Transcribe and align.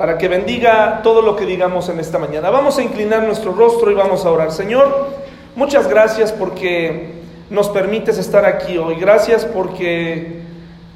para 0.00 0.16
que 0.16 0.28
bendiga 0.28 1.02
todo 1.02 1.20
lo 1.20 1.36
que 1.36 1.44
digamos 1.44 1.90
en 1.90 2.00
esta 2.00 2.16
mañana. 2.18 2.48
Vamos 2.48 2.78
a 2.78 2.82
inclinar 2.82 3.22
nuestro 3.22 3.52
rostro 3.52 3.90
y 3.90 3.94
vamos 3.94 4.24
a 4.24 4.30
orar. 4.30 4.50
Señor, 4.50 5.08
muchas 5.56 5.86
gracias 5.90 6.32
porque 6.32 7.16
nos 7.50 7.68
permites 7.68 8.16
estar 8.16 8.46
aquí 8.46 8.78
hoy. 8.78 8.94
Gracias 8.94 9.44
porque 9.44 10.40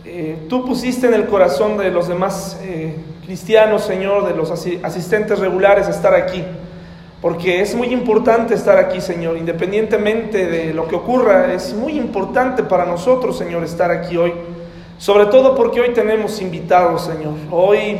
eh, 0.06 0.38
tú 0.48 0.64
pusiste 0.64 1.06
en 1.06 1.12
el 1.12 1.26
corazón 1.26 1.76
de 1.76 1.90
los 1.90 2.08
demás 2.08 2.58
eh, 2.62 2.96
cristianos, 3.26 3.84
Señor, 3.84 4.26
de 4.26 4.34
los 4.34 4.50
asistentes 4.50 5.38
regulares, 5.38 5.86
estar 5.86 6.14
aquí. 6.14 6.42
Porque 7.20 7.60
es 7.60 7.74
muy 7.74 7.88
importante 7.88 8.54
estar 8.54 8.78
aquí, 8.78 9.02
Señor, 9.02 9.36
independientemente 9.36 10.46
de 10.46 10.72
lo 10.72 10.88
que 10.88 10.96
ocurra, 10.96 11.52
es 11.52 11.74
muy 11.74 11.98
importante 11.98 12.62
para 12.62 12.86
nosotros, 12.86 13.36
Señor, 13.36 13.64
estar 13.64 13.90
aquí 13.90 14.16
hoy. 14.16 14.32
Sobre 14.96 15.26
todo 15.26 15.54
porque 15.54 15.82
hoy 15.82 15.92
tenemos 15.92 16.40
invitados, 16.40 17.04
Señor. 17.04 17.34
Hoy 17.50 17.98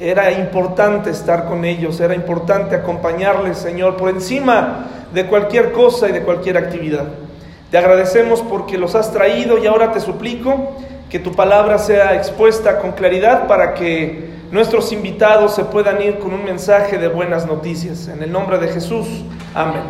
era 0.00 0.30
importante 0.32 1.10
estar 1.10 1.46
con 1.46 1.64
ellos, 1.64 2.00
era 2.00 2.14
importante 2.14 2.76
acompañarles, 2.76 3.58
Señor, 3.58 3.96
por 3.96 4.10
encima 4.10 4.86
de 5.12 5.26
cualquier 5.26 5.72
cosa 5.72 6.08
y 6.08 6.12
de 6.12 6.22
cualquier 6.22 6.56
actividad. 6.56 7.04
Te 7.70 7.78
agradecemos 7.78 8.40
porque 8.42 8.78
los 8.78 8.94
has 8.94 9.12
traído 9.12 9.58
y 9.58 9.66
ahora 9.66 9.92
te 9.92 10.00
suplico 10.00 10.72
que 11.10 11.18
tu 11.18 11.32
palabra 11.32 11.78
sea 11.78 12.14
expuesta 12.14 12.78
con 12.78 12.92
claridad 12.92 13.46
para 13.46 13.74
que 13.74 14.28
nuestros 14.50 14.92
invitados 14.92 15.54
se 15.54 15.64
puedan 15.64 16.00
ir 16.00 16.18
con 16.18 16.32
un 16.32 16.44
mensaje 16.44 16.98
de 16.98 17.08
buenas 17.08 17.46
noticias. 17.46 18.08
En 18.08 18.22
el 18.22 18.32
nombre 18.32 18.58
de 18.58 18.68
Jesús, 18.68 19.06
amén. 19.54 19.82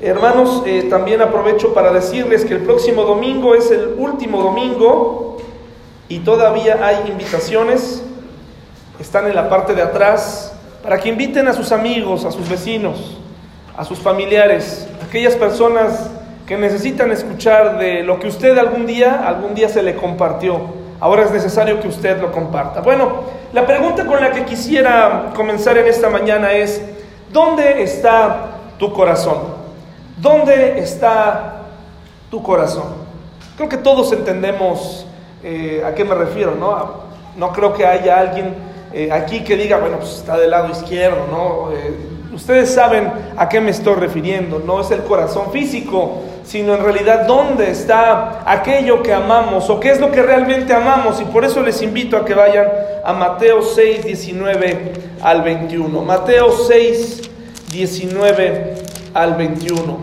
Hermanos, 0.00 0.62
eh, 0.64 0.86
también 0.88 1.20
aprovecho 1.20 1.74
para 1.74 1.92
decirles 1.92 2.44
que 2.44 2.54
el 2.54 2.60
próximo 2.60 3.02
domingo 3.02 3.54
es 3.54 3.70
el 3.70 3.94
último 3.98 4.42
domingo 4.42 5.38
y 6.08 6.20
todavía 6.20 6.78
hay 6.86 7.10
invitaciones, 7.10 8.02
están 8.98 9.26
en 9.26 9.34
la 9.34 9.48
parte 9.48 9.74
de 9.74 9.82
atrás, 9.82 10.52
para 10.82 10.98
que 10.98 11.08
inviten 11.08 11.48
a 11.48 11.52
sus 11.52 11.72
amigos, 11.72 12.24
a 12.24 12.30
sus 12.30 12.48
vecinos, 12.48 13.18
a 13.76 13.84
sus 13.84 13.98
familiares, 13.98 14.88
aquellas 15.06 15.34
personas 15.36 16.10
que 16.46 16.56
necesitan 16.56 17.10
escuchar 17.12 17.78
de 17.78 18.02
lo 18.02 18.18
que 18.18 18.28
usted 18.28 18.56
algún 18.56 18.86
día, 18.86 19.22
algún 19.26 19.54
día 19.54 19.68
se 19.68 19.82
le 19.82 19.94
compartió. 19.94 20.60
Ahora 21.00 21.24
es 21.24 21.30
necesario 21.30 21.78
que 21.78 21.88
usted 21.88 22.20
lo 22.20 22.32
comparta. 22.32 22.80
Bueno, 22.80 23.22
la 23.52 23.66
pregunta 23.66 24.04
con 24.06 24.20
la 24.20 24.32
que 24.32 24.44
quisiera 24.44 25.30
comenzar 25.36 25.76
en 25.78 25.86
esta 25.86 26.08
mañana 26.08 26.52
es, 26.52 26.82
¿dónde 27.32 27.82
está 27.82 28.46
tu 28.78 28.92
corazón? 28.92 29.38
¿Dónde 30.16 30.78
está 30.80 31.62
tu 32.30 32.42
corazón? 32.42 32.86
Creo 33.56 33.68
que 33.68 33.76
todos 33.76 34.12
entendemos 34.12 35.06
eh, 35.44 35.84
a 35.86 35.94
qué 35.94 36.04
me 36.04 36.14
refiero, 36.14 36.54
¿no? 36.54 37.08
No 37.36 37.52
creo 37.52 37.74
que 37.74 37.86
haya 37.86 38.18
alguien 38.18 38.67
eh, 38.92 39.10
aquí 39.12 39.40
que 39.40 39.56
diga, 39.56 39.78
bueno, 39.78 39.98
pues 39.98 40.14
está 40.14 40.36
del 40.38 40.50
lado 40.50 40.70
izquierdo, 40.70 41.26
¿no? 41.30 41.72
Eh, 41.72 41.94
ustedes 42.34 42.72
saben 42.72 43.10
a 43.36 43.48
qué 43.48 43.60
me 43.60 43.70
estoy 43.70 43.96
refiriendo, 43.96 44.60
no 44.60 44.80
es 44.80 44.90
el 44.90 45.02
corazón 45.02 45.52
físico, 45.52 46.22
sino 46.44 46.74
en 46.74 46.82
realidad 46.82 47.26
dónde 47.26 47.70
está 47.70 48.42
aquello 48.46 49.02
que 49.02 49.12
amamos 49.12 49.68
o 49.68 49.78
qué 49.78 49.90
es 49.90 50.00
lo 50.00 50.10
que 50.10 50.22
realmente 50.22 50.72
amamos. 50.72 51.20
Y 51.20 51.24
por 51.26 51.44
eso 51.44 51.62
les 51.62 51.82
invito 51.82 52.16
a 52.16 52.24
que 52.24 52.34
vayan 52.34 52.66
a 53.04 53.12
Mateo 53.12 53.60
6, 53.62 54.04
19 54.04 54.92
al 55.20 55.42
21. 55.42 56.02
Mateo 56.02 56.50
6, 56.50 57.30
19 57.70 58.74
al 59.12 59.34
21. 59.34 59.98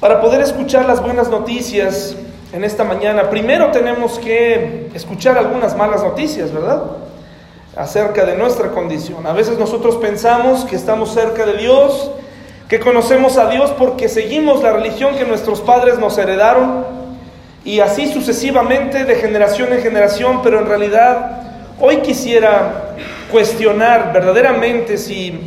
Para 0.00 0.22
poder 0.22 0.40
escuchar 0.40 0.86
las 0.86 1.02
buenas 1.02 1.28
noticias 1.28 2.16
en 2.52 2.64
esta 2.64 2.82
mañana, 2.82 3.30
primero 3.30 3.70
tenemos 3.70 4.18
que 4.18 4.88
escuchar 4.94 5.38
algunas 5.38 5.76
malas 5.76 6.02
noticias, 6.02 6.52
¿verdad? 6.52 6.82
Acerca 7.76 8.24
de 8.24 8.36
nuestra 8.36 8.72
condición. 8.72 9.24
A 9.26 9.32
veces 9.32 9.56
nosotros 9.56 9.96
pensamos 9.96 10.64
que 10.64 10.74
estamos 10.74 11.12
cerca 11.14 11.46
de 11.46 11.58
Dios, 11.58 12.10
que 12.68 12.80
conocemos 12.80 13.36
a 13.36 13.48
Dios 13.48 13.72
porque 13.78 14.08
seguimos 14.08 14.62
la 14.62 14.72
religión 14.72 15.14
que 15.16 15.24
nuestros 15.24 15.60
padres 15.60 15.98
nos 15.98 16.18
heredaron 16.18 16.84
y 17.64 17.80
así 17.80 18.12
sucesivamente 18.12 19.04
de 19.04 19.14
generación 19.14 19.72
en 19.72 19.80
generación, 19.80 20.40
pero 20.42 20.58
en 20.58 20.66
realidad 20.66 21.42
hoy 21.78 21.98
quisiera 21.98 22.96
cuestionar 23.30 24.12
verdaderamente 24.12 24.98
si, 24.98 25.40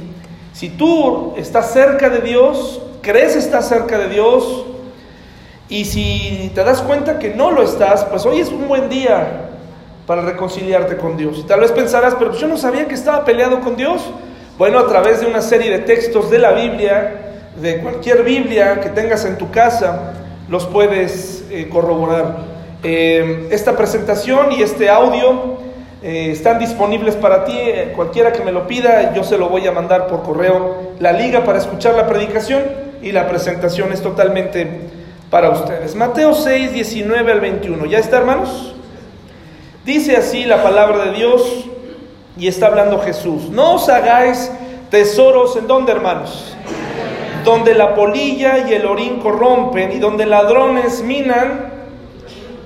si 0.54 0.70
tú 0.70 1.34
estás 1.36 1.74
cerca 1.74 2.10
de 2.10 2.22
Dios, 2.22 2.82
crees 3.02 3.36
estar 3.36 3.62
cerca 3.62 3.98
de 3.98 4.08
Dios 4.08 4.66
y 5.74 5.86
si 5.86 6.52
te 6.54 6.64
das 6.64 6.84
cuenta 6.84 7.18
que 7.18 7.32
no 7.32 7.50
lo 7.50 7.64
estás, 7.64 8.06
pues 8.06 8.24
hoy 8.28 8.40
es 8.40 8.50
un 8.50 8.68
buen 8.68 8.90
día 8.90 9.50
para 10.06 10.22
reconciliarte 10.22 10.98
con 10.98 11.18
Dios. 11.18 11.40
Y 11.40 11.48
tal 11.48 11.62
vez 11.62 11.72
pensarás, 11.72 12.14
pero 12.14 12.30
pues 12.30 12.40
yo 12.40 12.48
no 12.48 12.58
sabía 12.58 12.88
que 12.88 12.94
estaba 12.94 13.26
peleado 13.26 13.60
con 13.60 13.76
Dios. 13.76 14.04
Bueno, 14.60 14.78
a 14.78 14.86
través 14.86 15.22
de 15.22 15.26
una 15.26 15.42
serie 15.42 15.72
de 15.72 15.80
textos 15.80 16.30
de 16.30 16.38
la 16.38 16.52
Biblia, 16.52 17.40
de 17.60 17.80
cualquier 17.80 18.22
Biblia 18.22 18.82
que 18.82 18.90
tengas 18.90 19.26
en 19.26 19.40
tu 19.40 19.50
casa, 19.50 20.14
los 20.48 20.68
puedes 20.68 21.44
eh, 21.50 21.68
corroborar. 21.70 22.38
Eh, 22.84 23.48
esta 23.50 23.76
presentación 23.76 24.52
y 24.52 24.62
este 24.62 24.92
audio 24.92 25.58
eh, 26.04 26.30
están 26.34 26.60
disponibles 26.60 27.16
para 27.16 27.46
ti. 27.46 27.58
cualquiera 27.96 28.32
que 28.32 28.44
me 28.44 28.52
lo 28.52 28.68
pida, 28.68 29.12
yo 29.16 29.24
se 29.24 29.40
lo 29.40 29.50
voy 29.50 29.66
a 29.66 29.72
mandar 29.72 30.06
por 30.06 30.22
correo. 30.22 30.92
La 31.00 31.14
liga 31.14 31.44
para 31.44 31.58
escuchar 31.58 31.96
la 31.96 32.06
predicación 32.06 32.62
y 33.02 33.12
la 33.12 33.28
presentación 33.28 33.92
es 33.92 34.04
totalmente 34.04 35.02
para 35.34 35.50
ustedes. 35.50 35.96
Mateo 35.96 36.36
6, 36.36 36.74
19 36.74 37.32
al 37.32 37.42
21. 37.42 37.88
¿Ya 37.88 37.98
está, 37.98 38.20
hermanos? 38.20 38.76
Dice 39.84 40.16
así 40.16 40.46
la 40.46 40.62
palabra 40.62 41.06
de 41.06 41.14
Dios. 41.14 41.66
Y 42.38 42.48
está 42.48 42.68
hablando 42.68 43.00
Jesús. 43.00 43.50
No 43.50 43.74
os 43.74 43.90
hagáis 43.90 44.52
tesoros 44.92 45.56
en 45.56 45.66
donde, 45.66 45.92
hermanos. 45.92 46.56
Donde 47.44 47.74
la 47.74 47.96
polilla 47.96 48.60
y 48.70 48.76
el 48.76 48.86
orín 48.86 49.20
corrompen 49.22 49.94
y 49.94 49.98
donde 49.98 50.28
ladrones 50.28 51.02
minan. 51.02 51.72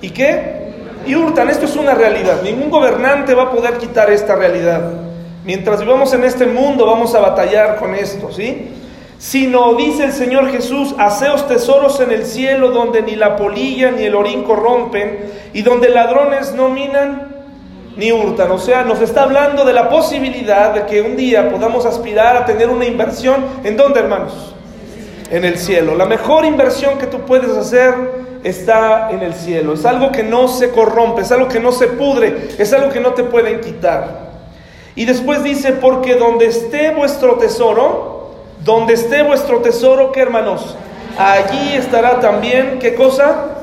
¿Y 0.02 0.10
qué? 0.10 0.74
Y 1.06 1.14
hurtan. 1.14 1.48
Esto 1.48 1.64
es 1.64 1.74
una 1.74 1.94
realidad. 1.94 2.42
Ningún 2.42 2.68
gobernante 2.68 3.32
va 3.32 3.44
a 3.44 3.50
poder 3.50 3.78
quitar 3.78 4.10
esta 4.10 4.36
realidad. 4.36 4.92
Mientras 5.42 5.80
vivamos 5.80 6.12
en 6.12 6.22
este 6.22 6.44
mundo 6.44 6.84
vamos 6.84 7.14
a 7.14 7.20
batallar 7.20 7.76
con 7.76 7.94
esto, 7.94 8.30
¿sí? 8.30 8.77
Sino, 9.18 9.74
dice 9.74 10.04
el 10.04 10.12
Señor 10.12 10.50
Jesús, 10.52 10.94
haceos 10.96 11.48
tesoros 11.48 11.98
en 11.98 12.12
el 12.12 12.24
cielo 12.24 12.70
donde 12.70 13.02
ni 13.02 13.16
la 13.16 13.36
polilla 13.36 13.90
ni 13.90 14.04
el 14.04 14.14
orín 14.14 14.44
corrompen 14.44 15.18
y 15.52 15.62
donde 15.62 15.88
ladrones 15.88 16.54
no 16.54 16.68
minan 16.68 17.36
ni 17.96 18.12
hurtan. 18.12 18.52
O 18.52 18.58
sea, 18.58 18.84
nos 18.84 19.00
está 19.00 19.24
hablando 19.24 19.64
de 19.64 19.72
la 19.72 19.88
posibilidad 19.88 20.72
de 20.72 20.86
que 20.86 21.02
un 21.02 21.16
día 21.16 21.50
podamos 21.50 21.84
aspirar 21.84 22.36
a 22.36 22.46
tener 22.46 22.70
una 22.70 22.84
inversión. 22.84 23.44
¿En 23.64 23.76
dónde, 23.76 23.98
hermanos? 23.98 24.54
En 25.32 25.44
el 25.44 25.58
cielo. 25.58 25.96
La 25.96 26.06
mejor 26.06 26.44
inversión 26.44 26.96
que 26.96 27.08
tú 27.08 27.22
puedes 27.22 27.50
hacer 27.56 27.94
está 28.44 29.10
en 29.10 29.22
el 29.22 29.34
cielo. 29.34 29.74
Es 29.74 29.84
algo 29.84 30.12
que 30.12 30.22
no 30.22 30.46
se 30.46 30.70
corrompe, 30.70 31.22
es 31.22 31.32
algo 31.32 31.48
que 31.48 31.58
no 31.58 31.72
se 31.72 31.88
pudre, 31.88 32.50
es 32.56 32.72
algo 32.72 32.90
que 32.90 33.00
no 33.00 33.14
te 33.14 33.24
pueden 33.24 33.60
quitar. 33.60 34.28
Y 34.94 35.04
después 35.04 35.42
dice, 35.42 35.72
porque 35.72 36.14
donde 36.14 36.46
esté 36.46 36.92
vuestro 36.92 37.34
tesoro, 37.34 38.17
donde 38.68 38.92
esté 38.92 39.22
vuestro 39.22 39.60
tesoro, 39.60 40.12
¿qué 40.12 40.20
hermanos? 40.20 40.76
Allí 41.16 41.74
estará 41.74 42.20
también, 42.20 42.78
¿qué 42.78 42.94
cosa? 42.94 43.54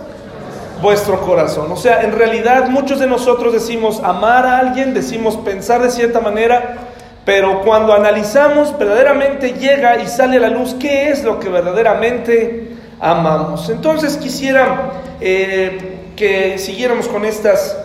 vuestro 0.81 1.21
corazón. 1.21 1.71
O 1.71 1.77
sea, 1.77 2.01
en 2.01 2.11
realidad 2.11 2.67
muchos 2.69 2.99
de 2.99 3.07
nosotros 3.07 3.53
decimos 3.53 4.01
amar 4.03 4.47
a 4.47 4.57
alguien, 4.57 4.95
decimos 4.95 5.37
pensar 5.37 5.81
de 5.81 5.91
cierta 5.91 6.19
manera, 6.19 6.75
pero 7.23 7.61
cuando 7.61 7.93
analizamos 7.93 8.77
verdaderamente 8.77 9.53
llega 9.53 10.01
y 10.01 10.07
sale 10.07 10.37
a 10.37 10.39
la 10.41 10.49
luz 10.49 10.75
qué 10.79 11.09
es 11.09 11.23
lo 11.23 11.39
que 11.39 11.49
verdaderamente 11.49 12.75
amamos. 12.99 13.69
Entonces 13.69 14.17
quisiera 14.17 14.91
eh, 15.21 16.11
que 16.15 16.57
siguiéramos 16.57 17.07
con 17.07 17.25
estas, 17.25 17.77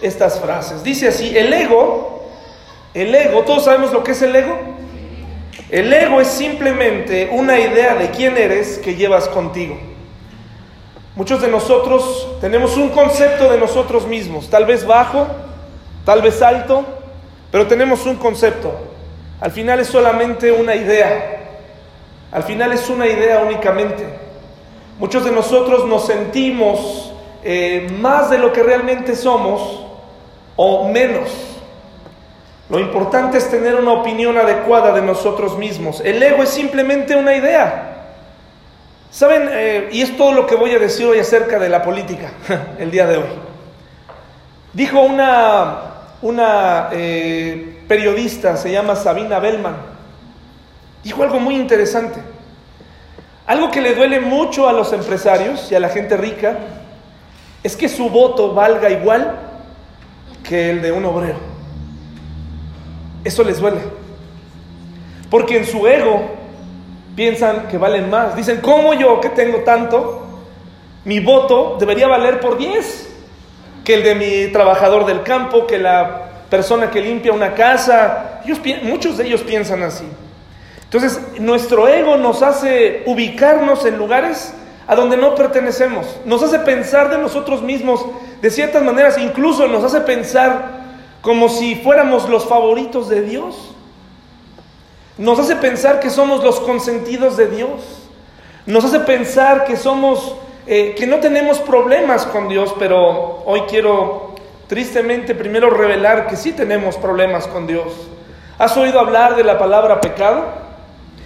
estas 0.00 0.38
frases. 0.40 0.84
Dice 0.84 1.08
así, 1.08 1.36
el 1.36 1.52
ego, 1.52 2.24
el 2.94 3.14
ego, 3.14 3.42
todos 3.42 3.64
sabemos 3.64 3.92
lo 3.92 4.02
que 4.04 4.12
es 4.12 4.22
el 4.22 4.34
ego. 4.34 4.77
El 5.70 5.92
ego 5.92 6.20
es 6.20 6.28
simplemente 6.28 7.28
una 7.30 7.58
idea 7.58 7.94
de 7.94 8.10
quién 8.10 8.38
eres 8.38 8.78
que 8.78 8.94
llevas 8.94 9.28
contigo. 9.28 9.76
Muchos 11.14 11.42
de 11.42 11.48
nosotros 11.48 12.28
tenemos 12.40 12.76
un 12.76 12.88
concepto 12.90 13.50
de 13.50 13.58
nosotros 13.58 14.06
mismos, 14.06 14.48
tal 14.48 14.64
vez 14.64 14.86
bajo, 14.86 15.26
tal 16.04 16.22
vez 16.22 16.40
alto, 16.40 16.84
pero 17.50 17.66
tenemos 17.66 18.06
un 18.06 18.16
concepto. 18.16 18.72
Al 19.40 19.50
final 19.50 19.80
es 19.80 19.88
solamente 19.88 20.50
una 20.52 20.74
idea. 20.74 21.38
Al 22.32 22.44
final 22.44 22.72
es 22.72 22.88
una 22.88 23.06
idea 23.06 23.40
únicamente. 23.40 24.06
Muchos 24.98 25.24
de 25.24 25.32
nosotros 25.32 25.86
nos 25.86 26.06
sentimos 26.06 27.12
eh, 27.44 27.88
más 27.98 28.30
de 28.30 28.38
lo 28.38 28.52
que 28.52 28.62
realmente 28.62 29.14
somos 29.14 29.84
o 30.56 30.88
menos. 30.88 31.57
Lo 32.70 32.78
importante 32.78 33.38
es 33.38 33.50
tener 33.50 33.74
una 33.76 33.92
opinión 33.92 34.36
adecuada 34.36 34.92
de 34.92 35.02
nosotros 35.02 35.56
mismos. 35.56 36.00
El 36.04 36.22
ego 36.22 36.42
es 36.42 36.50
simplemente 36.50 37.16
una 37.16 37.34
idea. 37.34 37.94
Saben, 39.10 39.48
eh, 39.50 39.88
y 39.90 40.02
es 40.02 40.16
todo 40.16 40.32
lo 40.32 40.46
que 40.46 40.54
voy 40.54 40.72
a 40.72 40.78
decir 40.78 41.06
hoy 41.06 41.18
acerca 41.18 41.58
de 41.58 41.68
la 41.68 41.82
política, 41.82 42.32
el 42.78 42.90
día 42.90 43.06
de 43.06 43.16
hoy. 43.16 43.28
Dijo 44.74 45.00
una 45.00 45.88
una 46.20 46.88
eh, 46.92 47.80
periodista, 47.86 48.56
se 48.56 48.72
llama 48.72 48.96
Sabina 48.96 49.38
Bellman, 49.38 49.76
dijo 51.04 51.22
algo 51.22 51.38
muy 51.38 51.54
interesante. 51.54 52.20
Algo 53.46 53.70
que 53.70 53.80
le 53.80 53.94
duele 53.94 54.20
mucho 54.20 54.68
a 54.68 54.72
los 54.72 54.92
empresarios 54.92 55.70
y 55.72 55.74
a 55.74 55.80
la 55.80 55.88
gente 55.88 56.16
rica 56.16 56.58
es 57.62 57.76
que 57.76 57.88
su 57.88 58.10
voto 58.10 58.52
valga 58.52 58.90
igual 58.90 59.38
que 60.46 60.70
el 60.70 60.82
de 60.82 60.92
un 60.92 61.04
obrero. 61.06 61.47
Eso 63.24 63.44
les 63.44 63.60
duele. 63.60 63.80
Porque 65.30 65.58
en 65.58 65.66
su 65.66 65.86
ego 65.86 66.22
piensan 67.16 67.68
que 67.68 67.78
valen 67.78 68.08
más. 68.10 68.36
Dicen, 68.36 68.60
¿cómo 68.60 68.94
yo 68.94 69.20
que 69.20 69.28
tengo 69.30 69.58
tanto? 69.58 70.26
Mi 71.04 71.20
voto 71.20 71.76
debería 71.78 72.06
valer 72.06 72.40
por 72.40 72.58
10 72.58 73.08
que 73.84 73.94
el 73.94 74.02
de 74.02 74.14
mi 74.14 74.52
trabajador 74.52 75.06
del 75.06 75.22
campo, 75.22 75.66
que 75.66 75.78
la 75.78 76.28
persona 76.50 76.90
que 76.90 77.00
limpia 77.00 77.32
una 77.32 77.54
casa. 77.54 78.40
muchos 78.82 79.16
de 79.16 79.26
ellos 79.26 79.42
piensan 79.42 79.82
así. 79.82 80.04
Entonces, 80.84 81.20
nuestro 81.38 81.88
ego 81.88 82.16
nos 82.16 82.42
hace 82.42 83.02
ubicarnos 83.06 83.84
en 83.84 83.98
lugares 83.98 84.54
a 84.86 84.94
donde 84.94 85.16
no 85.16 85.34
pertenecemos. 85.34 86.16
Nos 86.24 86.42
hace 86.42 86.58
pensar 86.60 87.10
de 87.10 87.18
nosotros 87.18 87.62
mismos 87.62 88.04
de 88.40 88.50
ciertas 88.50 88.82
maneras, 88.82 89.18
incluso 89.18 89.68
nos 89.68 89.84
hace 89.84 90.00
pensar 90.00 90.77
como 91.22 91.48
si 91.48 91.76
fuéramos 91.76 92.28
los 92.28 92.46
favoritos 92.46 93.08
de 93.08 93.22
Dios. 93.22 93.74
Nos 95.16 95.38
hace 95.38 95.56
pensar 95.56 96.00
que 96.00 96.10
somos 96.10 96.44
los 96.44 96.60
consentidos 96.60 97.36
de 97.36 97.48
Dios. 97.48 98.08
Nos 98.66 98.84
hace 98.84 99.00
pensar 99.00 99.64
que 99.64 99.76
somos 99.76 100.34
eh, 100.70 100.94
que 100.94 101.06
no 101.06 101.16
tenemos 101.16 101.60
problemas 101.60 102.26
con 102.26 102.46
Dios, 102.46 102.74
pero 102.78 103.42
hoy 103.46 103.62
quiero 103.62 104.34
tristemente 104.66 105.34
primero 105.34 105.70
revelar 105.70 106.26
que 106.26 106.36
sí 106.36 106.52
tenemos 106.52 106.98
problemas 106.98 107.46
con 107.46 107.66
Dios. 107.66 107.90
¿Has 108.58 108.76
oído 108.76 109.00
hablar 109.00 109.34
de 109.34 109.44
la 109.44 109.58
palabra 109.58 109.98
pecado? 109.98 110.44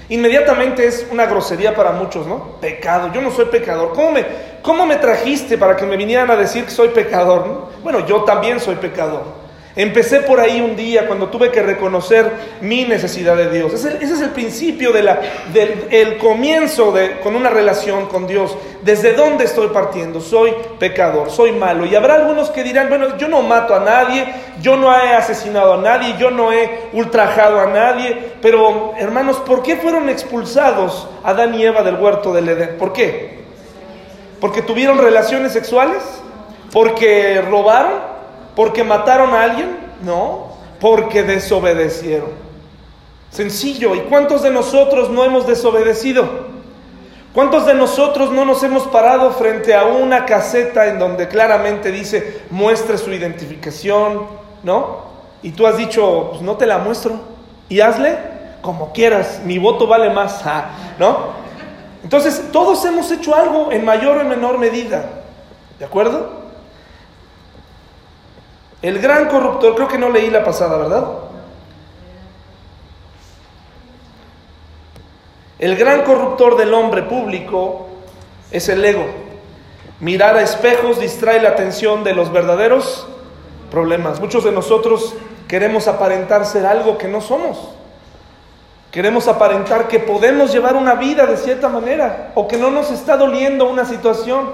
Inmediatamente 0.08 0.86
es 0.86 1.08
una 1.10 1.26
grosería 1.26 1.74
para 1.74 1.90
muchos, 1.90 2.24
¿no? 2.24 2.60
Pecado, 2.60 3.10
yo 3.12 3.20
no 3.20 3.32
soy 3.32 3.46
pecador. 3.46 3.92
¿Cómo 3.94 4.12
me, 4.12 4.24
cómo 4.62 4.86
me 4.86 4.94
trajiste 4.94 5.58
para 5.58 5.74
que 5.74 5.86
me 5.86 5.96
vinieran 5.96 6.30
a 6.30 6.36
decir 6.36 6.64
que 6.64 6.70
soy 6.70 6.90
pecador? 6.90 7.66
Bueno, 7.82 8.06
yo 8.06 8.22
también 8.22 8.60
soy 8.60 8.76
pecador. 8.76 9.41
Empecé 9.74 10.20
por 10.20 10.38
ahí 10.38 10.60
un 10.60 10.76
día 10.76 11.06
cuando 11.06 11.28
tuve 11.28 11.50
que 11.50 11.62
reconocer 11.62 12.30
mi 12.60 12.84
necesidad 12.84 13.36
de 13.36 13.48
Dios. 13.48 13.72
Ese, 13.72 14.04
es 14.04 14.20
el 14.20 14.30
principio 14.30 14.92
del 14.92 15.08
el 15.90 16.18
comienzo 16.18 16.92
de, 16.92 17.20
con 17.20 17.34
una 17.34 17.48
relación 17.48 18.06
con 18.06 18.26
Dios. 18.26 18.54
¿Desde 18.82 19.14
dónde 19.14 19.44
estoy 19.44 19.68
partiendo? 19.68 20.20
Soy 20.20 20.52
pecador, 20.78 21.30
soy 21.30 21.52
malo. 21.52 21.86
Y 21.86 21.94
habrá 21.94 22.16
algunos 22.16 22.50
que 22.50 22.62
dirán, 22.62 22.90
bueno, 22.90 23.16
yo 23.16 23.28
no 23.28 23.40
mato 23.40 23.74
a 23.74 23.80
nadie, 23.80 24.26
yo 24.60 24.76
no 24.76 24.94
he 24.94 25.14
asesinado 25.14 25.74
a 25.74 25.78
nadie, 25.78 26.16
yo 26.18 26.30
no 26.30 26.52
he 26.52 26.88
ultrajado 26.92 27.58
a 27.58 27.66
nadie. 27.66 28.32
Pero, 28.42 28.92
hermanos, 28.98 29.38
¿por 29.38 29.62
qué 29.62 29.76
fueron 29.76 30.10
expulsados 30.10 31.08
Adán 31.24 31.54
y 31.54 31.64
Eva 31.64 31.82
del 31.82 31.94
huerto 31.94 32.34
del 32.34 32.50
Edén? 32.50 32.76
¿Por 32.76 32.92
qué? 32.92 33.40
¿Porque 34.38 34.60
tuvieron 34.60 34.98
relaciones 34.98 35.52
sexuales? 35.52 36.02
¿Porque 36.72 37.40
robaron? 37.48 38.11
¿Porque 38.54 38.84
mataron 38.84 39.34
a 39.34 39.42
alguien? 39.42 39.76
No, 40.02 40.52
porque 40.80 41.22
desobedecieron. 41.22 42.30
Sencillo. 43.30 43.94
¿Y 43.94 44.00
cuántos 44.00 44.42
de 44.42 44.50
nosotros 44.50 45.08
no 45.10 45.24
hemos 45.24 45.46
desobedecido? 45.46 46.52
¿Cuántos 47.32 47.64
de 47.64 47.72
nosotros 47.72 48.30
no 48.30 48.44
nos 48.44 48.62
hemos 48.62 48.82
parado 48.88 49.32
frente 49.32 49.74
a 49.74 49.84
una 49.84 50.26
caseta 50.26 50.86
en 50.88 50.98
donde 50.98 51.28
claramente 51.28 51.90
dice 51.90 52.42
muestre 52.50 52.98
su 52.98 53.10
identificación, 53.10 54.26
¿no? 54.62 55.12
Y 55.42 55.52
tú 55.52 55.66
has 55.66 55.78
dicho, 55.78 56.28
pues 56.30 56.42
no 56.42 56.56
te 56.56 56.66
la 56.66 56.76
muestro 56.76 57.20
y 57.70 57.80
hazle 57.80 58.18
como 58.60 58.92
quieras, 58.92 59.40
mi 59.44 59.58
voto 59.58 59.86
vale 59.86 60.10
más, 60.10 60.42
¿no? 60.98 61.32
Entonces, 62.04 62.50
todos 62.52 62.84
hemos 62.84 63.10
hecho 63.10 63.34
algo 63.34 63.72
en 63.72 63.84
mayor 63.84 64.18
o 64.18 64.24
menor 64.24 64.58
medida, 64.58 65.04
¿de 65.78 65.84
acuerdo? 65.84 66.41
El 68.82 68.98
gran 68.98 69.28
corruptor, 69.28 69.76
creo 69.76 69.88
que 69.88 69.98
no 69.98 70.10
leí 70.10 70.28
la 70.28 70.42
pasada, 70.42 70.76
¿verdad? 70.76 71.04
El 75.60 75.76
gran 75.76 76.02
corruptor 76.02 76.56
del 76.56 76.74
hombre 76.74 77.02
público 77.02 77.86
es 78.50 78.68
el 78.68 78.84
ego. 78.84 79.06
Mirar 80.00 80.36
a 80.36 80.42
espejos 80.42 80.98
distrae 80.98 81.40
la 81.40 81.50
atención 81.50 82.02
de 82.02 82.14
los 82.14 82.32
verdaderos 82.32 83.06
problemas. 83.70 84.18
Muchos 84.18 84.42
de 84.42 84.50
nosotros 84.50 85.14
queremos 85.46 85.86
aparentar 85.86 86.44
ser 86.44 86.66
algo 86.66 86.98
que 86.98 87.06
no 87.06 87.20
somos. 87.20 87.58
Queremos 88.90 89.28
aparentar 89.28 89.86
que 89.86 90.00
podemos 90.00 90.52
llevar 90.52 90.74
una 90.74 90.96
vida 90.96 91.24
de 91.26 91.36
cierta 91.36 91.68
manera 91.68 92.32
o 92.34 92.48
que 92.48 92.56
no 92.56 92.72
nos 92.72 92.90
está 92.90 93.16
doliendo 93.16 93.70
una 93.70 93.84
situación. 93.84 94.50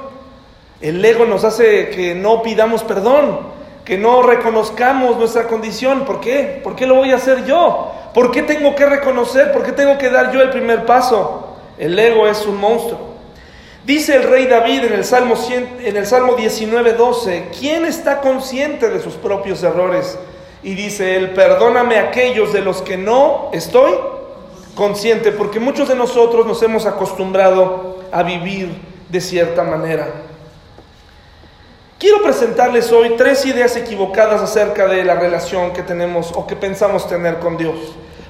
El 0.83 1.03
ego 1.03 1.25
nos 1.25 1.43
hace 1.45 1.89
que 1.89 2.15
no 2.15 2.43
pidamos 2.43 2.85
perdón, 2.85 3.58
que 3.89 3.97
no 3.97 4.21
reconozcamos 4.21 5.17
nuestra 5.17 5.45
condición. 5.45 6.05
¿Por 6.05 6.21
qué? 6.21 6.61
¿Por 6.63 6.77
qué 6.77 6.87
lo 6.87 6.97
voy 6.97 7.11
a 7.13 7.17
hacer 7.17 7.47
yo? 7.47 7.91
¿Por 8.13 8.31
qué 8.31 8.43
tengo 8.43 8.75
que 8.77 8.85
reconocer? 8.85 9.51
¿Por 9.51 9.65
qué 9.65 9.73
tengo 9.73 9.97
que 9.97 10.11
dar 10.11 10.31
yo 10.31 10.43
el 10.43 10.51
primer 10.51 10.85
paso? 10.85 11.57
El 11.79 11.99
ego 11.99 12.29
es 12.29 12.45
un 12.45 12.59
monstruo. 12.59 12.99
Dice 13.87 14.17
el 14.17 14.25
rey 14.25 14.45
David 14.45 14.85
en 14.85 14.93
el 14.93 15.07
Salmo, 15.07 15.37
en 15.51 15.97
el 15.97 16.05
Salmo 16.05 16.35
19, 16.35 16.93
12, 16.93 17.47
¿quién 17.59 17.87
está 17.87 18.21
consciente 18.21 18.91
de 18.91 19.01
sus 19.01 19.15
propios 19.15 19.63
errores? 19.63 20.19
Y 20.63 20.75
dice 20.75 21.17
él, 21.17 21.31
perdóname 21.31 21.97
aquellos 21.97 22.53
de 22.53 22.61
los 22.61 22.83
que 22.83 22.99
no 22.99 23.49
estoy 23.55 23.95
consciente, 24.75 25.33
porque 25.33 25.61
muchos 25.61 25.89
de 25.89 25.95
nosotros 25.95 26.45
nos 26.45 26.63
hemos 26.63 26.85
acostumbrado 26.85 28.01
a 28.13 28.23
vivir 28.23 28.69
de 29.09 29.23
cierta 29.23 29.63
manera. 29.63 30.09
Quiero 31.99 32.23
presentarles 32.23 32.93
hoy 32.93 33.15
tres 33.17 33.45
ideas 33.45 33.75
equivocadas 33.75 34.41
acerca 34.41 34.87
de 34.87 35.03
la 35.03 35.17
relación 35.17 35.73
que 35.73 35.83
tenemos 35.83 36.31
o 36.33 36.47
que 36.47 36.55
pensamos 36.55 37.09
tener 37.09 37.41
con 37.41 37.57
Dios. 37.57 37.75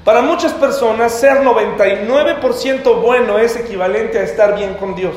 Para 0.04 0.22
muchas 0.22 0.54
personas, 0.54 1.12
ser 1.12 1.42
99% 1.42 3.02
bueno 3.02 3.38
es 3.38 3.56
equivalente 3.56 4.18
a 4.18 4.22
estar 4.22 4.56
bien 4.56 4.72
con 4.72 4.94
Dios. 4.94 5.14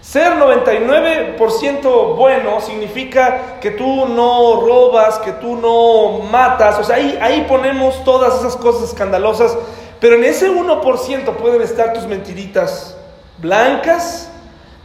Ser 0.00 0.32
99% 0.32 2.16
bueno 2.16 2.62
significa 2.62 3.58
que 3.60 3.72
tú 3.72 4.06
no 4.06 4.62
robas, 4.62 5.18
que 5.18 5.32
tú 5.32 5.56
no 5.56 6.20
matas. 6.30 6.78
O 6.78 6.84
sea, 6.84 6.96
ahí, 6.96 7.18
ahí 7.20 7.44
ponemos 7.46 8.02
todas 8.02 8.40
esas 8.40 8.56
cosas 8.56 8.88
escandalosas. 8.88 9.54
Pero 10.00 10.14
en 10.14 10.24
ese 10.24 10.50
1% 10.50 11.36
pueden 11.36 11.60
estar 11.60 11.92
tus 11.92 12.06
mentiritas 12.06 12.96
blancas, 13.36 14.30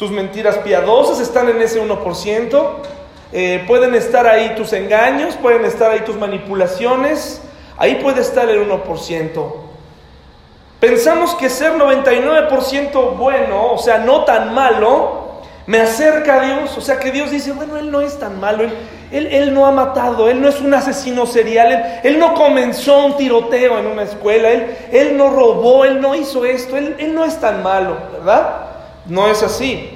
tus 0.02 0.10
mentiras 0.10 0.58
piadosas 0.58 1.20
están 1.20 1.48
en 1.48 1.62
ese 1.62 1.80
1%. 1.80 2.70
Eh, 3.34 3.64
pueden 3.68 3.94
estar 3.94 4.26
ahí 4.26 4.56
tus 4.56 4.74
engaños, 4.74 5.36
pueden 5.36 5.64
estar 5.64 5.92
ahí 5.92 6.00
tus 6.00 6.16
manipulaciones. 6.16 7.40
Ahí 7.78 8.00
puede 8.02 8.22
estar 8.22 8.50
el 8.50 8.68
1%. 8.68 9.54
Pensamos 10.80 11.36
que 11.36 11.50
ser 11.50 11.74
99% 11.74 13.16
bueno, 13.16 13.74
o 13.74 13.78
sea, 13.78 14.00
no 14.00 14.26
tan 14.26 14.56
malo, 14.56 15.44
me 15.68 15.80
acerca 15.80 16.42
a 16.42 16.46
Dios. 16.48 16.76
O 16.80 16.82
sea, 16.82 16.98
que 16.98 17.12
Dios 17.12 17.30
dice, 17.30 17.52
bueno, 17.52 17.78
Él 17.78 17.92
no 17.92 18.02
es 18.02 18.18
tan 18.18 18.40
malo, 18.40 18.64
Él, 18.64 19.28
él, 19.28 19.54
no 19.54 19.68
ha 19.68 19.72
matado, 19.72 20.30
Él 20.30 20.42
no 20.42 20.48
es 20.48 20.62
un 20.62 20.74
asesino 20.74 21.28
serial, 21.28 22.00
Él, 22.04 22.18
no 22.18 22.34
comenzó 22.34 23.06
un 23.06 23.18
tiroteo 23.18 23.78
en 23.78 23.86
una 23.86 24.02
escuela, 24.02 24.50
Él, 24.50 24.76
él 24.92 25.16
no 25.16 25.30
robó, 25.30 25.86
Él 25.86 26.02
no 26.02 26.16
hizo 26.16 26.44
esto, 26.44 26.76
él, 26.76 26.96
él 26.98 27.14
no 27.14 27.24
es 27.24 27.40
tan 27.40 27.62
malo, 27.62 27.98
¿verdad? 28.14 28.71
No 29.06 29.28
es 29.28 29.44
así. 29.44 29.90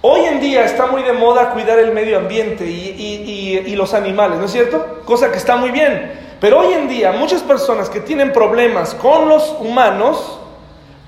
Hoy 0.00 0.20
en 0.26 0.40
día 0.40 0.64
está 0.64 0.86
muy 0.86 1.02
de 1.02 1.14
moda 1.14 1.50
cuidar 1.50 1.78
el 1.78 1.92
medio 1.92 2.18
ambiente 2.18 2.66
y, 2.66 3.74
los 3.74 3.94
animales, 3.94 4.38
¿no 4.38 4.44
es 4.44 4.52
cierto? 4.52 5.00
Cosa 5.04 5.30
que 5.30 5.38
está 5.38 5.56
muy 5.56 5.70
bien. 5.70 6.12
Pero 6.40 6.60
hoy 6.60 6.74
en 6.74 6.88
día 6.88 7.12
muchas 7.12 7.42
personas 7.42 7.88
que 7.88 8.00
tienen 8.00 8.32
problemas 8.32 8.94
con 8.94 9.28
los 9.28 9.56
humanos 9.60 10.38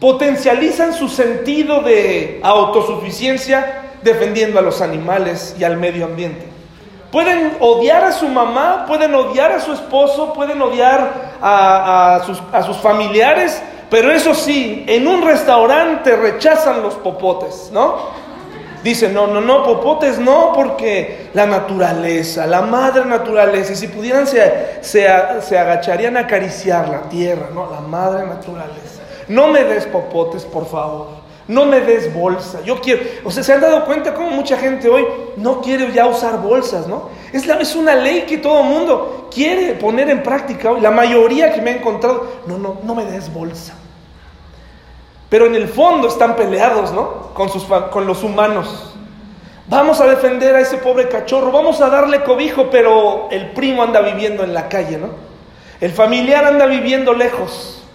potencializan 0.01 0.95
su 0.95 1.09
sentido 1.09 1.81
de 1.81 2.41
autosuficiencia 2.43 3.83
defendiendo 4.03 4.59
a 4.59 4.63
los 4.63 4.81
animales 4.81 5.55
y 5.59 5.65
al 5.65 5.77
medio 5.77 6.07
ambiente. 6.07 6.47
Pueden 7.11 7.57
odiar 7.61 8.05
a 8.05 8.13
su 8.13 8.29
mamá, 8.29 8.85
pueden 8.87 9.15
odiar 9.15 9.53
a 9.53 9.61
su 9.61 9.73
esposo, 9.73 10.33
pueden 10.33 10.61
odiar 10.61 11.37
a, 11.41 12.23
sus, 12.25 12.77
familiares, 12.79 13.63
pero 13.91 14.11
eso 14.11 14.35
sí, 14.35 14.85
en 14.89 15.07
un 15.07 15.23
restaurante 15.23 16.17
rechazan 16.17 16.83
los 16.83 16.95
popotes, 16.95 17.71
¿no? 17.73 18.27
Dicen, 18.83 19.13
no, 19.13 19.27
no, 19.27 19.41
no, 19.41 19.65
popotes 19.65 20.19
no, 20.19 20.53
porque 20.55 21.31
la 21.35 21.47
naturaleza, 21.47 22.47
la 22.47 22.63
madre 22.63 23.05
naturaleza, 23.05 23.73
y 23.73 23.77
si 23.77 23.89
pudieran 23.89 24.27
se, 24.27 24.79
se, 24.81 25.09
se 25.41 25.59
agacharían 25.59 26.17
a 26.17 26.21
acariciar 26.21 26.89
la 26.89 27.03
tierra, 27.03 27.49
¿no? 27.53 27.69
La 27.71 27.81
madre 27.81 28.27
naturaleza. 28.27 29.03
No 29.29 29.49
me 29.49 29.65
des 29.65 29.87
popotes, 29.87 30.45
por 30.45 30.67
favor. 30.67 31.26
No 31.49 31.65
me 31.65 31.81
des 31.81 32.13
bolsa. 32.13 32.63
Yo 32.63 32.81
quiero, 32.81 33.03
o 33.25 33.31
sea, 33.31 33.43
se 33.43 33.53
han 33.53 33.61
dado 33.61 33.85
cuenta 33.85 34.15
cómo 34.15 34.31
mucha 34.31 34.57
gente 34.57 34.89
hoy 34.89 35.07
no 35.37 35.61
quiere 35.61 35.93
ya 35.93 36.07
usar 36.07 36.41
bolsas, 36.41 36.87
¿no? 36.89 37.11
Es, 37.33 37.47
la, 37.47 37.57
es 37.57 37.77
una 37.77 37.95
ley 37.95 38.23
que 38.23 38.39
todo 38.39 38.61
el 38.61 38.67
mundo 38.67 39.29
quiere 39.33 39.75
poner 39.75 40.11
en 40.11 40.23
práctica 40.23 40.73
hoy. 40.73 40.81
La 40.81 40.91
mayoría 40.91 41.53
que 41.53 41.61
me 41.61 41.71
he 41.71 41.77
encontrado, 41.77 42.27
no, 42.47 42.59
no, 42.59 42.79
no 42.83 42.95
me 42.95 43.05
des 43.05 43.33
bolsa. 43.33 43.75
Pero 45.29 45.47
en 45.47 45.55
el 45.55 45.69
fondo 45.69 46.09
están 46.09 46.37
peleados, 46.37 46.93
¿no? 46.93 47.35
Con, 47.35 47.49
sus, 47.49 47.65
con 47.65 48.07
los 48.07 48.23
humanos. 48.23 48.95
Vamos 49.69 50.01
a 50.01 50.07
defender 50.07 50.55
a 50.55 50.61
ese 50.61 50.79
pobre 50.79 51.09
cachorro, 51.09 51.51
vamos 51.51 51.81
a 51.81 51.91
darle 51.91 52.23
cobijo, 52.23 52.71
pero 52.71 53.29
el 53.31 53.51
primo 53.51 53.83
anda 53.83 54.01
viviendo 54.01 54.45
en 54.45 54.55
la 54.55 54.69
calle, 54.69 54.97
¿no? 54.97 55.09
El 55.81 55.91
familiar 55.91 56.45
anda 56.45 56.67
viviendo 56.67 57.13
lejos. 57.13 57.86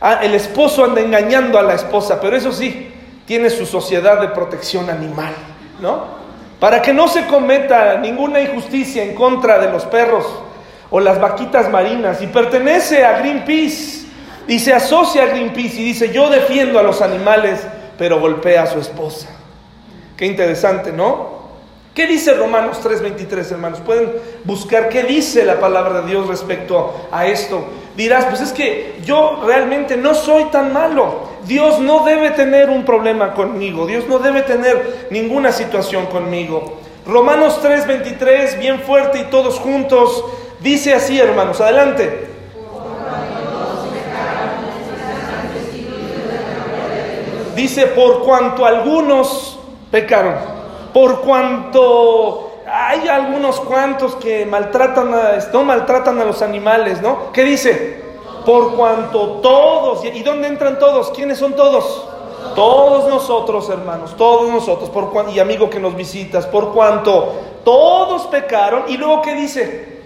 Ah, 0.00 0.20
el 0.22 0.34
esposo 0.34 0.84
anda 0.84 1.00
engañando 1.00 1.58
a 1.58 1.62
la 1.62 1.74
esposa, 1.74 2.20
pero 2.20 2.36
eso 2.36 2.52
sí, 2.52 2.92
tiene 3.26 3.50
su 3.50 3.66
sociedad 3.66 4.20
de 4.20 4.28
protección 4.28 4.88
animal, 4.88 5.34
¿no? 5.80 6.18
Para 6.60 6.80
que 6.82 6.92
no 6.92 7.08
se 7.08 7.26
cometa 7.26 7.98
ninguna 7.98 8.40
injusticia 8.40 9.02
en 9.02 9.14
contra 9.14 9.58
de 9.58 9.70
los 9.70 9.84
perros 9.84 10.24
o 10.90 11.00
las 11.00 11.20
vaquitas 11.20 11.70
marinas 11.70 12.22
y 12.22 12.26
pertenece 12.28 13.04
a 13.04 13.18
Greenpeace 13.18 14.06
y 14.46 14.58
se 14.58 14.72
asocia 14.72 15.24
a 15.24 15.26
Greenpeace 15.26 15.80
y 15.80 15.84
dice, 15.84 16.12
yo 16.12 16.30
defiendo 16.30 16.78
a 16.78 16.82
los 16.82 17.02
animales, 17.02 17.66
pero 17.98 18.18
golpea 18.18 18.62
a 18.62 18.66
su 18.66 18.80
esposa. 18.80 19.28
Qué 20.16 20.26
interesante, 20.26 20.90
¿no? 20.90 21.37
¿Qué 21.98 22.06
dice 22.06 22.32
Romanos 22.32 22.78
3:23, 22.80 23.50
hermanos? 23.50 23.80
Pueden 23.80 24.12
buscar 24.44 24.88
qué 24.88 25.02
dice 25.02 25.44
la 25.44 25.58
palabra 25.58 26.02
de 26.02 26.06
Dios 26.06 26.28
respecto 26.28 26.94
a 27.10 27.26
esto. 27.26 27.64
Dirás, 27.96 28.26
pues 28.26 28.40
es 28.40 28.52
que 28.52 29.00
yo 29.04 29.42
realmente 29.44 29.96
no 29.96 30.14
soy 30.14 30.44
tan 30.44 30.72
malo. 30.72 31.22
Dios 31.44 31.80
no 31.80 32.04
debe 32.04 32.30
tener 32.30 32.70
un 32.70 32.84
problema 32.84 33.34
conmigo. 33.34 33.84
Dios 33.84 34.06
no 34.06 34.20
debe 34.20 34.42
tener 34.42 35.08
ninguna 35.10 35.50
situación 35.50 36.06
conmigo. 36.06 36.74
Romanos 37.04 37.58
3:23, 37.60 38.60
bien 38.60 38.78
fuerte 38.78 39.18
y 39.18 39.24
todos 39.24 39.58
juntos, 39.58 40.24
dice 40.60 40.94
así, 40.94 41.18
hermanos. 41.18 41.60
Adelante. 41.60 42.28
Dice, 47.56 47.86
por 47.88 48.22
cuanto 48.22 48.64
algunos 48.64 49.58
pecaron 49.90 50.57
por 50.92 51.20
cuanto 51.20 52.48
hay 52.70 53.08
algunos 53.08 53.60
cuantos 53.60 54.14
que 54.16 54.44
maltratan 54.44 55.14
a, 55.14 55.38
no 55.52 55.64
maltratan 55.64 56.20
a 56.20 56.24
los 56.24 56.42
animales, 56.42 57.00
¿no? 57.00 57.32
¿Qué 57.32 57.44
dice? 57.44 58.02
Por 58.44 58.74
cuanto 58.76 59.40
todos, 59.42 60.04
¿y 60.04 60.22
dónde 60.22 60.48
entran 60.48 60.78
todos? 60.78 61.10
¿Quiénes 61.10 61.38
son 61.38 61.54
todos? 61.54 62.06
Todos 62.54 63.08
nosotros, 63.08 63.68
hermanos, 63.68 64.16
todos 64.16 64.50
nosotros, 64.50 64.90
por 64.90 65.12
y 65.30 65.38
amigo 65.38 65.70
que 65.70 65.80
nos 65.80 65.94
visitas, 65.94 66.46
por 66.46 66.72
cuanto 66.72 67.34
todos 67.64 68.22
pecaron, 68.26 68.84
y 68.88 68.96
luego 68.96 69.22
¿qué 69.22 69.34
dice? 69.34 69.98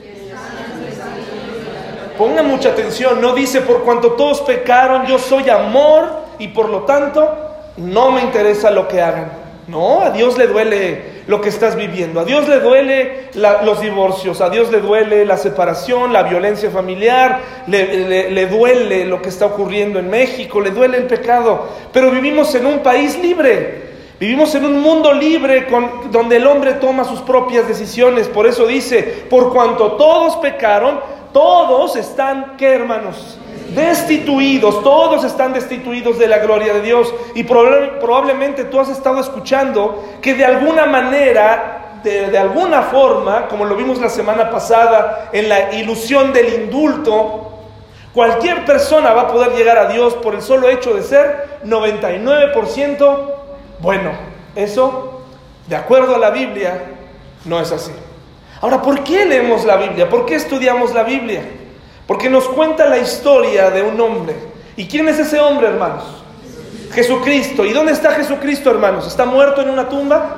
Pongan 2.19 2.47
mucha 2.47 2.71
atención, 2.71 3.21
no 3.21 3.35
dice 3.35 3.63
por 3.63 3.83
cuanto 3.83 4.13
todos 4.13 4.41
pecaron, 4.43 5.07
yo 5.07 5.19
soy 5.19 5.49
amor 5.49 6.11
y 6.39 6.49
por 6.49 6.69
lo 6.69 6.83
tanto 6.83 7.29
no 7.77 8.11
me 8.11 8.23
interesa 8.23 8.71
lo 8.71 8.87
que 8.87 9.01
hagan. 9.01 9.42
No, 9.69 10.01
a 10.01 10.11
Dios 10.11 10.37
le 10.39 10.49
duele 10.49 11.23
lo 11.29 11.41
que 11.41 11.49
estás 11.49 11.77
viviendo, 11.77 12.19
a 12.19 12.25
Dios 12.25 12.49
le 12.49 12.59
duele 12.59 13.29
los 13.35 13.81
divorcios, 13.81 14.41
a 14.41 14.51
Dios 14.51 14.73
le 14.73 14.81
duele 14.81 15.25
la 15.25 15.37
separación, 15.37 16.13
la 16.13 16.25
violencia 16.25 16.69
familiar, 16.71 17.41
le, 17.69 18.47
duele 18.47 19.05
lo 19.05 19.23
que 19.23 19.29
está 19.29 19.47
ocurriendo 19.47 20.01
en 20.01 20.11
México, 20.11 20.61
le 20.61 20.73
duele 20.73 20.99
el 20.99 21.05
pecado, 21.05 21.69
pero 21.93 22.11
vivimos 22.11 22.53
en 22.57 22.67
un 22.67 22.81
país 22.81 23.17
libre. 23.23 23.93
Vivimos 24.19 24.55
en 24.55 24.65
un 24.65 24.81
mundo 24.81 25.13
libre 25.13 25.67
con, 25.67 26.13
donde 26.13 26.37
el 26.37 26.47
hombre 26.47 26.75
toma 26.75 27.03
sus 27.03 27.21
propias 27.23 27.67
decisiones. 27.67 28.29
Por 28.29 28.47
eso 28.47 28.69
dice, 28.69 29.03
por 29.29 29.53
cuanto 29.53 29.93
todos 29.93 30.37
pecaron, 30.37 31.01
todos 31.33 31.97
están, 31.97 32.57
¿qué 32.57 32.69
hermanos? 32.69 33.39
Destituidos, 33.75 34.83
todos 34.83 35.25
están 35.25 35.53
destituidos 35.53 36.19
de 36.19 36.27
la 36.27 36.39
gloria 36.39 36.75
de 36.75 36.83
Dios. 36.83 37.13
Y 37.35 37.45
probablemente 37.45 38.65
tú 38.65 38.81
has 38.81 38.89
estado 38.89 39.21
escuchando 39.21 40.03
que 40.21 40.35
de 40.35 40.45
alguna 40.45 40.87
manera, 40.87 42.01
de, 42.03 42.37
alguna 42.37 42.83
forma, 42.83 43.49
como 43.49 43.65
lo 43.65 43.75
vimos 43.77 44.01
la 44.01 44.09
semana 44.09 44.51
pasada 44.51 45.31
en 45.33 45.49
la 45.49 45.73
ilusión 45.75 46.33
del 46.33 46.53
indulto, 46.65 47.53
cualquier 48.13 48.65
persona 48.65 49.13
va 49.13 49.23
a 49.23 49.29
poder 49.29 49.53
llegar 49.53 49.79
a 49.79 49.87
Dios 49.87 50.15
por 50.15 50.35
el 50.35 50.43
solo 50.43 50.69
hecho 50.69 50.95
de 50.95 51.03
ser 51.03 51.61
99% 51.65 53.19
bueno. 53.81 54.11
Eso, 54.55 55.23
de 55.67 55.77
acuerdo 55.77 56.15
a 56.15 56.19
la 56.19 56.31
Biblia, 56.31 56.85
no 57.45 57.61
es 57.61 57.73
así. 57.73 57.93
Ahora, 58.61 58.81
¿por 58.81 59.03
qué 59.03 59.25
leemos 59.25 59.65
la 59.65 59.77
Biblia? 59.77 60.09
¿Por 60.09 60.25
qué 60.27 60.37
estudiamos 60.37 60.95
la 60.95 61.03
Biblia? 61.03 61.43
Porque 62.13 62.29
nos 62.29 62.47
cuenta 62.47 62.85
la 62.85 62.99
historia 62.99 63.71
de 63.71 63.83
un 63.83 63.99
hombre. 63.99 64.37
¿Y 64.77 64.87
quién 64.87 65.09
es 65.09 65.19
ese 65.19 65.41
hombre, 65.41 65.69
hermanos? 65.69 66.05
Jesucristo. 66.93 67.65
¿Y 67.65 67.73
dónde 67.73 67.93
está 67.93 68.11
Jesucristo, 68.11 68.71
hermanos? 68.71 69.07
¿Está 69.07 69.25
muerto 69.25 69.63
en 69.63 69.71
una 69.71 69.89
tumba? 69.89 70.37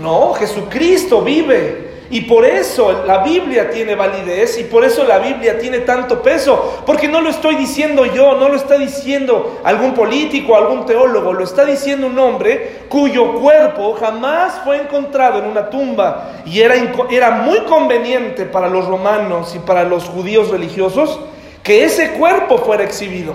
No, 0.00 0.32
Jesucristo 0.34 1.20
vive. 1.22 1.87
Y 2.10 2.22
por 2.22 2.46
eso 2.46 3.04
la 3.06 3.18
Biblia 3.18 3.70
tiene 3.70 3.94
validez 3.94 4.58
y 4.58 4.64
por 4.64 4.82
eso 4.82 5.04
la 5.04 5.18
Biblia 5.18 5.58
tiene 5.58 5.80
tanto 5.80 6.22
peso. 6.22 6.82
Porque 6.86 7.06
no 7.06 7.20
lo 7.20 7.28
estoy 7.28 7.56
diciendo 7.56 8.06
yo, 8.06 8.34
no 8.36 8.48
lo 8.48 8.56
está 8.56 8.78
diciendo 8.78 9.60
algún 9.62 9.92
político, 9.92 10.56
algún 10.56 10.86
teólogo, 10.86 11.34
lo 11.34 11.44
está 11.44 11.66
diciendo 11.66 12.06
un 12.06 12.18
hombre 12.18 12.80
cuyo 12.88 13.34
cuerpo 13.34 13.94
jamás 13.94 14.60
fue 14.64 14.80
encontrado 14.80 15.40
en 15.40 15.44
una 15.46 15.68
tumba. 15.68 16.42
Y 16.46 16.60
era, 16.60 16.76
era 17.10 17.30
muy 17.30 17.58
conveniente 17.64 18.46
para 18.46 18.68
los 18.68 18.86
romanos 18.86 19.54
y 19.54 19.58
para 19.58 19.84
los 19.84 20.04
judíos 20.04 20.48
religiosos 20.48 21.20
que 21.62 21.84
ese 21.84 22.12
cuerpo 22.12 22.56
fuera 22.56 22.84
exhibido. 22.84 23.34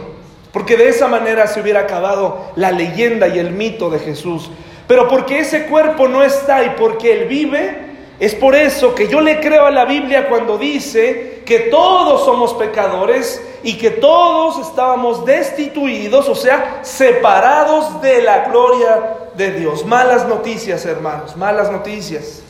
Porque 0.51 0.77
de 0.77 0.89
esa 0.89 1.07
manera 1.07 1.45
se 1.45 1.61
hubiera 1.61 1.81
acabado 1.81 2.51
la 2.55 2.71
leyenda 2.71 3.27
y 3.27 3.37
el 3.37 3.51
mito 3.51 3.91
de 3.91 3.99
Jesús. 3.99 4.49
Pero 4.87 5.07
porque 5.07 5.39
ese 5.39 5.65
cuerpo 5.65 6.07
no 6.07 6.23
está 6.23 6.63
y 6.63 6.71
porque 6.77 7.13
Él 7.13 7.27
vive, 7.27 7.92
es 8.19 8.35
por 8.35 8.55
eso 8.55 8.93
que 8.93 9.07
yo 9.07 9.21
le 9.21 9.39
creo 9.39 9.65
a 9.65 9.71
la 9.71 9.85
Biblia 9.85 10.29
cuando 10.29 10.57
dice 10.57 11.41
que 11.45 11.59
todos 11.59 12.23
somos 12.23 12.53
pecadores 12.53 13.41
y 13.63 13.77
que 13.77 13.89
todos 13.89 14.67
estábamos 14.67 15.25
destituidos, 15.25 16.29
o 16.29 16.35
sea, 16.35 16.79
separados 16.83 18.01
de 18.01 18.21
la 18.21 18.45
gloria 18.45 19.29
de 19.35 19.51
Dios. 19.51 19.85
Malas 19.85 20.27
noticias, 20.27 20.85
hermanos, 20.85 21.35
malas 21.35 21.71
noticias. 21.71 22.41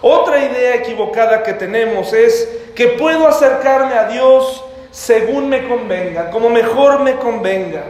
Otra 0.00 0.38
idea 0.38 0.76
equivocada 0.76 1.42
que 1.42 1.54
tenemos 1.54 2.12
es 2.12 2.48
que 2.74 2.88
puedo 2.88 3.26
acercarme 3.26 3.94
a 3.94 4.08
Dios 4.08 4.64
según 4.90 5.48
me 5.48 5.66
convenga, 5.66 6.30
como 6.30 6.50
mejor 6.50 7.00
me 7.00 7.16
convenga. 7.16 7.84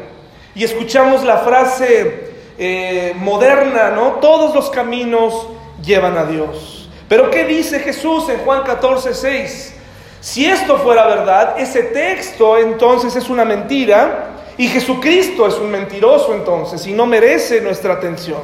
Y 0.54 0.64
escuchamos 0.64 1.24
la 1.24 1.38
frase 1.38 2.32
eh, 2.58 3.12
moderna, 3.16 3.90
¿no? 3.90 4.14
Todos 4.20 4.54
los 4.54 4.70
caminos 4.70 5.48
llevan 5.82 6.16
a 6.16 6.24
Dios. 6.24 6.73
Pero 7.08 7.30
¿qué 7.30 7.44
dice 7.44 7.80
Jesús 7.80 8.28
en 8.28 8.38
Juan 8.38 8.62
14, 8.62 9.14
6? 9.14 9.74
Si 10.20 10.46
esto 10.46 10.78
fuera 10.78 11.06
verdad, 11.06 11.54
ese 11.58 11.82
texto 11.82 12.56
entonces 12.56 13.14
es 13.14 13.28
una 13.28 13.44
mentira 13.44 14.30
y 14.56 14.68
Jesucristo 14.68 15.46
es 15.46 15.54
un 15.56 15.70
mentiroso 15.70 16.32
entonces 16.34 16.86
y 16.86 16.92
no 16.92 17.04
merece 17.04 17.60
nuestra 17.60 17.94
atención. 17.94 18.40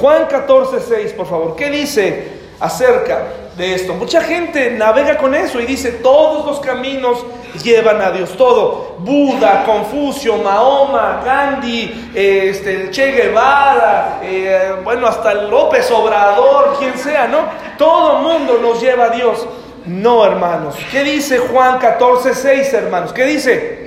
Juan 0.00 0.26
14, 0.26 0.78
6, 0.80 1.12
por 1.12 1.26
favor, 1.26 1.56
¿qué 1.56 1.70
dice 1.70 2.28
acerca 2.58 3.26
de 3.56 3.74
esto? 3.74 3.94
Mucha 3.94 4.20
gente 4.20 4.70
navega 4.70 5.16
con 5.16 5.34
eso 5.34 5.60
y 5.60 5.66
dice, 5.66 5.92
todos 5.92 6.46
los 6.46 6.60
caminos 6.60 7.24
llevan 7.62 8.00
a 8.02 8.10
Dios, 8.10 8.36
todo. 8.36 8.96
Buda, 8.98 9.64
Confucio, 9.64 10.36
Mahoma, 10.36 11.22
Gandhi, 11.24 12.10
este, 12.14 12.90
Che 12.90 13.12
Guevara, 13.12 14.20
eh, 14.22 14.76
bueno, 14.84 15.06
hasta 15.06 15.34
López 15.34 15.90
Obrador, 15.90 16.76
quien 16.78 16.98
sea, 16.98 17.26
¿no? 17.26 17.40
Todo 17.78 18.18
mundo 18.18 18.58
nos 18.60 18.80
lleva 18.80 19.04
a 19.04 19.10
Dios. 19.10 19.46
No, 19.86 20.24
hermanos. 20.24 20.74
¿Qué 20.90 21.04
dice 21.04 21.38
Juan 21.38 21.78
14, 21.78 22.34
6, 22.34 22.74
hermanos? 22.74 23.12
¿Qué 23.12 23.24
dice? 23.24 23.85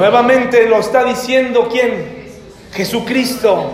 Nuevamente 0.00 0.66
lo 0.66 0.78
está 0.78 1.04
diciendo 1.04 1.68
quién? 1.70 2.24
Jesucristo. 2.72 3.70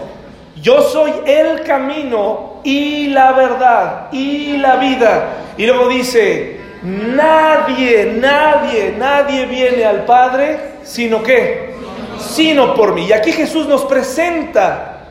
Yo 0.61 0.83
soy 0.83 1.13
el 1.25 1.63
camino 1.63 2.63
y 2.65 3.11
la 3.11 3.31
verdad 3.31 4.09
y 4.11 4.57
la 4.57 4.75
vida. 4.75 5.29
Y 5.57 5.67
luego 5.67 5.89
dice, 5.89 6.59
nadie, 6.83 8.13
nadie, 8.21 8.93
nadie 8.99 9.47
viene 9.47 9.85
al 9.85 10.05
Padre, 10.05 10.79
sino 10.83 11.23
que, 11.23 11.77
sino 12.19 12.75
por 12.75 12.93
mí. 12.93 13.07
Y 13.07 13.13
aquí 13.13 13.31
Jesús 13.31 13.69
nos 13.69 13.85
presenta 13.85 15.05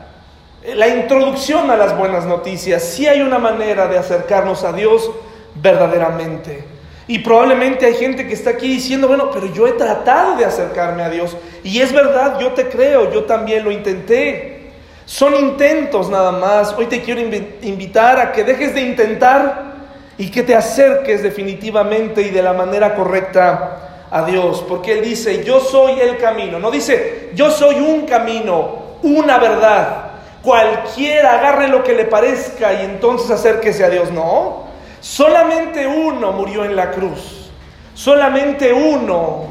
la 0.74 0.86
introducción 0.88 1.70
a 1.70 1.78
las 1.78 1.96
buenas 1.96 2.26
noticias. 2.26 2.82
Si 2.82 3.08
hay 3.08 3.22
una 3.22 3.38
manera 3.38 3.86
de 3.88 3.96
acercarnos 3.96 4.64
a 4.64 4.72
Dios 4.74 5.10
verdaderamente. 5.54 6.75
Y 7.08 7.20
probablemente 7.20 7.86
hay 7.86 7.94
gente 7.94 8.26
que 8.26 8.34
está 8.34 8.50
aquí 8.50 8.68
diciendo, 8.68 9.06
bueno, 9.06 9.30
pero 9.30 9.52
yo 9.52 9.66
he 9.66 9.72
tratado 9.72 10.36
de 10.36 10.44
acercarme 10.44 11.04
a 11.04 11.10
Dios. 11.10 11.36
Y 11.62 11.80
es 11.80 11.92
verdad, 11.92 12.40
yo 12.40 12.52
te 12.52 12.68
creo, 12.68 13.12
yo 13.12 13.24
también 13.24 13.64
lo 13.64 13.70
intenté. 13.70 14.72
Son 15.04 15.34
intentos 15.36 16.10
nada 16.10 16.32
más. 16.32 16.74
Hoy 16.76 16.86
te 16.86 17.02
quiero 17.02 17.20
invitar 17.20 18.18
a 18.18 18.32
que 18.32 18.42
dejes 18.42 18.74
de 18.74 18.80
intentar 18.80 19.74
y 20.18 20.30
que 20.32 20.42
te 20.42 20.56
acerques 20.56 21.22
definitivamente 21.22 22.22
y 22.22 22.30
de 22.30 22.42
la 22.42 22.52
manera 22.52 22.94
correcta 22.96 24.06
a 24.10 24.24
Dios. 24.24 24.64
Porque 24.68 24.94
Él 24.94 25.04
dice, 25.04 25.44
yo 25.44 25.60
soy 25.60 26.00
el 26.00 26.16
camino. 26.16 26.58
No 26.58 26.72
dice, 26.72 27.30
yo 27.34 27.52
soy 27.52 27.76
un 27.76 28.04
camino, 28.06 28.96
una 29.02 29.38
verdad. 29.38 30.10
Cualquiera 30.42 31.38
agarre 31.38 31.68
lo 31.68 31.84
que 31.84 31.94
le 31.94 32.04
parezca 32.04 32.72
y 32.72 32.84
entonces 32.84 33.30
acérquese 33.30 33.84
a 33.84 33.90
Dios. 33.90 34.10
No, 34.10 34.65
solamente 35.06 35.86
uno 35.86 36.32
murió 36.32 36.64
en 36.64 36.74
la 36.74 36.90
cruz. 36.90 37.50
Solamente 37.94 38.72
uno 38.72 39.44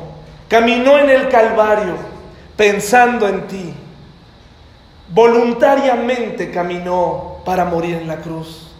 caminó 0.47 0.97
en 0.99 1.09
el 1.09 1.29
Calvario 1.29 1.95
pensando 2.57 3.27
en 3.27 3.47
ti. 3.47 3.73
Voluntariamente 5.09 6.51
caminó 6.51 7.37
para 7.45 7.63
morir 7.63 7.95
en 7.95 8.07
la 8.07 8.17
cruz. 8.17 8.71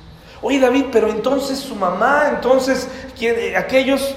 Oye 0.42 0.60
David, 0.60 0.86
pero 0.92 1.10
entonces 1.10 1.58
su 1.58 1.76
mamá, 1.76 2.26
entonces 2.30 2.90
aquellos, 3.58 4.16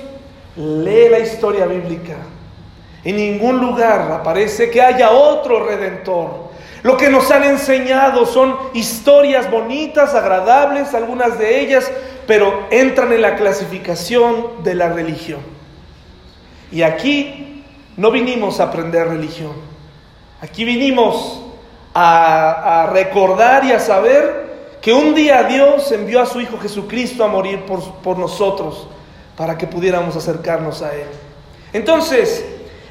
lee 0.56 1.08
la 1.10 1.20
historia 1.20 1.64
bíblica. 1.66 2.16
En 3.04 3.16
ningún 3.16 3.60
lugar 3.60 4.10
aparece 4.10 4.68
que 4.68 4.82
haya 4.82 5.12
otro 5.12 5.64
redentor 5.64 6.48
lo 6.82 6.96
que 6.96 7.10
nos 7.10 7.30
han 7.30 7.44
enseñado 7.44 8.24
son 8.24 8.56
historias 8.72 9.50
bonitas, 9.50 10.14
agradables, 10.14 10.94
algunas 10.94 11.38
de 11.38 11.60
ellas, 11.60 11.90
pero 12.28 12.66
entran 12.70 13.10
en 13.14 13.22
la 13.22 13.36
clasificación 13.36 14.62
de 14.62 14.74
la 14.74 14.90
religión. 14.90 15.40
Y 16.70 16.82
aquí 16.82 17.64
no 17.96 18.10
vinimos 18.10 18.60
a 18.60 18.64
aprender 18.64 19.08
religión. 19.08 19.52
Aquí 20.42 20.66
vinimos 20.66 21.40
a, 21.94 22.90
recordar 22.92 23.64
y 23.64 23.72
a 23.72 23.80
saber 23.80 24.76
que 24.82 24.92
un 24.92 25.14
día 25.14 25.44
Dios 25.44 25.90
envió 25.90 26.20
a 26.20 26.26
su 26.26 26.42
Hijo 26.42 26.58
Jesucristo 26.58 27.24
a 27.24 27.28
morir 27.28 27.64
por, 27.64 27.94
por 27.94 28.18
nosotros 28.18 28.88
para 29.34 29.56
que 29.56 29.66
pudiéramos 29.66 30.14
acercarnos 30.14 30.82
a 30.82 30.94
Él. 30.94 31.08
Entonces, 31.72 32.44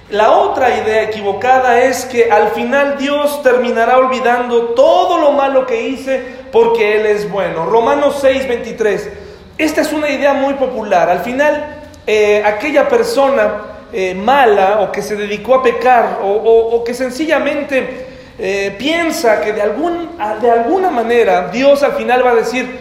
la 0.09 0.31
otra 0.31 0.79
idea 0.79 1.03
equivocada 1.03 1.83
es 1.83 2.05
que 2.05 2.31
al 2.31 2.49
final 2.53 2.97
Dios 2.97 3.43
terminará 3.43 3.99
olvidando 3.99 4.69
todo 4.69 5.19
lo 5.19 5.33
malo 5.33 5.67
que 5.67 5.89
hice 5.89 6.23
porque 6.51 6.99
Él 6.99 7.05
es 7.05 7.29
bueno. 7.29 7.67
Romanos 7.67 8.17
6, 8.19 8.47
23. 8.47 9.26
Esta 9.57 9.81
es 9.81 9.91
una 9.91 10.09
idea 10.09 10.33
muy 10.33 10.53
popular. 10.53 11.09
Al 11.09 11.19
final, 11.19 11.77
eh, 12.05 12.43
aquella 12.45 12.87
persona 12.87 13.61
eh, 13.91 14.13
mala 14.13 14.81
o 14.81 14.91
que 14.91 15.01
se 15.01 15.15
dedicó 15.15 15.55
a 15.55 15.63
pecar 15.63 16.19
o, 16.21 16.83
que 16.85 16.93
sencillamente 16.93 18.05
eh, 18.37 18.75
piensa 18.77 19.41
que 19.41 19.53
de, 19.53 19.61
algún, 19.61 20.09
de 20.41 20.51
alguna 20.51 20.91
manera 20.91 21.47
Dios 21.47 21.81
al 21.81 21.93
final 21.93 22.23
va 22.23 22.31
a 22.31 22.35
decir, 22.35 22.79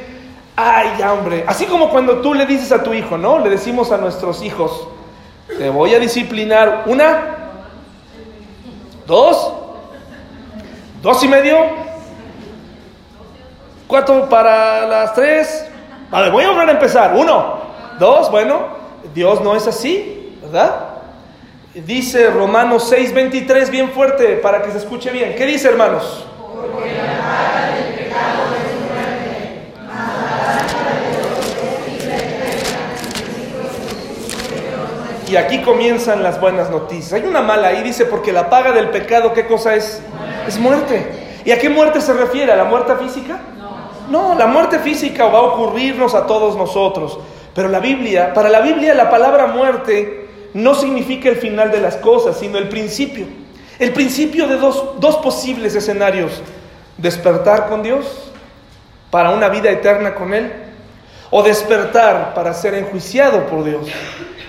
ay, 0.54 0.90
ya 0.98 1.14
hombre, 1.14 1.44
así 1.46 1.64
como 1.64 1.88
cuando 1.88 2.20
tú 2.20 2.34
le 2.34 2.44
dices 2.44 2.70
a 2.72 2.82
tu 2.82 2.92
hijo, 2.92 3.16
¿no? 3.16 3.38
Le 3.38 3.48
decimos 3.48 3.90
a 3.90 3.96
nuestros 3.96 4.42
hijos, 4.42 4.86
te 5.48 5.70
voy 5.70 5.94
a 5.94 5.98
disciplinar. 5.98 6.82
Una, 6.86 7.36
dos, 9.06 9.52
dos 11.00 11.24
y 11.24 11.28
medio, 11.28 11.56
cuatro 13.86 14.28
para 14.28 14.86
las 14.86 15.14
tres. 15.14 15.66
Vale, 16.10 16.30
voy 16.30 16.44
a 16.44 16.50
volver 16.50 16.68
a 16.68 16.72
empezar. 16.72 17.14
Uno, 17.16 17.58
dos, 17.98 18.30
bueno, 18.30 18.60
Dios 19.14 19.40
no 19.40 19.56
es 19.56 19.66
así, 19.66 20.38
¿verdad? 20.42 20.96
Dice 21.74 22.30
Romanos 22.30 22.90
6:23 22.90 23.70
bien 23.70 23.90
fuerte 23.90 24.36
para 24.36 24.62
que 24.62 24.70
se 24.70 24.78
escuche 24.78 25.10
bien. 25.10 25.34
¿Qué 25.36 25.44
dice, 25.44 25.68
hermanos? 25.68 26.24
Porque 26.72 26.92
la 26.92 27.74
del 27.74 27.94
pecado 27.94 28.44
Y 35.28 35.36
aquí 35.36 35.60
comienzan 35.62 36.22
las 36.22 36.40
buenas 36.40 36.70
noticias. 36.70 37.12
Hay 37.20 37.28
una 37.28 37.42
mala 37.42 37.68
ahí, 37.68 37.82
dice, 37.82 38.06
porque 38.06 38.32
la 38.32 38.48
paga 38.48 38.72
del 38.72 38.90
pecado, 38.90 39.34
¿qué 39.34 39.46
cosa 39.46 39.74
es? 39.74 40.00
Es 40.46 40.58
muerte. 40.58 41.04
¿Y 41.44 41.50
a 41.50 41.58
qué 41.58 41.68
muerte 41.68 42.00
se 42.00 42.12
refiere? 42.12 42.52
¿A 42.52 42.56
la 42.56 42.64
muerte 42.64 42.94
física? 42.96 43.40
No, 44.10 44.34
la 44.34 44.46
muerte 44.46 44.78
física 44.78 45.26
va 45.26 45.38
a 45.38 45.42
ocurrirnos 45.42 46.14
a 46.14 46.26
todos 46.26 46.56
nosotros. 46.56 47.18
Pero 47.54 47.68
la 47.68 47.80
Biblia, 47.80 48.34
para 48.34 48.48
la 48.48 48.60
Biblia 48.60 48.94
la 48.94 49.08
palabra 49.08 49.46
muerte 49.46 50.28
no 50.54 50.74
significa 50.74 51.28
el 51.28 51.36
final 51.36 51.70
de 51.70 51.80
las 51.80 51.96
cosas, 51.96 52.38
sino 52.38 52.58
el 52.58 52.68
principio. 52.68 53.26
El 53.78 53.92
principio 53.92 54.46
de 54.46 54.56
dos, 54.56 55.00
dos 55.00 55.16
posibles 55.16 55.74
escenarios. 55.74 56.42
Despertar 56.98 57.68
con 57.68 57.82
Dios 57.82 58.30
para 59.10 59.30
una 59.30 59.48
vida 59.48 59.70
eterna 59.70 60.14
con 60.14 60.34
Él 60.34 60.52
o 61.30 61.42
despertar 61.42 62.34
para 62.34 62.54
ser 62.54 62.74
enjuiciado 62.74 63.46
por 63.46 63.64
Dios. 63.64 63.86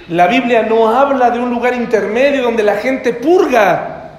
La 0.10 0.28
Biblia 0.28 0.64
no 0.64 0.90
habla 0.90 1.32
de 1.32 1.40
un 1.40 1.50
lugar 1.50 1.74
intermedio 1.74 2.44
donde 2.44 2.64
la 2.64 2.76
gente 2.76 3.14
purga, 3.14 4.12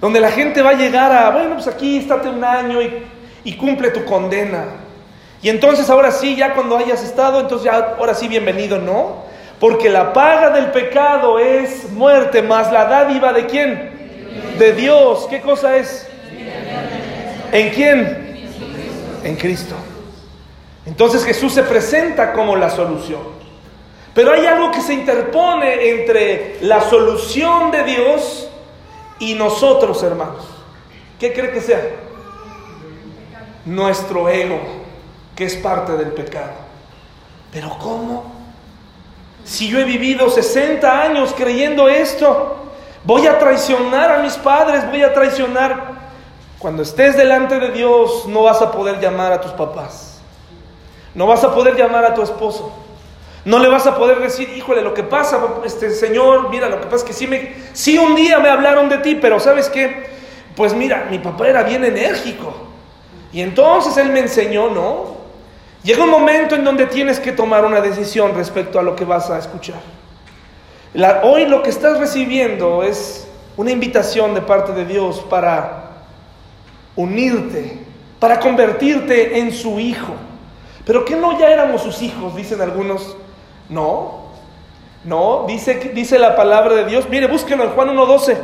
donde 0.00 0.20
la 0.20 0.30
gente 0.30 0.62
va 0.62 0.70
a 0.70 0.74
llegar 0.74 1.12
a, 1.12 1.30
bueno, 1.30 1.54
pues 1.54 1.68
aquí 1.68 1.98
estate 1.98 2.28
un 2.28 2.42
año 2.42 2.82
y, 2.82 3.02
y 3.44 3.56
cumple 3.56 3.90
tu 3.90 4.04
condena. 4.04 4.64
Y 5.40 5.48
entonces 5.48 5.88
ahora 5.88 6.10
sí, 6.10 6.36
ya 6.36 6.54
cuando 6.54 6.76
hayas 6.76 7.02
estado, 7.02 7.40
entonces 7.40 7.66
ya 7.66 7.96
ahora 7.98 8.14
sí 8.14 8.28
bienvenido, 8.28 8.78
¿no? 8.78 9.28
Porque 9.60 9.88
la 9.88 10.12
paga 10.12 10.50
del 10.50 10.70
pecado 10.70 11.38
es 11.38 11.90
muerte, 11.92 12.42
más 12.42 12.72
la 12.72 12.84
dádiva 12.86 13.32
de 13.32 13.46
quién? 13.46 14.56
De 14.58 14.72
Dios. 14.72 15.26
¿Qué 15.30 15.40
cosa 15.40 15.76
es? 15.76 16.08
¿En 17.52 17.70
quién? 17.70 18.48
En 19.24 19.36
Cristo. 19.36 19.74
Entonces 20.86 21.24
Jesús 21.24 21.52
se 21.52 21.62
presenta 21.62 22.32
como 22.32 22.56
la 22.56 22.70
solución. 22.70 23.38
Pero 24.14 24.32
hay 24.32 24.46
algo 24.46 24.72
que 24.72 24.80
se 24.80 24.94
interpone 24.94 25.90
entre 25.90 26.58
la 26.62 26.80
solución 26.80 27.70
de 27.70 27.84
Dios 27.84 28.48
y 29.20 29.34
nosotros, 29.34 30.02
hermanos. 30.02 30.44
¿Qué 31.20 31.32
cree 31.32 31.52
que 31.52 31.60
sea? 31.60 31.80
Nuestro 33.68 34.30
ego, 34.30 34.58
que 35.36 35.44
es 35.44 35.54
parte 35.56 35.92
del 35.92 36.12
pecado. 36.12 36.52
Pero 37.52 37.76
¿cómo? 37.78 38.32
Si 39.44 39.68
yo 39.68 39.78
he 39.78 39.84
vivido 39.84 40.30
60 40.30 41.02
años 41.02 41.34
creyendo 41.36 41.86
esto, 41.86 42.56
voy 43.04 43.26
a 43.26 43.38
traicionar 43.38 44.10
a 44.10 44.22
mis 44.22 44.34
padres, 44.34 44.88
voy 44.88 45.02
a 45.02 45.12
traicionar. 45.12 45.98
Cuando 46.58 46.82
estés 46.82 47.14
delante 47.14 47.60
de 47.60 47.70
Dios, 47.70 48.24
no 48.26 48.44
vas 48.44 48.62
a 48.62 48.72
poder 48.72 49.00
llamar 49.00 49.32
a 49.32 49.40
tus 49.42 49.52
papás. 49.52 50.20
No 51.14 51.26
vas 51.26 51.44
a 51.44 51.54
poder 51.54 51.76
llamar 51.76 52.06
a 52.06 52.14
tu 52.14 52.22
esposo. 52.22 52.72
No 53.44 53.58
le 53.58 53.68
vas 53.68 53.86
a 53.86 53.98
poder 53.98 54.18
decir, 54.18 54.48
híjole, 54.56 54.80
lo 54.80 54.94
que 54.94 55.02
pasa, 55.02 55.38
este 55.64 55.90
Señor, 55.90 56.48
mira, 56.48 56.70
lo 56.70 56.80
que 56.80 56.86
pasa 56.86 56.96
es 56.96 57.04
que 57.04 57.12
sí, 57.12 57.26
me, 57.26 57.54
sí 57.74 57.98
un 57.98 58.14
día 58.14 58.38
me 58.38 58.48
hablaron 58.48 58.88
de 58.88 58.96
ti, 58.98 59.14
pero 59.14 59.38
¿sabes 59.38 59.68
qué? 59.68 60.08
Pues 60.56 60.72
mira, 60.72 61.06
mi 61.10 61.18
papá 61.18 61.48
era 61.48 61.62
bien 61.64 61.84
enérgico. 61.84 62.67
Y 63.32 63.42
entonces 63.42 63.96
él 63.96 64.10
me 64.10 64.20
enseñó, 64.20 64.70
¿no? 64.70 65.18
Llega 65.82 66.04
un 66.04 66.10
momento 66.10 66.54
en 66.54 66.64
donde 66.64 66.86
tienes 66.86 67.20
que 67.20 67.32
tomar 67.32 67.64
una 67.64 67.80
decisión 67.80 68.34
respecto 68.34 68.78
a 68.78 68.82
lo 68.82 68.96
que 68.96 69.04
vas 69.04 69.30
a 69.30 69.38
escuchar. 69.38 69.80
hoy 71.22 71.46
lo 71.46 71.62
que 71.62 71.70
estás 71.70 71.98
recibiendo 71.98 72.82
es 72.82 73.28
una 73.56 73.70
invitación 73.70 74.34
de 74.34 74.40
parte 74.40 74.72
de 74.72 74.84
Dios 74.84 75.24
para 75.30 75.90
unirte, 76.96 77.78
para 78.18 78.40
convertirte 78.40 79.38
en 79.38 79.52
su 79.52 79.78
hijo. 79.78 80.14
Pero 80.84 81.04
que 81.04 81.16
no 81.16 81.38
ya 81.38 81.50
éramos 81.50 81.82
sus 81.82 82.02
hijos, 82.02 82.34
dicen 82.34 82.60
algunos. 82.60 83.16
No, 83.68 84.28
no, 85.04 85.44
dice, 85.46 85.92
dice 85.94 86.18
la 86.18 86.34
palabra 86.34 86.74
de 86.74 86.86
Dios. 86.86 87.08
Mire, 87.08 87.26
búsquenlo 87.26 87.64
en 87.64 87.70
Juan 87.70 87.88
1.12. 87.96 88.36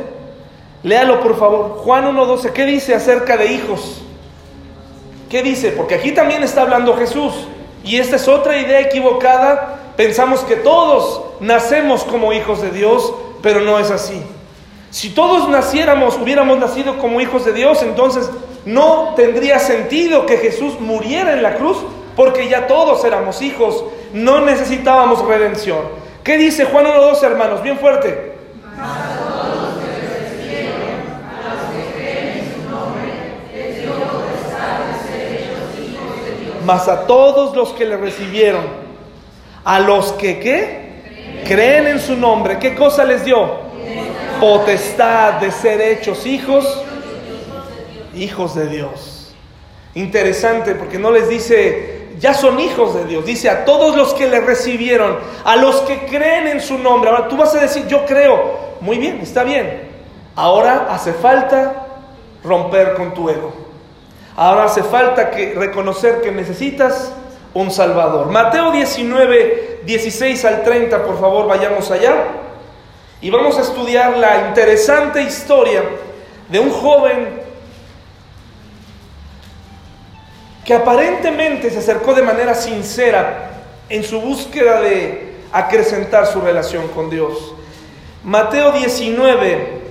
Léalo 0.83 1.19
por 1.21 1.37
favor. 1.37 1.77
Juan 1.79 2.05
1.12, 2.15 2.51
¿qué 2.53 2.65
dice 2.65 2.93
acerca 2.95 3.35
de 3.35 3.51
hijos? 3.51 4.04
¿Qué 5.29 5.41
dice? 5.43 5.71
Porque 5.71 5.95
aquí 5.95 6.11
también 6.11 6.43
está 6.43 6.61
hablando 6.61 6.95
Jesús. 6.97 7.33
Y 7.83 7.97
esta 7.97 8.15
es 8.15 8.27
otra 8.27 8.57
idea 8.57 8.79
equivocada. 8.79 9.79
Pensamos 9.95 10.41
que 10.41 10.55
todos 10.55 11.21
nacemos 11.39 12.03
como 12.03 12.33
hijos 12.33 12.61
de 12.61 12.71
Dios, 12.71 13.13
pero 13.41 13.61
no 13.61 13.79
es 13.79 13.91
así. 13.91 14.21
Si 14.89 15.09
todos 15.09 15.49
naciéramos, 15.49 16.17
hubiéramos 16.17 16.57
nacido 16.57 16.97
como 16.99 17.21
hijos 17.21 17.45
de 17.45 17.53
Dios, 17.53 17.81
entonces 17.81 18.29
no 18.65 19.13
tendría 19.15 19.59
sentido 19.59 20.25
que 20.25 20.37
Jesús 20.37 20.79
muriera 20.79 21.33
en 21.33 21.43
la 21.43 21.55
cruz, 21.55 21.77
porque 22.15 22.47
ya 22.47 22.67
todos 22.67 23.03
éramos 23.03 23.41
hijos 23.41 23.83
no 24.13 24.41
necesitábamos 24.41 25.25
redención. 25.25 25.81
¿Qué 26.23 26.37
dice 26.37 26.65
Juan 26.65 26.85
1.12, 26.85 27.23
hermanos? 27.23 27.61
Bien 27.61 27.77
fuerte. 27.77 28.33
Mas 36.65 36.87
a 36.87 37.05
todos 37.05 37.55
los 37.55 37.73
que 37.73 37.85
le 37.85 37.97
recibieron, 37.97 38.63
a 39.63 39.79
los 39.79 40.11
que 40.13 40.39
qué? 40.39 40.85
creen 41.45 41.87
en 41.87 41.99
su 41.99 42.17
nombre, 42.17 42.59
¿qué 42.59 42.75
cosa 42.75 43.05
les 43.05 43.23
dio? 43.23 43.65
Potestad 44.39 45.33
de 45.33 45.51
ser 45.51 45.79
hechos 45.79 46.25
hijos, 46.25 46.83
hijos 48.15 48.55
de 48.55 48.67
Dios. 48.67 49.33
Interesante 49.93 50.75
porque 50.75 50.99
no 50.99 51.11
les 51.11 51.29
dice, 51.29 52.09
ya 52.19 52.33
son 52.33 52.59
hijos 52.59 52.95
de 52.95 53.05
Dios, 53.05 53.25
dice 53.25 53.49
a 53.49 53.63
todos 53.63 53.95
los 53.95 54.13
que 54.13 54.27
le 54.27 54.41
recibieron, 54.41 55.17
a 55.45 55.55
los 55.55 55.77
que 55.81 56.05
creen 56.05 56.47
en 56.47 56.59
su 56.59 56.77
nombre. 56.77 57.09
Ahora 57.09 57.27
tú 57.29 57.37
vas 57.37 57.55
a 57.55 57.59
decir, 57.59 57.87
yo 57.87 58.05
creo, 58.05 58.75
muy 58.81 58.97
bien, 58.97 59.19
está 59.21 59.43
bien. 59.43 59.93
Ahora 60.35 60.87
hace 60.89 61.13
falta 61.13 61.87
romper 62.43 62.95
con 62.95 63.13
tu 63.13 63.29
ego. 63.29 63.64
Ahora 64.35 64.65
hace 64.65 64.83
falta 64.83 65.31
que 65.31 65.53
reconocer 65.53 66.21
que 66.21 66.31
necesitas 66.31 67.13
un 67.53 67.71
Salvador. 67.71 68.29
Mateo 68.29 68.71
19, 68.71 69.81
16 69.85 70.45
al 70.45 70.63
30, 70.63 71.03
por 71.05 71.19
favor, 71.19 71.47
vayamos 71.47 71.89
allá. 71.89 72.15
Y 73.21 73.29
vamos 73.29 73.57
a 73.57 73.61
estudiar 73.61 74.17
la 74.17 74.49
interesante 74.49 75.23
historia 75.23 75.83
de 76.49 76.59
un 76.59 76.69
joven 76.69 77.45
que 80.65 80.73
aparentemente 80.73 81.69
se 81.69 81.79
acercó 81.79 82.13
de 82.13 82.23
manera 82.23 82.55
sincera 82.55 83.51
en 83.87 84.03
su 84.03 84.19
búsqueda 84.19 84.81
de 84.81 85.35
acrecentar 85.51 86.27
su 86.27 86.41
relación 86.41 86.89
con 86.89 87.09
Dios. 87.09 87.53
Mateo 88.23 88.73
19, 88.73 89.81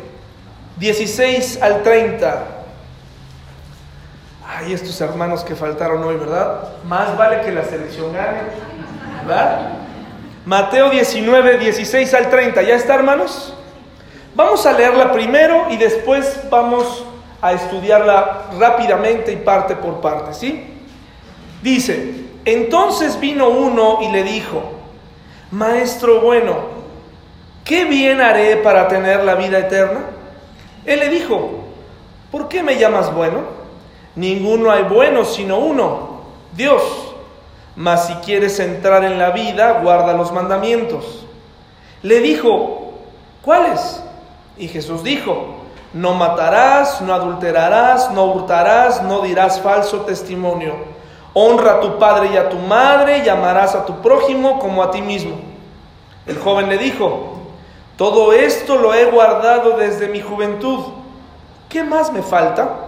16 0.76 1.62
al 1.62 1.82
30. 1.82 2.53
Ay, 4.56 4.72
estos 4.72 5.00
hermanos 5.00 5.42
que 5.42 5.56
faltaron 5.56 6.04
hoy, 6.04 6.14
¿verdad? 6.14 6.68
Más 6.84 7.16
vale 7.18 7.40
que 7.40 7.50
la 7.50 7.64
selección 7.64 8.12
gane, 8.12 8.38
¿verdad? 9.26 9.70
Mateo 10.44 10.90
19, 10.90 11.58
16 11.58 12.14
al 12.14 12.30
30. 12.30 12.62
¿Ya 12.62 12.76
está, 12.76 12.94
hermanos? 12.94 13.52
Vamos 14.36 14.64
a 14.64 14.72
leerla 14.72 15.10
primero 15.10 15.66
y 15.70 15.76
después 15.76 16.40
vamos 16.50 17.04
a 17.42 17.52
estudiarla 17.52 18.50
rápidamente 18.56 19.32
y 19.32 19.36
parte 19.36 19.74
por 19.74 20.00
parte, 20.00 20.32
¿sí? 20.34 20.64
Dice, 21.60 22.14
entonces 22.44 23.18
vino 23.18 23.48
uno 23.48 23.98
y 24.02 24.12
le 24.12 24.22
dijo, 24.22 24.62
Maestro 25.50 26.20
bueno, 26.20 26.58
¿qué 27.64 27.86
bien 27.86 28.20
haré 28.20 28.58
para 28.58 28.86
tener 28.86 29.24
la 29.24 29.34
vida 29.34 29.58
eterna? 29.58 30.02
Él 30.86 31.00
le 31.00 31.08
dijo, 31.08 31.64
¿por 32.30 32.46
qué 32.46 32.62
me 32.62 32.78
llamas 32.78 33.12
bueno? 33.12 33.63
Ninguno 34.16 34.70
hay 34.70 34.84
bueno 34.84 35.24
sino 35.24 35.58
uno, 35.58 36.20
Dios. 36.52 36.82
Mas 37.76 38.06
si 38.06 38.14
quieres 38.14 38.60
entrar 38.60 39.04
en 39.04 39.18
la 39.18 39.30
vida, 39.30 39.80
guarda 39.82 40.12
los 40.12 40.32
mandamientos. 40.32 41.26
Le 42.02 42.20
dijo, 42.20 42.92
¿cuáles? 43.42 44.02
Y 44.56 44.68
Jesús 44.68 45.02
dijo, 45.02 45.56
no 45.92 46.14
matarás, 46.14 47.00
no 47.00 47.12
adulterarás, 47.12 48.10
no 48.12 48.26
hurtarás, 48.26 49.02
no 49.02 49.22
dirás 49.22 49.60
falso 49.60 50.02
testimonio. 50.02 50.74
Honra 51.32 51.74
a 51.74 51.80
tu 51.80 51.98
padre 51.98 52.30
y 52.32 52.36
a 52.36 52.48
tu 52.48 52.58
madre 52.58 53.22
y 53.24 53.28
amarás 53.28 53.74
a 53.74 53.84
tu 53.84 54.00
prójimo 54.00 54.60
como 54.60 54.82
a 54.82 54.92
ti 54.92 55.02
mismo. 55.02 55.36
El 56.26 56.38
joven 56.38 56.68
le 56.68 56.78
dijo, 56.78 57.38
todo 57.96 58.32
esto 58.32 58.76
lo 58.76 58.94
he 58.94 59.06
guardado 59.06 59.76
desde 59.76 60.08
mi 60.08 60.20
juventud. 60.20 60.80
¿Qué 61.68 61.82
más 61.82 62.12
me 62.12 62.22
falta? 62.22 62.83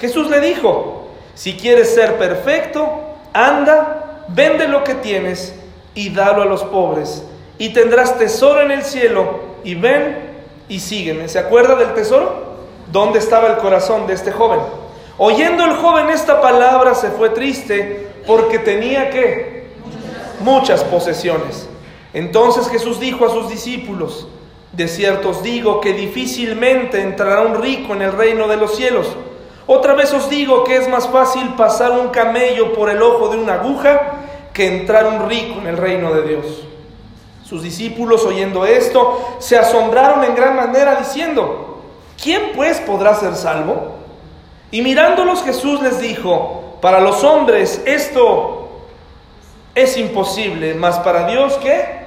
Jesús 0.00 0.30
le 0.30 0.40
dijo, 0.40 1.08
si 1.34 1.54
quieres 1.56 1.94
ser 1.94 2.16
perfecto, 2.16 2.88
anda, 3.32 4.24
vende 4.28 4.66
lo 4.66 4.82
que 4.82 4.94
tienes 4.94 5.54
y 5.94 6.10
dalo 6.10 6.42
a 6.42 6.46
los 6.46 6.64
pobres, 6.64 7.24
y 7.58 7.70
tendrás 7.70 8.18
tesoro 8.18 8.62
en 8.62 8.70
el 8.70 8.82
cielo, 8.82 9.40
y 9.64 9.74
ven 9.74 10.30
y 10.68 10.80
sígueme. 10.80 11.28
¿Se 11.28 11.38
acuerda 11.38 11.74
del 11.74 11.92
tesoro? 11.94 12.50
¿Dónde 12.90 13.18
estaba 13.18 13.48
el 13.48 13.56
corazón 13.58 14.06
de 14.06 14.14
este 14.14 14.32
joven? 14.32 14.60
Oyendo 15.18 15.64
el 15.64 15.72
joven 15.72 16.08
esta 16.08 16.40
palabra 16.40 16.94
se 16.94 17.10
fue 17.10 17.28
triste 17.30 18.08
porque 18.26 18.58
tenía 18.58 19.10
que 19.10 19.68
muchas 20.40 20.82
posesiones. 20.84 21.68
Entonces 22.14 22.68
Jesús 22.68 22.98
dijo 22.98 23.26
a 23.26 23.30
sus 23.30 23.50
discípulos, 23.50 24.26
de 24.72 24.88
cierto 24.88 25.30
os 25.30 25.42
digo 25.42 25.80
que 25.80 25.92
difícilmente 25.92 27.02
entrará 27.02 27.42
un 27.42 27.60
rico 27.60 27.92
en 27.92 28.02
el 28.02 28.12
reino 28.12 28.48
de 28.48 28.56
los 28.56 28.76
cielos. 28.76 29.08
Otra 29.66 29.94
vez 29.94 30.12
os 30.12 30.28
digo 30.28 30.64
que 30.64 30.76
es 30.76 30.88
más 30.88 31.08
fácil 31.08 31.54
pasar 31.54 31.92
un 31.92 32.08
camello 32.08 32.72
por 32.72 32.90
el 32.90 33.00
ojo 33.02 33.28
de 33.28 33.38
una 33.38 33.54
aguja 33.54 34.00
que 34.52 34.78
entrar 34.78 35.06
un 35.06 35.28
rico 35.28 35.60
en 35.60 35.66
el 35.66 35.76
reino 35.76 36.12
de 36.12 36.22
Dios. 36.26 36.46
Sus 37.44 37.62
discípulos, 37.62 38.24
oyendo 38.24 38.64
esto, 38.64 39.36
se 39.38 39.58
asombraron 39.58 40.24
en 40.24 40.34
gran 40.34 40.56
manera, 40.56 40.96
diciendo, 40.96 41.80
¿quién 42.22 42.52
pues 42.54 42.78
podrá 42.80 43.14
ser 43.14 43.34
salvo? 43.34 43.96
Y 44.70 44.82
mirándolos 44.82 45.42
Jesús 45.42 45.82
les 45.82 46.00
dijo, 46.00 46.76
para 46.80 47.00
los 47.00 47.24
hombres 47.24 47.82
esto 47.86 48.60
es 49.74 49.96
imposible, 49.96 50.74
mas 50.74 50.98
para 51.00 51.26
Dios 51.26 51.58
¿qué? 51.62 52.00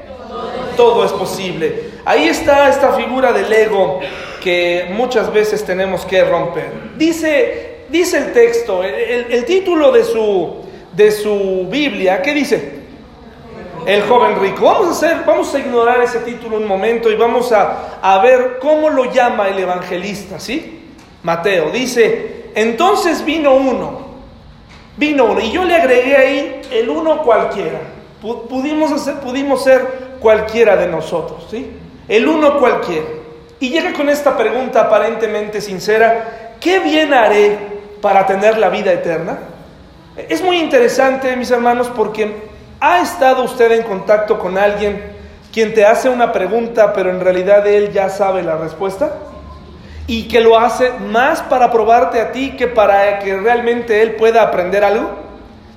Todo 0.77 1.05
es 1.05 1.11
posible. 1.11 1.91
Ahí 2.05 2.27
está 2.27 2.69
esta 2.69 2.93
figura 2.93 3.31
del 3.31 3.51
ego 3.51 3.99
que 4.43 4.89
muchas 4.91 5.31
veces 5.31 5.63
tenemos 5.63 6.05
que 6.05 6.21
romper. 6.25 6.69
Dice, 6.97 7.85
dice 7.87 8.17
el 8.17 8.33
texto, 8.33 8.83
el, 8.83 9.45
título 9.45 9.89
de 9.93 10.03
su, 10.03 10.55
de 10.91 11.11
su 11.11 11.65
Biblia, 11.71 12.21
¿qué 12.21 12.33
dice? 12.33 12.83
El 13.85 14.01
joven 14.01 14.41
rico. 14.41 14.65
Vamos 14.65 14.87
a, 14.87 14.91
hacer, 14.91 15.23
vamos 15.25 15.55
a 15.55 15.59
ignorar 15.59 16.01
ese 16.01 16.19
título 16.19 16.57
un 16.57 16.67
momento 16.67 17.09
y 17.09 17.15
vamos 17.15 17.53
a, 17.53 17.99
a 18.01 18.21
ver 18.21 18.57
cómo 18.59 18.89
lo 18.89 19.13
llama 19.13 19.47
el 19.47 19.59
evangelista, 19.59 20.41
¿sí? 20.41 20.81
Mateo 21.23 21.71
dice, 21.71 22.47
entonces 22.53 23.23
vino 23.23 23.53
uno, 23.53 24.07
vino 24.97 25.23
uno, 25.23 25.39
y 25.39 25.51
yo 25.51 25.63
le 25.63 25.75
agregué 25.75 26.17
ahí 26.17 26.61
el 26.69 26.89
uno 26.89 27.23
cualquiera. 27.23 27.79
Pudimos, 28.21 28.91
hacer, 28.91 29.15
pudimos 29.21 29.63
ser 29.63 30.17
cualquiera 30.19 30.75
de 30.75 30.87
nosotros, 30.87 31.47
¿sí? 31.49 31.71
El 32.09 32.27
uno 32.27 32.59
cualquiera. 32.59 33.22
Y 33.63 33.69
llega 33.69 33.93
con 33.93 34.09
esta 34.09 34.35
pregunta 34.35 34.81
aparentemente 34.81 35.61
sincera, 35.61 36.55
¿qué 36.59 36.79
bien 36.79 37.13
haré 37.13 37.57
para 38.01 38.25
tener 38.25 38.57
la 38.57 38.67
vida 38.67 38.91
eterna? 38.91 39.37
Es 40.17 40.41
muy 40.41 40.57
interesante, 40.57 41.33
mis 41.37 41.49
hermanos, 41.49 41.89
porque 41.95 42.49
¿ha 42.81 42.99
estado 42.99 43.41
usted 43.41 43.71
en 43.71 43.83
contacto 43.83 44.37
con 44.37 44.57
alguien 44.57 45.01
quien 45.53 45.73
te 45.73 45.85
hace 45.85 46.09
una 46.09 46.33
pregunta, 46.33 46.91
pero 46.91 47.09
en 47.09 47.21
realidad 47.21 47.65
él 47.65 47.93
ya 47.93 48.09
sabe 48.09 48.43
la 48.43 48.57
respuesta? 48.57 49.13
Y 50.07 50.27
que 50.27 50.41
lo 50.41 50.59
hace 50.59 50.91
más 50.99 51.41
para 51.43 51.71
probarte 51.71 52.19
a 52.19 52.33
ti 52.33 52.57
que 52.57 52.67
para 52.67 53.19
que 53.19 53.37
realmente 53.37 54.01
él 54.01 54.15
pueda 54.15 54.41
aprender 54.41 54.83
algo. 54.83 55.09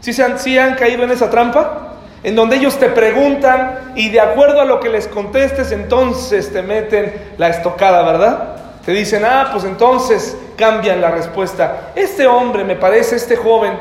¿Sí, 0.00 0.12
se 0.12 0.24
han, 0.24 0.40
sí 0.40 0.58
han 0.58 0.74
caído 0.74 1.04
en 1.04 1.12
esa 1.12 1.30
trampa? 1.30 1.85
En 2.26 2.34
donde 2.34 2.56
ellos 2.56 2.76
te 2.76 2.88
preguntan 2.88 3.92
y 3.94 4.08
de 4.08 4.18
acuerdo 4.18 4.60
a 4.60 4.64
lo 4.64 4.80
que 4.80 4.88
les 4.88 5.06
contestes, 5.06 5.70
entonces 5.70 6.52
te 6.52 6.60
meten 6.60 7.14
la 7.38 7.50
estocada, 7.50 8.02
¿verdad? 8.02 8.56
Te 8.84 8.90
dicen, 8.90 9.24
ah, 9.24 9.50
pues 9.52 9.62
entonces 9.62 10.36
cambian 10.56 11.00
la 11.00 11.12
respuesta. 11.12 11.92
Este 11.94 12.26
hombre, 12.26 12.64
me 12.64 12.74
parece, 12.74 13.14
este 13.14 13.36
joven, 13.36 13.78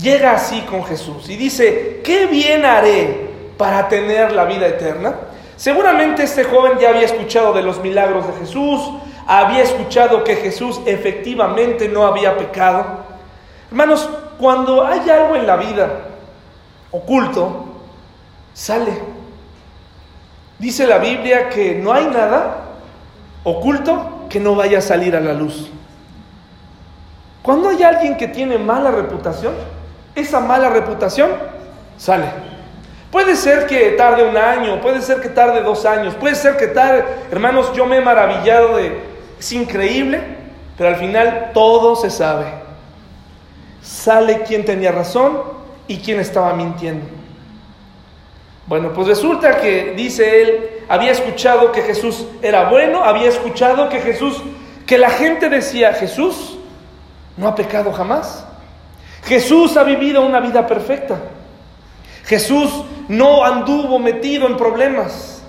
llega 0.00 0.34
así 0.34 0.60
con 0.60 0.84
Jesús 0.84 1.28
y 1.28 1.34
dice, 1.34 2.00
¿qué 2.04 2.26
bien 2.26 2.64
haré 2.64 3.30
para 3.58 3.88
tener 3.88 4.30
la 4.30 4.44
vida 4.44 4.68
eterna? 4.68 5.12
Seguramente 5.56 6.22
este 6.22 6.44
joven 6.44 6.78
ya 6.78 6.90
había 6.90 7.06
escuchado 7.06 7.52
de 7.54 7.62
los 7.62 7.80
milagros 7.80 8.24
de 8.28 8.34
Jesús, 8.34 8.88
había 9.26 9.64
escuchado 9.64 10.22
que 10.22 10.36
Jesús 10.36 10.80
efectivamente 10.86 11.88
no 11.88 12.06
había 12.06 12.38
pecado. 12.38 12.84
Hermanos, 13.68 14.08
cuando 14.38 14.86
hay 14.86 15.10
algo 15.10 15.34
en 15.34 15.44
la 15.44 15.56
vida 15.56 15.88
oculto, 16.94 17.63
sale. 18.54 18.92
Dice 20.58 20.86
la 20.86 20.98
Biblia 20.98 21.50
que 21.50 21.74
no 21.74 21.92
hay 21.92 22.06
nada 22.06 22.62
oculto 23.42 24.26
que 24.30 24.40
no 24.40 24.54
vaya 24.54 24.78
a 24.78 24.80
salir 24.80 25.14
a 25.14 25.20
la 25.20 25.34
luz. 25.34 25.70
Cuando 27.42 27.68
hay 27.68 27.82
alguien 27.82 28.16
que 28.16 28.28
tiene 28.28 28.56
mala 28.56 28.90
reputación, 28.90 29.52
esa 30.14 30.40
mala 30.40 30.70
reputación 30.70 31.30
sale. 31.98 32.26
Puede 33.10 33.36
ser 33.36 33.66
que 33.66 33.90
tarde 33.90 34.26
un 34.26 34.36
año, 34.36 34.80
puede 34.80 35.02
ser 35.02 35.20
que 35.20 35.28
tarde 35.28 35.62
dos 35.62 35.84
años, 35.84 36.14
puede 36.14 36.34
ser 36.34 36.56
que 36.56 36.68
tarde, 36.68 37.04
hermanos, 37.30 37.72
yo 37.74 37.86
me 37.86 37.98
he 37.98 38.00
maravillado 38.00 38.76
de, 38.76 38.98
es 39.38 39.52
increíble, 39.52 40.20
pero 40.76 40.88
al 40.88 40.96
final 40.96 41.50
todo 41.52 41.94
se 41.94 42.10
sabe. 42.10 42.46
Sale 43.82 44.42
quien 44.42 44.64
tenía 44.64 44.90
razón 44.90 45.42
y 45.86 45.98
quién 45.98 46.18
estaba 46.18 46.54
mintiendo. 46.54 47.23
Bueno, 48.66 48.92
pues 48.94 49.08
resulta 49.08 49.60
que, 49.60 49.92
dice 49.96 50.42
él, 50.42 50.70
había 50.88 51.12
escuchado 51.12 51.70
que 51.70 51.82
Jesús 51.82 52.26
era 52.40 52.70
bueno, 52.70 53.04
había 53.04 53.28
escuchado 53.28 53.88
que 53.88 54.00
Jesús, 54.00 54.42
que 54.86 54.96
la 54.96 55.10
gente 55.10 55.50
decía, 55.50 55.92
Jesús 55.92 56.58
no 57.36 57.48
ha 57.48 57.54
pecado 57.54 57.92
jamás. 57.92 58.46
Jesús 59.24 59.76
ha 59.76 59.84
vivido 59.84 60.22
una 60.24 60.40
vida 60.40 60.66
perfecta. 60.66 61.20
Jesús 62.24 62.84
no 63.08 63.44
anduvo 63.44 63.98
metido 63.98 64.46
en 64.46 64.56
problemas. 64.56 65.42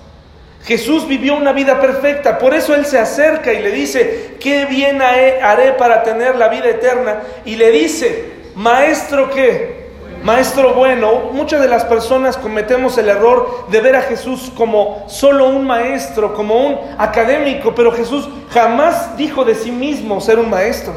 Jesús 0.64 1.06
vivió 1.06 1.36
una 1.36 1.52
vida 1.52 1.80
perfecta, 1.80 2.38
por 2.38 2.52
eso 2.52 2.74
Él 2.74 2.86
se 2.86 2.98
acerca 2.98 3.52
y 3.52 3.62
le 3.62 3.70
dice, 3.70 4.36
qué 4.40 4.64
bien 4.66 5.00
haré 5.00 5.72
para 5.78 6.02
tener 6.02 6.36
la 6.36 6.48
vida 6.48 6.68
eterna. 6.68 7.22
Y 7.44 7.54
le 7.54 7.70
dice, 7.70 8.32
maestro 8.56 9.30
qué, 9.30 9.85
maestro 10.26 10.74
bueno, 10.74 11.30
muchas 11.30 11.60
de 11.60 11.68
las 11.68 11.84
personas 11.84 12.36
cometemos 12.36 12.98
el 12.98 13.08
error 13.08 13.68
de 13.68 13.80
ver 13.80 13.94
a 13.94 14.02
Jesús 14.02 14.50
como 14.56 15.04
solo 15.06 15.46
un 15.46 15.64
maestro, 15.64 16.34
como 16.34 16.66
un 16.66 16.80
académico, 16.98 17.76
pero 17.76 17.92
Jesús 17.92 18.28
jamás 18.50 19.16
dijo 19.16 19.44
de 19.44 19.54
sí 19.54 19.70
mismo 19.70 20.20
ser 20.20 20.40
un 20.40 20.50
maestro. 20.50 20.94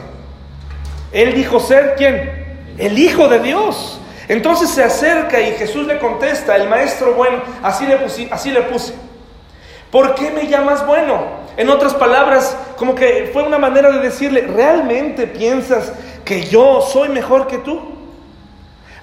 Él 1.12 1.36
dijo 1.36 1.60
ser 1.60 1.94
quién? 1.96 2.74
El 2.80 2.98
Hijo 2.98 3.28
de 3.28 3.38
Dios. 3.38 4.02
Entonces 4.28 4.72
se 4.72 4.84
acerca 4.84 5.40
y 5.40 5.52
Jesús 5.52 5.86
le 5.86 6.00
contesta, 6.00 6.56
el 6.56 6.68
maestro 6.68 7.14
bueno, 7.14 7.44
así 7.62 7.86
le 7.86 7.98
puse. 7.98 8.28
Así 8.32 8.50
le 8.50 8.64
puse. 8.64 8.96
¿Por 9.92 10.16
qué 10.16 10.32
me 10.32 10.48
llamas 10.48 10.84
bueno? 10.88 11.24
En 11.56 11.70
otras 11.70 11.94
palabras, 11.94 12.58
como 12.78 12.96
que 12.96 13.30
fue 13.32 13.44
una 13.44 13.60
manera 13.60 13.92
de 13.92 14.00
decirle, 14.00 14.42
¿realmente 14.42 15.28
piensas 15.28 15.94
que 16.26 16.48
yo 16.48 16.82
soy 16.82 17.10
mejor 17.10 17.46
que 17.46 17.60
tú? 17.60 17.99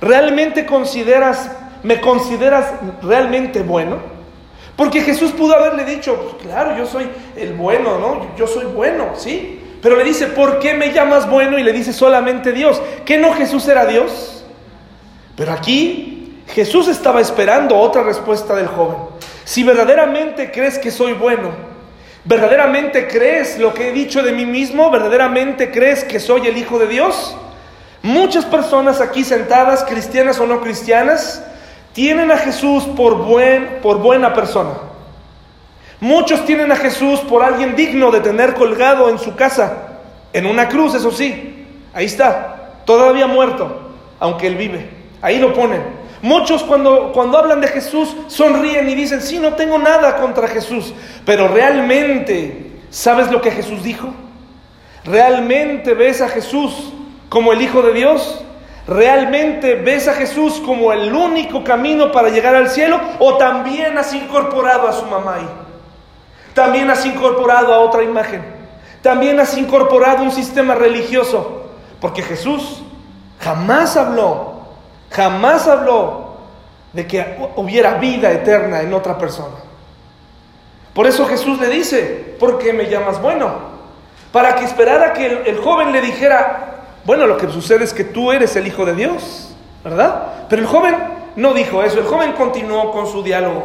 ¿Realmente 0.06 0.66
consideras, 0.66 1.50
me 1.82 2.00
consideras 2.00 2.72
realmente 3.02 3.62
bueno? 3.62 3.98
Porque 4.76 5.00
Jesús 5.00 5.32
pudo 5.32 5.56
haberle 5.56 5.84
dicho, 5.84 6.14
pues 6.16 6.42
claro, 6.42 6.76
yo 6.76 6.86
soy 6.86 7.08
el 7.36 7.54
bueno, 7.54 7.98
¿no? 7.98 8.36
Yo 8.36 8.46
soy 8.46 8.66
bueno, 8.66 9.10
¿sí? 9.16 9.60
Pero 9.82 9.96
le 9.96 10.04
dice, 10.04 10.26
¿por 10.26 10.58
qué 10.58 10.74
me 10.74 10.92
llamas 10.92 11.28
bueno? 11.28 11.58
Y 11.58 11.62
le 11.62 11.72
dice 11.72 11.92
solamente 11.92 12.52
Dios. 12.52 12.80
¿Que 13.04 13.18
no 13.18 13.32
Jesús 13.32 13.66
era 13.68 13.86
Dios? 13.86 14.44
Pero 15.34 15.52
aquí 15.52 16.42
Jesús 16.48 16.88
estaba 16.88 17.20
esperando 17.20 17.76
otra 17.76 18.02
respuesta 18.02 18.54
del 18.54 18.66
joven. 18.66 18.96
Si 19.44 19.62
verdaderamente 19.62 20.50
crees 20.50 20.78
que 20.78 20.90
soy 20.90 21.12
bueno, 21.12 21.50
verdaderamente 22.24 23.06
crees 23.06 23.58
lo 23.58 23.72
que 23.72 23.88
he 23.88 23.92
dicho 23.92 24.22
de 24.22 24.32
mí 24.32 24.44
mismo, 24.44 24.90
verdaderamente 24.90 25.70
crees 25.70 26.04
que 26.04 26.20
soy 26.20 26.46
el 26.48 26.56
Hijo 26.56 26.78
de 26.78 26.88
Dios, 26.88 27.36
muchas 28.06 28.44
personas 28.44 29.00
aquí 29.00 29.24
sentadas, 29.24 29.84
cristianas 29.84 30.38
o 30.38 30.46
no 30.46 30.60
cristianas, 30.60 31.42
tienen 31.92 32.30
a 32.30 32.38
Jesús 32.38 32.84
por, 32.84 33.16
buen, 33.16 33.80
por 33.82 33.98
buena 33.98 34.32
persona. 34.32 34.70
Muchos 35.98 36.44
tienen 36.44 36.70
a 36.70 36.76
Jesús 36.76 37.20
por 37.20 37.42
alguien 37.42 37.74
digno 37.74 38.10
de 38.10 38.20
tener 38.20 38.54
colgado 38.54 39.08
en 39.08 39.18
su 39.18 39.34
casa, 39.34 39.98
en 40.32 40.46
una 40.46 40.68
cruz, 40.68 40.94
eso 40.94 41.10
sí. 41.10 41.66
Ahí 41.92 42.06
está, 42.06 42.82
todavía 42.84 43.26
muerto, 43.26 43.90
aunque 44.20 44.46
él 44.46 44.56
vive. 44.56 44.88
Ahí 45.20 45.38
lo 45.38 45.52
ponen. 45.52 45.82
Muchos 46.22 46.62
cuando, 46.62 47.12
cuando 47.12 47.38
hablan 47.38 47.60
de 47.60 47.68
Jesús 47.68 48.14
sonríen 48.28 48.88
y 48.88 48.94
dicen, 48.94 49.20
sí, 49.20 49.38
no 49.38 49.54
tengo 49.54 49.78
nada 49.78 50.16
contra 50.18 50.46
Jesús, 50.46 50.94
pero 51.24 51.48
realmente, 51.48 52.72
¿sabes 52.90 53.30
lo 53.32 53.40
que 53.40 53.50
Jesús 53.50 53.82
dijo? 53.82 54.12
¿Realmente 55.04 55.94
ves 55.94 56.20
a 56.20 56.28
Jesús 56.28 56.92
como 57.28 57.52
el 57.52 57.62
Hijo 57.62 57.82
de 57.82 57.92
Dios? 57.92 58.42
¿Realmente 58.86 59.74
ves 59.74 60.06
a 60.06 60.14
Jesús 60.14 60.62
como 60.64 60.92
el 60.92 61.12
único 61.12 61.64
camino 61.64 62.12
para 62.12 62.28
llegar 62.28 62.54
al 62.54 62.70
cielo? 62.70 63.00
¿O 63.18 63.36
también 63.36 63.98
has 63.98 64.14
incorporado 64.14 64.88
a 64.88 64.92
su 64.92 65.04
mamá 65.06 65.36
ahí? 65.36 65.48
¿También 66.54 66.90
has 66.90 67.04
incorporado 67.04 67.74
a 67.74 67.80
otra 67.80 68.02
imagen? 68.02 68.44
¿También 69.02 69.40
has 69.40 69.56
incorporado 69.58 70.22
un 70.22 70.30
sistema 70.30 70.74
religioso? 70.74 71.70
Porque 72.00 72.22
Jesús 72.22 72.82
jamás 73.40 73.96
habló 73.96 74.56
Jamás 75.10 75.66
habló 75.66 76.36
de 76.92 77.06
que 77.06 77.38
hubiera 77.56 77.94
vida 77.94 78.30
eterna 78.32 78.82
en 78.82 78.92
otra 78.92 79.16
persona. 79.18 79.56
Por 80.94 81.06
eso 81.06 81.26
Jesús 81.26 81.60
le 81.60 81.68
dice, 81.68 82.36
¿por 82.38 82.58
qué 82.58 82.72
me 82.72 82.88
llamas 82.88 83.20
bueno? 83.20 83.76
Para 84.32 84.56
que 84.56 84.64
esperara 84.64 85.12
que 85.12 85.26
el, 85.46 85.58
joven 85.58 85.92
le 85.92 86.00
dijera, 86.00 86.75
bueno, 87.06 87.26
lo 87.26 87.36
que 87.36 87.48
sucede 87.48 87.84
es 87.84 87.94
que 87.94 88.04
tú 88.04 88.32
eres 88.32 88.56
el 88.56 88.66
Hijo 88.66 88.84
de 88.84 88.94
Dios, 88.94 89.54
¿verdad? 89.84 90.46
Pero 90.48 90.62
el 90.62 90.68
joven 90.68 90.96
no 91.36 91.54
dijo 91.54 91.82
eso, 91.82 92.00
el 92.00 92.06
joven 92.06 92.32
continuó 92.32 92.90
con 92.90 93.06
su 93.06 93.22
diálogo. 93.22 93.64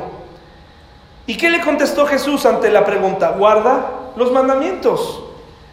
¿Y 1.26 1.36
qué 1.38 1.50
le 1.50 1.62
contestó 1.62 2.06
Jesús 2.06 2.46
ante 2.46 2.70
la 2.70 2.86
pregunta? 2.86 3.32
Guarda 3.32 4.12
los 4.16 4.32
mandamientos, 4.32 5.24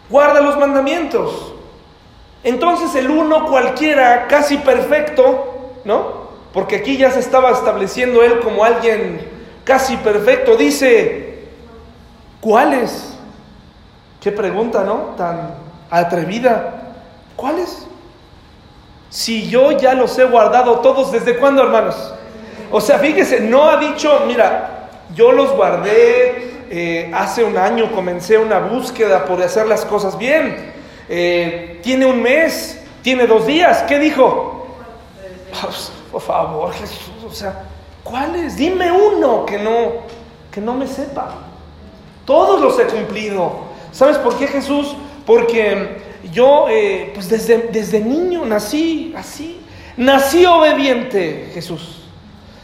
guarda 0.09 0.41
los 0.41 0.57
mandamientos. 0.57 1.53
Entonces 2.43 2.95
el 2.95 3.11
uno 3.11 3.45
cualquiera, 3.45 4.27
casi 4.27 4.57
perfecto, 4.57 5.73
¿no? 5.85 6.29
Porque 6.53 6.77
aquí 6.77 6.97
ya 6.97 7.11
se 7.11 7.19
estaba 7.19 7.51
estableciendo 7.51 8.23
él 8.23 8.39
como 8.39 8.63
alguien 8.63 9.21
casi 9.63 9.97
perfecto. 9.97 10.55
Dice, 10.55 11.49
¿cuáles? 12.41 13.13
Qué 14.21 14.31
pregunta, 14.31 14.83
¿no? 14.83 15.13
Tan 15.17 15.55
atrevida. 15.91 16.78
¿Cuáles? 17.39 17.87
Si 19.09 19.49
yo 19.49 19.71
ya 19.71 19.93
los 19.93 20.19
he 20.19 20.25
guardado 20.25 20.79
todos, 20.79 21.13
¿desde 21.13 21.37
cuándo, 21.37 21.63
hermanos? 21.63 21.95
O 22.69 22.81
sea, 22.81 22.99
fíjese, 22.99 23.39
no 23.39 23.69
ha 23.69 23.77
dicho, 23.77 24.23
mira, 24.27 24.89
yo 25.15 25.31
los 25.31 25.51
guardé, 25.53 26.65
eh, 26.69 27.09
hace 27.15 27.45
un 27.45 27.57
año 27.57 27.93
comencé 27.93 28.37
una 28.37 28.59
búsqueda 28.59 29.23
por 29.23 29.41
hacer 29.41 29.67
las 29.67 29.85
cosas 29.85 30.17
bien. 30.17 30.73
Eh, 31.07 31.79
tiene 31.81 32.05
un 32.05 32.21
mes, 32.21 32.81
tiene 33.03 33.25
dos 33.25 33.47
días. 33.47 33.83
¿Qué 33.83 33.99
dijo? 33.99 34.67
por 36.11 36.21
favor, 36.21 36.73
Jesús, 36.73 37.23
o 37.25 37.33
sea, 37.33 37.63
¿cuáles? 38.03 38.57
Dime 38.57 38.91
uno 38.91 39.45
que 39.45 39.57
no, 39.57 39.93
que 40.51 40.59
no 40.59 40.73
me 40.73 40.87
sepa. 40.87 41.35
Todos 42.25 42.59
los 42.59 42.77
he 42.79 42.85
cumplido. 42.85 43.61
¿Sabes 43.93 44.17
por 44.17 44.37
qué 44.37 44.45
Jesús? 44.45 44.93
Porque 45.25 46.08
yo, 46.31 46.67
eh, 46.69 47.11
pues 47.13 47.29
desde, 47.29 47.69
desde 47.71 47.99
niño 47.99 48.45
nací 48.45 49.13
así. 49.15 49.61
Nací 49.97 50.45
obediente, 50.45 51.51
Jesús. 51.53 52.03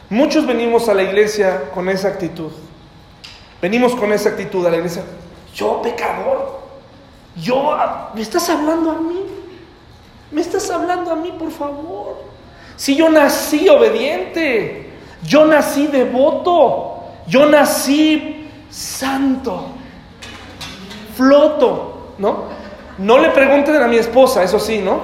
Muchos 0.10 0.46
venimos 0.46 0.88
a 0.88 0.94
la 0.94 1.04
iglesia 1.04 1.70
con 1.74 1.90
esa 1.90 2.10
actitud. 2.10 2.52
Venimos 3.62 3.96
con 3.96 4.14
esa 4.14 4.30
actitud 4.30 4.66
a 4.66 4.70
la 4.70 4.78
iglesia. 4.78 5.04
Yo, 5.54 5.82
pecador. 5.82 6.60
Yo, 7.36 7.76
¿me 8.14 8.22
estás 8.22 8.50
hablando 8.50 8.92
a 8.92 8.96
mí? 8.96 9.22
¿Me 10.32 10.42
estás 10.42 10.70
hablando 10.70 11.12
a 11.12 11.16
mí, 11.16 11.34
por 11.38 11.52
favor? 11.52 12.24
Si 12.76 12.96
yo 12.96 13.10
nací 13.10 13.68
obediente, 13.70 14.92
yo 15.24 15.46
nací 15.46 15.88
devoto, 15.88 17.04
yo 17.28 17.46
nací 17.46 18.50
santo, 18.70 19.70
floto, 21.16 22.14
¿no? 22.18 22.46
No 22.98 23.18
le 23.18 23.30
pregunten 23.30 23.82
a 23.82 23.88
mi 23.88 23.98
esposa, 23.98 24.44
eso 24.44 24.60
sí, 24.60 24.80
¿no? 24.80 25.02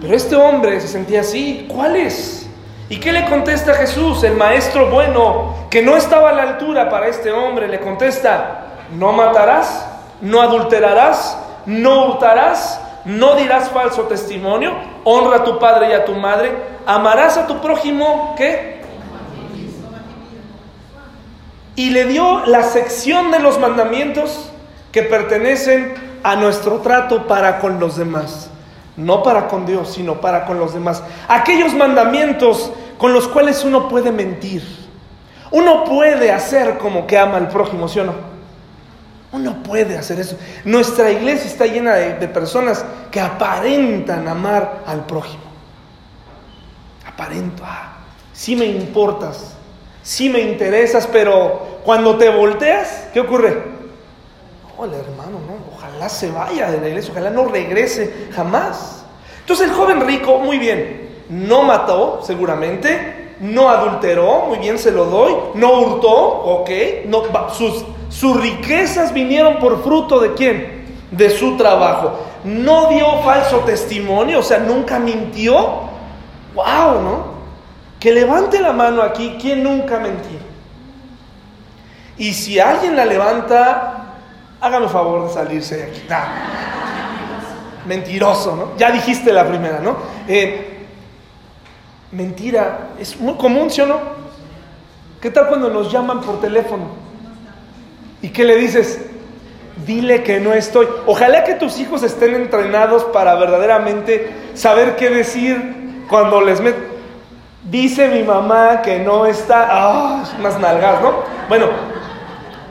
Pero 0.00 0.14
este 0.14 0.36
hombre 0.36 0.80
se 0.80 0.88
sentía 0.88 1.22
así, 1.22 1.66
¿cuál 1.68 1.96
es? 1.96 2.46
¿Y 2.88 2.98
qué 2.98 3.12
le 3.12 3.24
contesta 3.24 3.74
Jesús, 3.74 4.22
el 4.22 4.36
maestro 4.36 4.90
bueno, 4.90 5.54
que 5.70 5.82
no 5.82 5.96
estaba 5.96 6.30
a 6.30 6.32
la 6.32 6.42
altura 6.42 6.90
para 6.90 7.08
este 7.08 7.32
hombre? 7.32 7.66
Le 7.66 7.80
contesta, 7.80 8.66
no 8.96 9.12
matarás, 9.12 9.86
no 10.20 10.42
adulterarás, 10.42 11.38
no 11.66 12.06
hurtarás, 12.06 12.80
no 13.04 13.34
dirás 13.36 13.70
falso 13.70 14.02
testimonio, 14.02 14.74
honra 15.04 15.38
a 15.38 15.44
tu 15.44 15.58
padre 15.58 15.90
y 15.90 15.92
a 15.92 16.04
tu 16.04 16.12
madre, 16.14 16.52
amarás 16.86 17.36
a 17.36 17.46
tu 17.46 17.60
prójimo, 17.60 18.34
¿qué? 18.36 18.82
Y 21.76 21.90
le 21.90 22.04
dio 22.04 22.46
la 22.46 22.62
sección 22.62 23.30
de 23.30 23.40
los 23.40 23.58
mandamientos 23.58 24.50
que 24.92 25.02
pertenecen 25.02 25.94
a 26.24 26.34
nuestro 26.36 26.78
trato 26.78 27.28
para 27.28 27.60
con 27.60 27.78
los 27.78 27.96
demás. 27.96 28.50
No 28.96 29.22
para 29.22 29.46
con 29.46 29.66
Dios, 29.66 29.92
sino 29.92 30.20
para 30.20 30.46
con 30.46 30.58
los 30.58 30.72
demás. 30.72 31.02
Aquellos 31.28 31.74
mandamientos 31.74 32.72
con 32.98 33.12
los 33.12 33.28
cuales 33.28 33.62
uno 33.64 33.88
puede 33.88 34.10
mentir. 34.10 34.62
Uno 35.50 35.84
puede 35.84 36.32
hacer 36.32 36.78
como 36.78 37.06
que 37.06 37.18
ama 37.18 37.36
al 37.36 37.48
prójimo, 37.48 37.86
¿sí 37.88 38.00
o 38.00 38.04
no? 38.04 38.14
Uno 39.32 39.62
puede 39.62 39.98
hacer 39.98 40.18
eso. 40.18 40.38
Nuestra 40.64 41.10
iglesia 41.10 41.46
está 41.46 41.66
llena 41.66 41.94
de, 41.94 42.28
personas 42.28 42.84
que 43.10 43.20
aparentan 43.20 44.26
amar 44.26 44.82
al 44.86 45.04
prójimo. 45.06 45.42
Aparento, 47.06 47.62
ah, 47.66 47.96
sí 48.32 48.56
me 48.56 48.64
importas, 48.64 49.54
sí 50.02 50.30
me 50.30 50.40
interesas, 50.40 51.06
pero 51.06 51.80
cuando 51.84 52.16
te 52.16 52.30
volteas, 52.30 53.08
¿qué 53.12 53.20
ocurre? 53.20 53.73
Hola 54.76 54.96
hermano, 54.96 55.38
no, 55.46 55.76
ojalá 55.76 56.08
se 56.08 56.30
vaya 56.30 56.70
de 56.70 56.80
la 56.80 56.88
iglesia, 56.88 57.12
ojalá 57.12 57.30
no 57.30 57.44
regrese 57.44 58.28
jamás. 58.32 59.04
Entonces 59.40 59.68
el 59.68 59.74
joven 59.74 60.00
rico, 60.06 60.38
muy 60.38 60.58
bien, 60.58 61.10
no 61.28 61.62
mató 61.62 62.20
seguramente, 62.24 63.34
no 63.40 63.68
adulteró, 63.68 64.46
muy 64.48 64.58
bien 64.58 64.78
se 64.78 64.90
lo 64.90 65.04
doy, 65.04 65.34
no 65.54 65.80
hurtó, 65.80 66.10
ok, 66.10 66.70
no, 67.06 67.22
sus 67.52 67.84
sus 68.14 68.40
riquezas 68.40 69.12
vinieron 69.12 69.58
por 69.58 69.82
fruto 69.82 70.20
de 70.20 70.34
quién? 70.34 70.84
De 71.10 71.30
su 71.30 71.56
trabajo. 71.56 72.12
No 72.44 72.88
dio 72.88 73.22
falso 73.22 73.58
testimonio, 73.60 74.38
o 74.38 74.42
sea, 74.42 74.58
nunca 74.58 75.00
mintió. 75.00 75.80
¡Wow! 76.54 77.00
¿No? 77.02 77.34
Que 77.98 78.12
levante 78.12 78.60
la 78.60 78.72
mano 78.72 79.02
aquí, 79.02 79.36
¿quién 79.40 79.64
nunca 79.64 79.98
mintió? 79.98 80.38
Y 82.16 82.34
si 82.34 82.60
alguien 82.60 82.94
la 82.94 83.04
levanta, 83.04 83.93
hágame 84.64 84.88
favor 84.88 85.28
de 85.28 85.34
salirse 85.34 85.76
de 85.76 85.82
aquí. 85.84 86.02
Mentiroso, 87.86 88.56
¿no? 88.56 88.76
Ya 88.78 88.90
dijiste 88.90 89.30
la 89.30 89.46
primera, 89.46 89.78
¿no? 89.80 89.94
Eh, 90.26 90.86
mentira, 92.12 92.92
es 92.98 93.20
muy 93.20 93.34
común, 93.34 93.70
¿sí 93.70 93.82
o 93.82 93.86
no? 93.86 93.98
¿Qué 95.20 95.30
tal 95.30 95.48
cuando 95.48 95.68
nos 95.68 95.92
llaman 95.92 96.22
por 96.22 96.40
teléfono? 96.40 96.86
¿Y 98.22 98.30
qué 98.30 98.44
le 98.44 98.56
dices? 98.56 99.04
Dile 99.86 100.22
que 100.22 100.40
no 100.40 100.54
estoy. 100.54 100.86
Ojalá 101.06 101.44
que 101.44 101.54
tus 101.54 101.78
hijos 101.78 102.02
estén 102.02 102.34
entrenados 102.34 103.04
para 103.04 103.34
verdaderamente 103.34 104.32
saber 104.54 104.96
qué 104.96 105.10
decir 105.10 106.04
cuando 106.08 106.40
les. 106.40 106.62
Dice 107.64 108.08
mi 108.08 108.22
mamá 108.22 108.80
que 108.80 108.98
no 108.98 109.26
está. 109.26 109.68
Ah, 109.70 110.24
unas 110.38 110.58
nalgas, 110.58 111.02
¿no? 111.02 111.22
Bueno, 111.48 111.66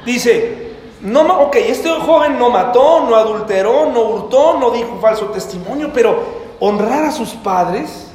dice, 0.06 0.62
no, 1.03 1.21
ok, 1.41 1.55
este 1.57 1.89
joven 1.89 2.39
no 2.39 2.49
mató, 2.49 3.05
no 3.07 3.15
adulteró, 3.15 3.91
no 3.91 4.01
hurtó, 4.01 4.57
no 4.57 4.71
dijo 4.71 4.99
falso 5.01 5.25
testimonio, 5.27 5.91
pero 5.93 6.23
honrar 6.59 7.03
a 7.03 7.11
sus 7.11 7.31
padres, 7.31 8.07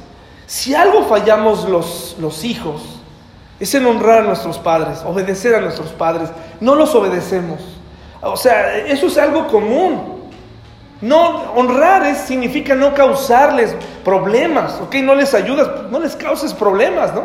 si 0.47 0.73
algo 0.73 1.03
fallamos 1.03 1.69
los, 1.69 2.15
los 2.19 2.43
hijos, 2.43 2.81
es 3.59 3.75
en 3.75 3.85
honrar 3.85 4.19
a 4.19 4.23
nuestros 4.23 4.57
padres, 4.57 5.03
obedecer 5.05 5.53
a 5.53 5.61
nuestros 5.61 5.89
padres. 5.89 6.29
No 6.59 6.75
los 6.75 6.95
obedecemos. 6.95 7.59
O 8.21 8.37
sea, 8.37 8.77
eso 8.77 9.07
es 9.07 9.17
algo 9.17 9.47
común. 9.47 10.19
No, 11.01 11.53
honrar 11.53 12.05
es, 12.07 12.17
significa 12.17 12.73
no 12.73 12.93
causarles 12.93 13.75
problemas, 14.03 14.79
¿ok? 14.81 14.95
No 14.95 15.13
les 15.13 15.33
ayudas, 15.33 15.69
no 15.91 15.99
les 15.99 16.15
causes 16.15 16.53
problemas, 16.53 17.13
¿no? 17.13 17.23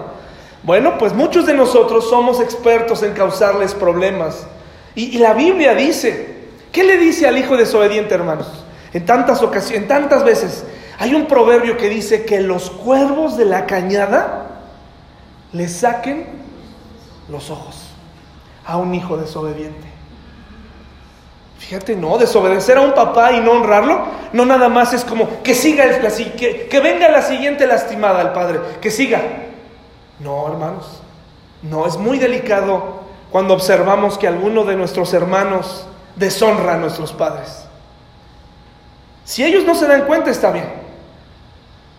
Bueno, 0.63 0.99
pues 0.99 1.13
muchos 1.13 1.47
de 1.47 1.55
nosotros 1.55 2.09
somos 2.09 2.41
expertos 2.41 3.03
en 3.03 3.13
causarles 3.15 3.75
problemas. 3.75 4.47
Y, 4.95 5.19
la 5.19 5.35
Biblia 5.35 5.75
dice, 5.75 6.35
¿qué 6.71 6.85
le 6.85 6.97
dice 6.97 7.27
al 7.27 7.37
hijo 7.37 7.57
desobediente, 7.57 8.15
hermanos? 8.15 8.65
En 8.93 9.05
tantas 9.05 9.43
ocasiones, 9.43 9.83
en 9.83 9.89
tantas 9.89 10.25
veces, 10.25 10.65
hay 10.99 11.15
un 11.15 11.27
proverbio 11.27 11.77
que 11.77 11.89
dice 11.89 12.25
que 12.25 12.41
los 12.41 12.71
cuervos 12.71 13.37
de 13.37 13.45
la 13.45 13.67
cañada 13.67 14.61
le 15.53 15.69
saquen 15.69 16.27
los 17.29 17.51
ojos 17.51 17.89
a 18.65 18.77
un 18.77 18.95
hijo 18.95 19.17
desobediente. 19.17 19.95
Fíjate, 21.59 21.97
no, 21.97 22.19
desobedecer 22.19 22.77
a 22.77 22.83
un 22.83 22.95
papá 22.95 23.33
y 23.33 23.41
no 23.41 23.53
honrarlo, 23.53 24.05
no 24.33 24.45
nada 24.45 24.69
más 24.69 24.93
es 24.93 25.05
como 25.05 25.43
que 25.43 25.55
siga, 25.55 25.85
el, 25.85 26.33
que, 26.35 26.69
que 26.69 26.81
venga 26.81 27.09
la 27.09 27.23
siguiente 27.23 27.67
lastimada 27.67 28.21
al 28.21 28.33
padre, 28.33 28.61
que 28.81 28.91
siga. 28.91 29.23
No, 30.21 30.47
hermanos, 30.47 31.01
no, 31.63 31.87
es 31.87 31.97
muy 31.97 32.19
delicado 32.19 33.04
cuando 33.35 33.53
observamos 33.53 34.17
que 34.17 34.29
alguno 34.29 34.63
de 34.63 34.77
nuestros 34.77 35.13
hermanos 35.13 35.85
deshonra 36.15 36.75
a 36.75 36.77
nuestros 36.77 37.13
padres. 37.13 37.65
Si 39.25 39.43
ellos 39.43 39.65
no 39.65 39.75
se 39.75 39.89
dan 39.89 40.03
cuenta, 40.03 40.31
está 40.31 40.53
bien. 40.53 40.67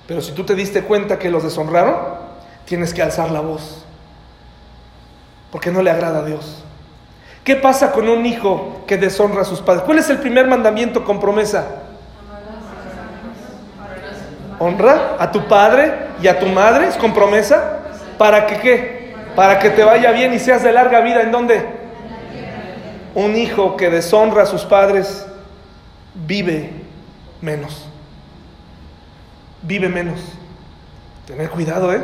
Pero 0.07 0.21
si 0.21 0.31
tú 0.31 0.45
te 0.45 0.55
diste 0.55 0.83
cuenta 0.83 1.19
que 1.19 1.29
los 1.29 1.43
deshonraron, 1.43 1.93
tienes 2.63 2.93
que 2.93 3.01
alzar 3.01 3.31
la 3.31 3.41
voz. 3.41 3.83
Porque 5.51 5.71
no 5.71 5.81
le 5.81 5.91
agrada 5.91 6.19
a 6.19 6.23
Dios. 6.23 6.63
¿Qué 7.43 7.57
pasa 7.57 7.91
con 7.91 8.07
un 8.07 8.25
hijo 8.25 8.85
que 8.87 8.95
deshonra 8.95 9.41
a 9.41 9.43
sus 9.43 9.59
padres? 9.59 9.83
¿Cuál 9.83 9.97
es 9.97 10.09
el 10.09 10.19
primer 10.19 10.47
mandamiento 10.47 11.03
con 11.03 11.19
promesa? 11.19 11.65
Honra 14.57 15.17
a 15.19 15.29
tu 15.33 15.45
padre 15.49 16.11
y 16.21 16.29
a 16.29 16.39
tu 16.39 16.45
madre, 16.45 16.87
es 16.87 16.95
con 16.95 17.13
promesa. 17.13 17.79
¿Para 18.17 18.47
que 18.47 18.57
qué? 18.61 19.04
Para 19.35 19.59
que 19.59 19.69
te 19.69 19.83
vaya 19.83 20.11
bien 20.11 20.33
y 20.33 20.39
seas 20.39 20.63
de 20.63 20.71
larga 20.71 21.01
vida. 21.01 21.21
¿En 21.21 21.31
dónde? 21.31 21.65
Un 23.13 23.35
hijo 23.35 23.75
que 23.77 23.89
deshonra 23.89 24.43
a 24.43 24.45
sus 24.45 24.63
padres 24.63 25.25
vive 26.13 26.69
menos. 27.41 27.87
Vive 29.61 29.89
menos. 29.89 30.19
Tener 31.25 31.49
cuidado, 31.49 31.93
¿eh? 31.93 32.03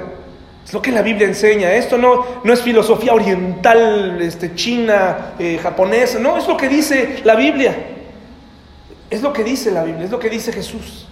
Es 0.65 0.73
lo 0.73 0.81
que 0.81 0.91
la 0.91 1.01
Biblia 1.01 1.27
enseña. 1.27 1.73
Esto 1.73 1.97
no, 1.97 2.25
no 2.43 2.53
es 2.53 2.61
filosofía 2.61 3.13
oriental, 3.13 4.21
este, 4.21 4.55
china, 4.55 5.33
eh, 5.39 5.59
japonesa. 5.61 6.19
No, 6.19 6.37
es 6.37 6.47
lo 6.47 6.55
que 6.57 6.69
dice 6.69 7.21
la 7.23 7.35
Biblia. 7.35 7.75
Es 9.09 9.21
lo 9.21 9.33
que 9.33 9.43
dice 9.43 9.71
la 9.71 9.83
Biblia, 9.83 10.05
es 10.05 10.11
lo 10.11 10.19
que 10.19 10.29
dice 10.29 10.53
Jesús. 10.53 11.07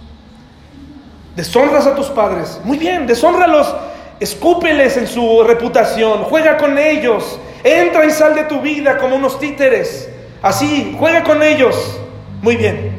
Deshonras 1.36 1.86
a 1.86 1.94
tus 1.94 2.06
padres. 2.06 2.60
Muy 2.64 2.78
bien, 2.78 3.06
deshónralos. 3.06 3.74
Escúpeles 4.20 4.98
en 4.98 5.06
su 5.06 5.42
reputación. 5.42 6.24
Juega 6.24 6.58
con 6.58 6.76
ellos. 6.76 7.40
Entra 7.64 8.04
y 8.04 8.10
sal 8.10 8.34
de 8.34 8.44
tu 8.44 8.60
vida 8.60 8.98
como 8.98 9.16
unos 9.16 9.40
títeres. 9.40 10.08
Así, 10.42 10.94
juega 10.98 11.24
con 11.24 11.42
ellos. 11.42 11.98
Muy 12.42 12.56
bien. 12.56 12.92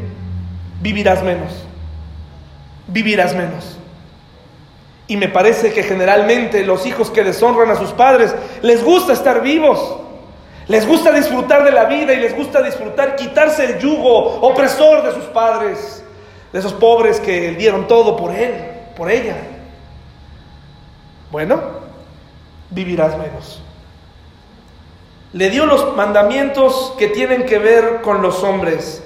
Vivirás 0.82 1.24
menos. 1.24 1.64
Vivirás 2.88 3.36
menos. 3.36 3.78
Y 5.08 5.18
me 5.18 5.28
parece 5.28 5.74
que 5.74 5.84
generalmente 5.84 6.66
los 6.66 6.86
hijos 6.86 7.12
que 7.12 7.24
deshonran 7.24 7.70
a 7.70 7.76
sus 7.76 7.92
padres 7.92 8.34
les 8.62 8.84
gusta 8.84 9.14
estar 9.14 9.42
vivos. 9.42 9.98
Les 10.68 10.88
gusta 10.88 11.12
disfrutar 11.12 11.64
de 11.64 11.72
la 11.72 11.86
vida 11.86 12.14
y 12.14 12.18
les 12.18 12.36
gusta 12.36 12.62
disfrutar, 12.62 13.16
quitarse 13.16 13.66
el 13.66 13.80
yugo 13.80 14.40
opresor 14.42 15.04
de 15.04 15.12
sus 15.12 15.26
padres, 15.26 16.04
de 16.54 16.60
esos 16.60 16.74
pobres 16.74 17.20
que 17.20 17.52
dieron 17.52 17.88
todo 17.88 18.16
por 18.16 18.34
él, 18.34 18.54
por 18.96 19.12
ella. 19.12 19.36
Bueno, 21.32 21.62
vivirás 22.70 23.18
menos. 23.18 23.62
Le 25.34 25.50
dio 25.50 25.66
los 25.66 25.96
mandamientos 25.96 26.94
que 27.00 27.08
tienen 27.08 27.46
que 27.46 27.58
ver 27.58 28.02
con 28.02 28.22
los 28.22 28.44
hombres. 28.44 29.02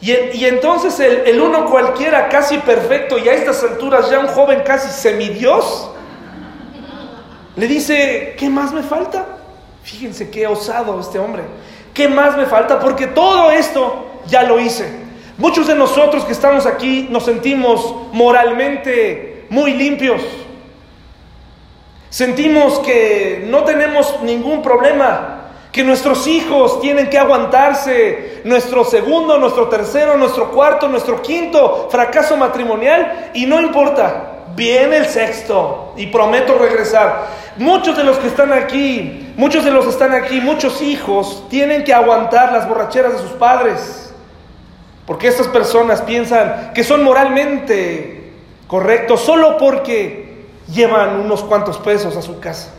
Y, 0.00 0.44
entonces 0.44 1.00
el, 1.00 1.40
uno 1.40 1.64
cualquiera, 1.64 2.28
casi 2.28 2.58
perfecto, 2.58 3.18
y 3.18 3.28
a 3.28 3.32
estas 3.32 3.62
alturas 3.64 4.10
ya 4.10 4.18
un 4.18 4.28
joven 4.28 4.62
casi 4.64 4.88
semidios, 4.88 5.90
le 7.56 7.66
dice, 7.66 8.34
¿qué 8.38 8.50
más 8.50 8.72
me 8.72 8.82
falta? 8.82 9.26
Fíjense 9.82 10.30
qué 10.30 10.46
osado 10.46 11.00
este 11.00 11.18
hombre. 11.18 11.42
¿Qué 11.92 12.06
más 12.08 12.36
me 12.36 12.46
falta? 12.46 12.78
Porque 12.80 13.06
todo 13.06 13.50
esto 13.50 14.06
ya 14.26 14.42
lo 14.42 14.60
hice. 14.60 15.04
Muchos 15.38 15.66
de 15.66 15.74
nosotros 15.74 16.24
que 16.24 16.32
estamos 16.32 16.66
aquí 16.66 17.08
nos 17.10 17.24
sentimos 17.24 17.94
moralmente 18.12 19.46
muy 19.48 19.72
limpios. 19.72 20.20
Sentimos 22.14 22.78
que 22.78 23.44
no 23.48 23.64
tenemos 23.64 24.22
ningún 24.22 24.62
problema 24.62 25.48
que 25.72 25.82
nuestros 25.82 26.28
hijos 26.28 26.80
tienen 26.80 27.10
que 27.10 27.18
aguantarse 27.18 28.42
nuestro 28.44 28.84
segundo, 28.84 29.36
nuestro 29.36 29.66
tercero, 29.68 30.16
nuestro 30.16 30.52
cuarto, 30.52 30.86
nuestro 30.86 31.20
quinto 31.20 31.88
fracaso 31.90 32.36
matrimonial 32.36 33.32
y 33.34 33.46
no 33.46 33.60
importa, 33.60 34.44
viene 34.54 34.98
el 34.98 35.06
sexto 35.06 35.92
y 35.96 36.06
prometo 36.06 36.56
regresar. 36.56 37.30
Muchos 37.56 37.96
de 37.96 38.04
los 38.04 38.16
que 38.18 38.28
están 38.28 38.52
aquí, 38.52 39.32
muchos 39.36 39.64
de 39.64 39.72
los 39.72 39.84
que 39.84 39.90
están 39.90 40.14
aquí, 40.14 40.40
muchos 40.40 40.82
hijos 40.82 41.48
tienen 41.50 41.82
que 41.82 41.92
aguantar 41.92 42.52
las 42.52 42.68
borracheras 42.68 43.14
de 43.14 43.18
sus 43.18 43.32
padres. 43.32 44.14
Porque 45.04 45.26
estas 45.26 45.48
personas 45.48 46.00
piensan 46.00 46.70
que 46.74 46.84
son 46.84 47.02
moralmente 47.02 48.30
correctos 48.68 49.20
solo 49.20 49.58
porque 49.58 50.23
llevan 50.72 51.20
unos 51.20 51.42
cuantos 51.42 51.78
pesos 51.78 52.16
a 52.16 52.22
su 52.22 52.40
casa. 52.40 52.70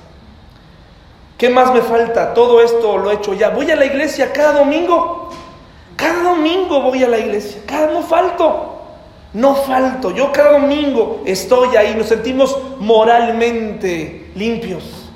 ¿Qué 1.38 1.50
más 1.50 1.74
me 1.74 1.82
falta? 1.82 2.34
Todo 2.34 2.62
esto 2.62 2.98
lo 2.98 3.12
he 3.12 3.16
hecho 3.16 3.34
ya. 3.34 3.50
Voy 3.50 3.70
a 3.70 3.76
la 3.76 3.86
iglesia 3.86 4.32
cada 4.32 4.60
domingo. 4.60 5.30
Cada 5.96 6.24
domingo 6.24 6.82
voy 6.82 7.04
a 7.04 7.08
la 7.08 7.18
iglesia. 7.18 7.62
Cada 7.66 7.88
no 7.92 8.02
falto. 8.02 8.82
No 9.34 9.56
falto. 9.56 10.12
Yo 10.12 10.32
cada 10.32 10.54
domingo 10.54 11.24
estoy 11.26 11.76
ahí. 11.76 11.94
Nos 11.96 12.08
sentimos 12.08 12.58
moralmente 12.80 14.32
limpios. 14.36 15.10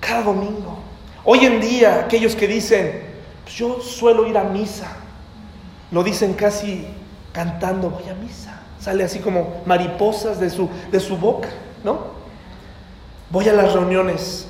Cada 0.00 0.22
domingo. 0.22 0.78
Hoy 1.24 1.44
en 1.44 1.60
día, 1.60 2.00
aquellos 2.04 2.34
que 2.34 2.48
dicen, 2.48 3.02
pues 3.44 3.54
yo 3.54 3.80
suelo 3.80 4.26
ir 4.26 4.36
a 4.36 4.44
misa, 4.44 4.96
lo 5.92 6.02
dicen 6.02 6.34
casi 6.34 6.86
cantando, 7.32 7.90
voy 7.90 8.08
a 8.08 8.14
misa. 8.14 8.51
Sale 8.82 9.04
así 9.04 9.20
como 9.20 9.62
mariposas 9.64 10.38
de 10.38 10.50
su, 10.50 10.68
de 10.90 11.00
su 11.00 11.16
boca, 11.16 11.48
¿no? 11.84 12.12
Voy 13.30 13.48
a 13.48 13.54
las 13.54 13.72
reuniones 13.72 14.48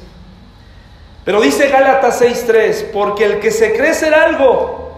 pero 1.24 1.40
dice 1.40 1.68
Gálatas 1.68 2.20
6:3, 2.20 2.90
porque 2.92 3.24
el 3.24 3.40
que 3.40 3.50
se 3.50 3.74
cree 3.74 3.94
ser 3.94 4.14
algo, 4.14 4.92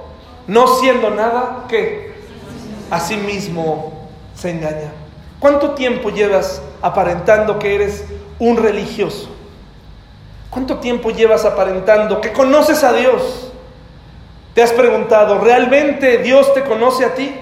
no 0.47 0.67
siendo 0.79 1.11
nada, 1.11 1.65
¿qué? 1.69 2.15
A 2.91 3.01
sí 3.01 3.17
mismo 3.17 4.09
se 4.35 4.51
engaña. 4.51 4.93
¿Cuánto 5.39 5.73
tiempo 5.73 6.11
llevas 6.11 6.63
aparentando 6.81 7.59
que 7.59 7.75
eres 7.75 8.05
un 8.39 8.57
religioso? 8.57 9.29
¿Cuánto 10.49 10.79
tiempo 10.79 11.11
llevas 11.11 11.45
aparentando 11.45 12.21
que 12.21 12.33
conoces 12.33 12.83
a 12.85 12.93
Dios? 12.95 13.53
¿Te 14.55 14.63
has 14.63 14.73
preguntado, 14.73 15.41
¿realmente 15.41 16.19
Dios 16.19 16.55
te 16.55 16.63
conoce 16.63 17.05
a 17.05 17.15
ti? 17.15 17.35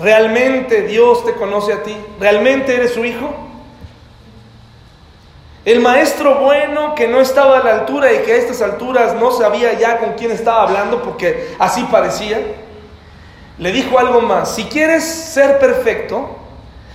¿Realmente 0.00 0.82
Dios 0.82 1.24
te 1.24 1.34
conoce 1.34 1.72
a 1.72 1.82
ti? 1.82 1.96
¿Realmente 2.18 2.74
eres 2.74 2.94
su 2.94 3.04
hijo? 3.04 3.34
El 5.64 5.80
maestro 5.80 6.36
bueno 6.36 6.94
que 6.94 7.06
no 7.06 7.20
estaba 7.20 7.58
a 7.58 7.62
la 7.62 7.74
altura 7.80 8.12
y 8.12 8.18
que 8.20 8.32
a 8.32 8.36
estas 8.36 8.62
alturas 8.62 9.14
no 9.14 9.30
sabía 9.30 9.74
ya 9.74 9.98
con 9.98 10.14
quién 10.14 10.30
estaba 10.30 10.62
hablando 10.62 11.02
porque 11.02 11.54
así 11.58 11.86
parecía, 11.90 12.40
le 13.58 13.72
dijo 13.72 13.98
algo 13.98 14.22
más. 14.22 14.54
Si 14.54 14.64
quieres 14.64 15.04
ser 15.04 15.58
perfecto, 15.58 16.36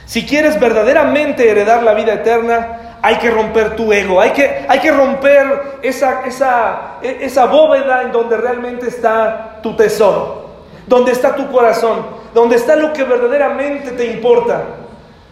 si 0.05 0.25
quieres 0.25 0.59
verdaderamente 0.59 1.47
heredar 1.47 1.83
la 1.83 1.93
vida 1.93 2.13
eterna, 2.13 2.97
hay 3.03 3.17
que 3.17 3.29
romper 3.29 3.75
tu 3.75 3.93
ego, 3.93 4.19
hay 4.19 4.31
que, 4.31 4.65
hay 4.67 4.79
que 4.79 4.91
romper 4.91 5.79
esa, 5.83 6.25
esa, 6.25 6.97
e, 7.03 7.19
esa 7.21 7.45
bóveda 7.45 8.01
en 8.01 8.11
donde 8.11 8.35
realmente 8.35 8.87
está 8.87 9.59
tu 9.61 9.75
tesoro, 9.75 10.44
donde 10.87 11.11
está 11.11 11.35
tu 11.35 11.51
corazón, 11.51 12.05
donde 12.33 12.55
está 12.55 12.75
lo 12.75 12.93
que 12.93 13.03
verdaderamente 13.03 13.91
te 13.91 14.05
importa. 14.05 14.63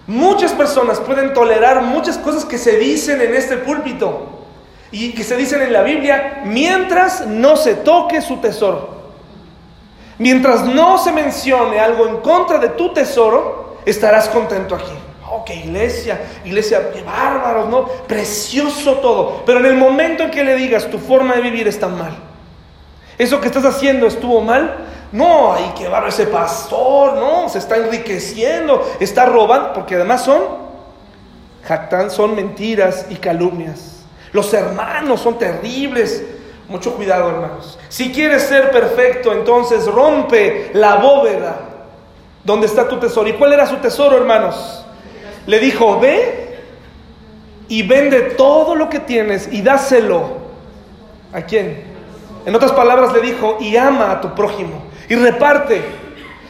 Muchas 0.07 0.51
personas 0.51 0.99
pueden 0.99 1.33
tolerar 1.33 1.81
muchas 1.81 2.17
cosas 2.17 2.43
que 2.45 2.57
se 2.57 2.77
dicen 2.77 3.21
en 3.21 3.33
este 3.33 3.57
púlpito 3.57 4.29
y 4.91 5.13
que 5.13 5.23
se 5.23 5.37
dicen 5.37 5.61
en 5.61 5.71
la 5.71 5.81
Biblia 5.81 6.41
mientras 6.45 7.25
no 7.25 7.55
se 7.55 7.75
toque 7.75 8.21
su 8.21 8.37
tesoro. 8.37 8.93
Mientras 10.17 10.63
no 10.63 10.97
se 10.97 11.11
mencione 11.11 11.79
algo 11.79 12.07
en 12.07 12.17
contra 12.17 12.59
de 12.59 12.69
tu 12.69 12.93
tesoro, 12.93 13.77
estarás 13.85 14.29
contento 14.29 14.75
aquí. 14.75 14.91
Oh, 15.31 15.43
qué 15.43 15.55
iglesia, 15.55 16.21
iglesia, 16.45 16.91
qué 16.91 17.01
bárbaros, 17.01 17.67
¿no? 17.69 17.85
Precioso 18.07 18.95
todo. 18.95 19.43
Pero 19.45 19.59
en 19.59 19.65
el 19.65 19.75
momento 19.75 20.23
en 20.23 20.31
que 20.31 20.43
le 20.43 20.55
digas 20.55 20.89
tu 20.91 20.99
forma 20.99 21.33
de 21.35 21.41
vivir 21.41 21.67
está 21.67 21.87
mal, 21.87 22.15
eso 23.17 23.41
que 23.41 23.47
estás 23.47 23.65
haciendo 23.65 24.05
estuvo 24.05 24.41
mal, 24.41 24.75
no, 25.13 25.53
hay 25.53 25.65
que 25.77 25.83
llevar 25.83 26.07
ese 26.07 26.25
pastor, 26.25 27.13
no, 27.13 27.47
se 27.47 27.59
está 27.59 27.77
enriqueciendo, 27.77 28.95
está 28.99 29.27
robando, 29.27 29.71
porque 29.71 29.93
además 29.93 30.23
son 30.23 30.41
jactan, 31.63 32.09
son 32.09 32.35
mentiras 32.35 33.05
y 33.11 33.17
calumnias. 33.17 34.05
Los 34.31 34.51
hermanos 34.55 35.21
son 35.21 35.37
terribles. 35.37 36.23
Mucho 36.67 36.95
cuidado, 36.95 37.29
hermanos. 37.29 37.77
Si 37.89 38.11
quieres 38.11 38.41
ser 38.41 38.71
perfecto, 38.71 39.31
entonces 39.33 39.85
rompe 39.85 40.71
la 40.73 40.95
bóveda 40.95 41.59
donde 42.43 42.65
está 42.65 42.87
tu 42.87 42.97
tesoro. 42.97 43.29
¿Y 43.29 43.33
cuál 43.33 43.53
era 43.53 43.67
su 43.67 43.75
tesoro, 43.75 44.17
hermanos? 44.17 44.83
Le 45.45 45.59
dijo, 45.59 45.99
ve 45.99 46.57
y 47.67 47.83
vende 47.83 48.21
todo 48.31 48.73
lo 48.73 48.89
que 48.89 48.99
tienes 48.99 49.47
y 49.51 49.61
dáselo. 49.61 50.37
¿A 51.31 51.43
quién? 51.43 51.83
En 52.47 52.55
otras 52.55 52.71
palabras 52.71 53.13
le 53.13 53.21
dijo, 53.21 53.57
y 53.59 53.77
ama 53.77 54.09
a 54.09 54.19
tu 54.19 54.33
prójimo 54.33 54.91
y 55.09 55.15
reparte. 55.15 55.81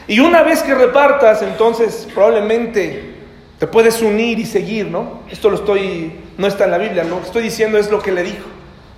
Y 0.06 0.20
una 0.20 0.42
vez 0.42 0.62
que 0.62 0.74
repartas, 0.74 1.42
entonces 1.42 2.06
probablemente 2.14 3.14
te 3.58 3.66
puedes 3.66 4.02
unir 4.02 4.38
y 4.38 4.46
seguir, 4.46 4.86
¿no? 4.86 5.20
Esto 5.30 5.48
lo 5.48 5.56
estoy, 5.56 6.20
no 6.36 6.46
está 6.46 6.64
en 6.64 6.70
la 6.72 6.78
Biblia, 6.78 7.04
lo 7.04 7.20
que 7.20 7.26
estoy 7.26 7.42
diciendo 7.42 7.78
es 7.78 7.90
lo 7.90 8.02
que 8.02 8.12
le 8.12 8.22
dijo. 8.22 8.44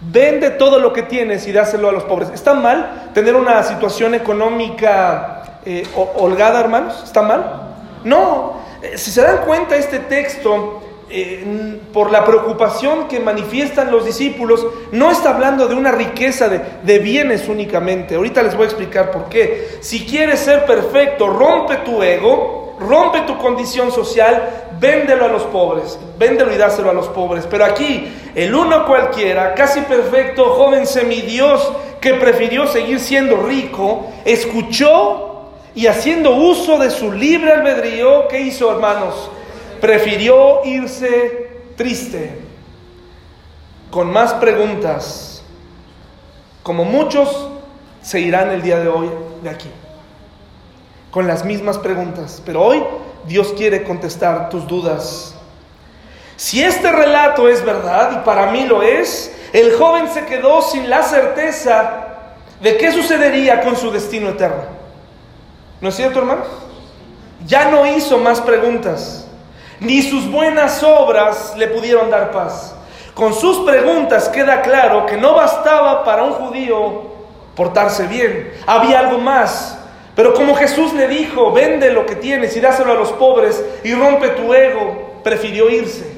Vende 0.01 0.51
todo 0.51 0.79
lo 0.79 0.93
que 0.93 1.03
tienes 1.03 1.47
y 1.47 1.53
dáselo 1.53 1.89
a 1.89 1.93
los 1.93 2.05
pobres. 2.05 2.31
¿Está 2.31 2.55
mal 2.55 3.11
tener 3.15 3.35
una 3.35 3.63
situación 3.63 4.15
económica 4.15 5.61
eh, 5.65 5.87
holgada, 5.95 6.61
hermanos? 6.61 7.03
¿Está 7.05 7.23
mal? 7.23 7.63
No. 8.05 8.61
Eh, 8.83 8.99
si 8.99 9.11
se 9.11 9.23
dan 9.23 9.39
cuenta, 9.47 9.77
este 9.77 10.01
texto 10.01 10.83
eh, 11.09 11.81
por 11.93 12.11
la 12.11 12.25
preocupación 12.25 13.07
que 13.09 13.21
manifiestan 13.21 13.91
los 13.91 14.05
discípulos, 14.05 14.67
no 14.93 15.11
está 15.11 15.31
hablando 15.31 15.69
de 15.69 15.75
una 15.75 15.93
riqueza 15.93 16.49
de, 16.49 16.61
de, 16.83 16.99
bienes 16.99 17.49
únicamente. 17.49 18.17
Ahorita 18.17 18.43
les 18.43 18.55
voy 18.55 18.65
a 18.65 18.67
explicar 18.67 19.11
por 19.11 19.29
qué. 19.29 19.79
Si 19.81 20.05
quieres 20.05 20.41
ser 20.41 20.67
perfecto, 20.67 21.29
rompe 21.29 21.77
tu 21.77 22.03
ego, 22.03 22.77
rompe 22.81 23.21
tu 23.21 23.39
condición 23.39 23.93
social, 23.93 24.67
véndelo 24.81 25.27
a 25.27 25.29
los 25.29 25.45
pobres, 25.45 25.99
véndelo 26.19 26.53
y 26.53 26.57
dáselo 26.57 26.91
a 26.91 26.95
los 26.95 27.09
pobres. 27.09 27.47
Pero 27.49 27.65
aquí, 27.65 28.13
el 28.35 28.55
uno 28.55 28.85
cualquiera, 28.87 29.55
casi 29.55 29.81
perfecto, 29.83 30.45
joven 30.55 30.87
semidios, 30.87 31.73
que 32.01 32.15
prefirió 32.15 32.67
seguir 32.67 33.01
siendo 33.01 33.37
rico, 33.39 34.07
escuchó 34.25 35.51
y 35.75 35.87
haciendo 35.87 36.35
uso 36.35 36.79
de 36.79 36.91
su 36.91 37.13
libre 37.13 37.53
albedrío, 37.53 38.29
¿qué 38.29 38.41
hizo, 38.41 38.71
hermanos? 38.71 39.31
Prefirió 39.81 40.65
irse 40.65 41.51
triste, 41.77 42.41
con 43.91 44.11
más 44.11 44.35
preguntas, 44.35 45.43
como 46.63 46.85
muchos 46.85 47.49
se 48.03 48.21
irán 48.21 48.51
el 48.51 48.63
día 48.63 48.79
de 48.79 48.89
hoy 48.89 49.11
de 49.43 49.51
aquí, 49.51 49.71
con 51.11 51.27
las 51.27 51.45
mismas 51.45 51.79
preguntas. 51.79 52.43
Pero 52.45 52.63
hoy 52.63 52.83
Dios 53.27 53.55
quiere 53.57 53.85
contestar 53.85 54.49
tus 54.49 54.67
dudas. 54.67 55.35
Si 56.37 56.63
este 56.63 56.93
relato 56.93 57.49
es 57.49 57.65
verdad, 57.65 58.21
y 58.21 58.25
para 58.25 58.51
mí 58.51 58.67
lo 58.67 58.83
es, 58.83 59.35
el 59.53 59.75
joven 59.75 60.09
se 60.09 60.25
quedó 60.27 60.61
sin 60.63 60.91
la 60.91 61.03
certeza 61.03 62.07
de 62.61 62.77
qué 62.77 62.93
sucedería 62.93 63.63
con 63.63 63.77
su 63.77 63.91
destino 63.91 64.31
eterno. 64.31 64.65
¿No 65.81 65.89
es 65.89 65.95
cierto, 65.95 66.19
hermanos? 66.19 66.47
Ya 67.47 67.71
no 67.71 67.87
hizo 67.87 68.19
más 68.19 68.41
preguntas 68.41 69.26
ni 69.81 70.03
sus 70.03 70.31
buenas 70.31 70.83
obras 70.83 71.55
le 71.57 71.69
pudieron 71.69 72.11
dar 72.11 72.31
paz. 72.31 72.75
Con 73.15 73.35
sus 73.35 73.59
preguntas 73.61 74.29
queda 74.29 74.63
claro 74.63 75.07
que 75.07 75.17
no 75.17 75.35
bastaba 75.35 76.05
para 76.05 76.23
un 76.23 76.33
judío 76.33 77.15
portarse 77.55 78.07
bien, 78.07 78.53
había 78.67 79.01
algo 79.01 79.19
más. 79.19 79.79
Pero 80.15 80.35
como 80.35 80.55
Jesús 80.55 80.93
le 80.95 81.09
dijo, 81.09 81.53
vende 81.53 81.91
lo 81.91 82.07
que 82.07 82.17
tienes 82.17 82.57
y 82.57 82.61
dáselo 82.61 82.93
a 82.93 82.97
los 82.97 83.13
pobres 83.13 83.63
y 83.85 83.95
rompe 83.95 84.29
tu 84.31 84.53
ego, 84.55 85.21
prefirió 85.23 85.69
irse. 85.69 86.17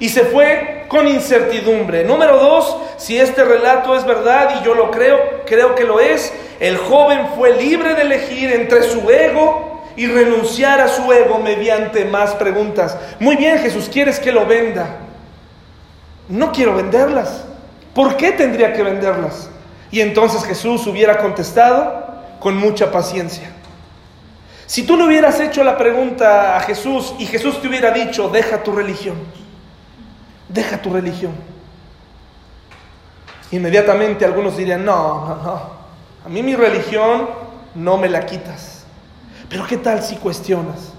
Y 0.00 0.08
se 0.08 0.24
fue 0.24 0.86
con 0.88 1.06
incertidumbre. 1.06 2.04
Número 2.04 2.36
dos, 2.38 2.76
si 2.96 3.18
este 3.18 3.44
relato 3.44 3.96
es 3.96 4.04
verdad 4.04 4.60
y 4.60 4.64
yo 4.64 4.74
lo 4.74 4.90
creo, 4.90 5.42
creo 5.46 5.74
que 5.76 5.84
lo 5.84 6.00
es, 6.00 6.32
el 6.58 6.76
joven 6.76 7.28
fue 7.36 7.54
libre 7.56 7.94
de 7.94 8.02
elegir 8.02 8.52
entre 8.52 8.82
su 8.82 9.08
ego 9.10 9.71
y 9.96 10.06
renunciar 10.06 10.80
a 10.80 10.88
su 10.88 11.12
ego 11.12 11.38
mediante 11.38 12.04
más 12.04 12.34
preguntas. 12.34 12.96
Muy 13.20 13.36
bien, 13.36 13.58
Jesús, 13.58 13.88
¿quieres 13.92 14.18
que 14.18 14.32
lo 14.32 14.46
venda? 14.46 14.96
No 16.28 16.52
quiero 16.52 16.74
venderlas. 16.74 17.44
¿Por 17.94 18.16
qué 18.16 18.32
tendría 18.32 18.72
que 18.72 18.82
venderlas? 18.82 19.50
Y 19.90 20.00
entonces 20.00 20.44
Jesús 20.44 20.86
hubiera 20.86 21.18
contestado 21.18 22.06
con 22.40 22.56
mucha 22.56 22.90
paciencia. 22.90 23.50
Si 24.66 24.84
tú 24.84 24.96
le 24.96 25.04
hubieras 25.04 25.38
hecho 25.38 25.62
la 25.62 25.76
pregunta 25.76 26.56
a 26.56 26.60
Jesús 26.60 27.14
y 27.18 27.26
Jesús 27.26 27.60
te 27.60 27.68
hubiera 27.68 27.90
dicho, 27.90 28.30
deja 28.30 28.62
tu 28.62 28.72
religión, 28.72 29.16
deja 30.48 30.80
tu 30.80 30.90
religión. 30.90 31.34
Inmediatamente 33.50 34.24
algunos 34.24 34.56
dirían, 34.56 34.82
no, 34.82 35.26
no, 35.26 35.36
no, 35.42 35.62
a 36.24 36.28
mí 36.30 36.42
mi 36.42 36.56
religión 36.56 37.28
no 37.74 37.98
me 37.98 38.08
la 38.08 38.24
quitas. 38.24 38.71
Pero 39.52 39.66
¿qué 39.66 39.76
tal 39.76 40.02
si 40.02 40.16
cuestionas? 40.16 40.94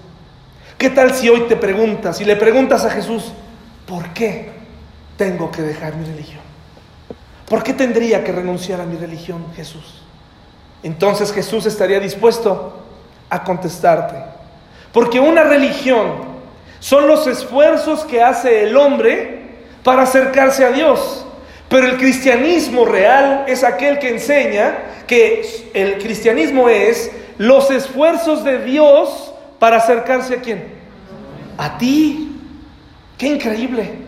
¿Qué 0.78 0.88
tal 0.88 1.12
si 1.12 1.28
hoy 1.28 1.40
te 1.48 1.56
preguntas 1.56 2.20
y 2.20 2.24
le 2.24 2.36
preguntas 2.36 2.84
a 2.84 2.90
Jesús, 2.90 3.32
¿por 3.84 4.10
qué 4.10 4.52
tengo 5.16 5.50
que 5.50 5.60
dejar 5.60 5.96
mi 5.96 6.06
religión? 6.06 6.40
¿Por 7.48 7.64
qué 7.64 7.72
tendría 7.72 8.22
que 8.22 8.30
renunciar 8.30 8.80
a 8.80 8.86
mi 8.86 8.96
religión, 8.96 9.44
Jesús? 9.56 10.02
Entonces 10.84 11.32
Jesús 11.32 11.66
estaría 11.66 11.98
dispuesto 11.98 12.80
a 13.28 13.42
contestarte. 13.42 14.22
Porque 14.92 15.18
una 15.18 15.42
religión 15.42 16.12
son 16.78 17.08
los 17.08 17.26
esfuerzos 17.26 18.04
que 18.04 18.22
hace 18.22 18.68
el 18.68 18.76
hombre 18.76 19.48
para 19.82 20.02
acercarse 20.02 20.64
a 20.64 20.70
Dios. 20.70 21.26
Pero 21.68 21.88
el 21.88 21.96
cristianismo 21.96 22.84
real 22.84 23.46
es 23.48 23.64
aquel 23.64 23.98
que 23.98 24.10
enseña 24.10 24.78
que 25.08 25.44
el 25.74 25.98
cristianismo 25.98 26.68
es 26.68 27.10
los 27.38 27.70
esfuerzos 27.70 28.44
de 28.44 28.64
Dios 28.64 29.32
para 29.58 29.78
acercarse 29.78 30.34
a 30.34 30.40
quién? 30.40 30.74
A 31.58 31.78
ti. 31.78 32.40
Qué 33.18 33.26
increíble. 33.26 33.98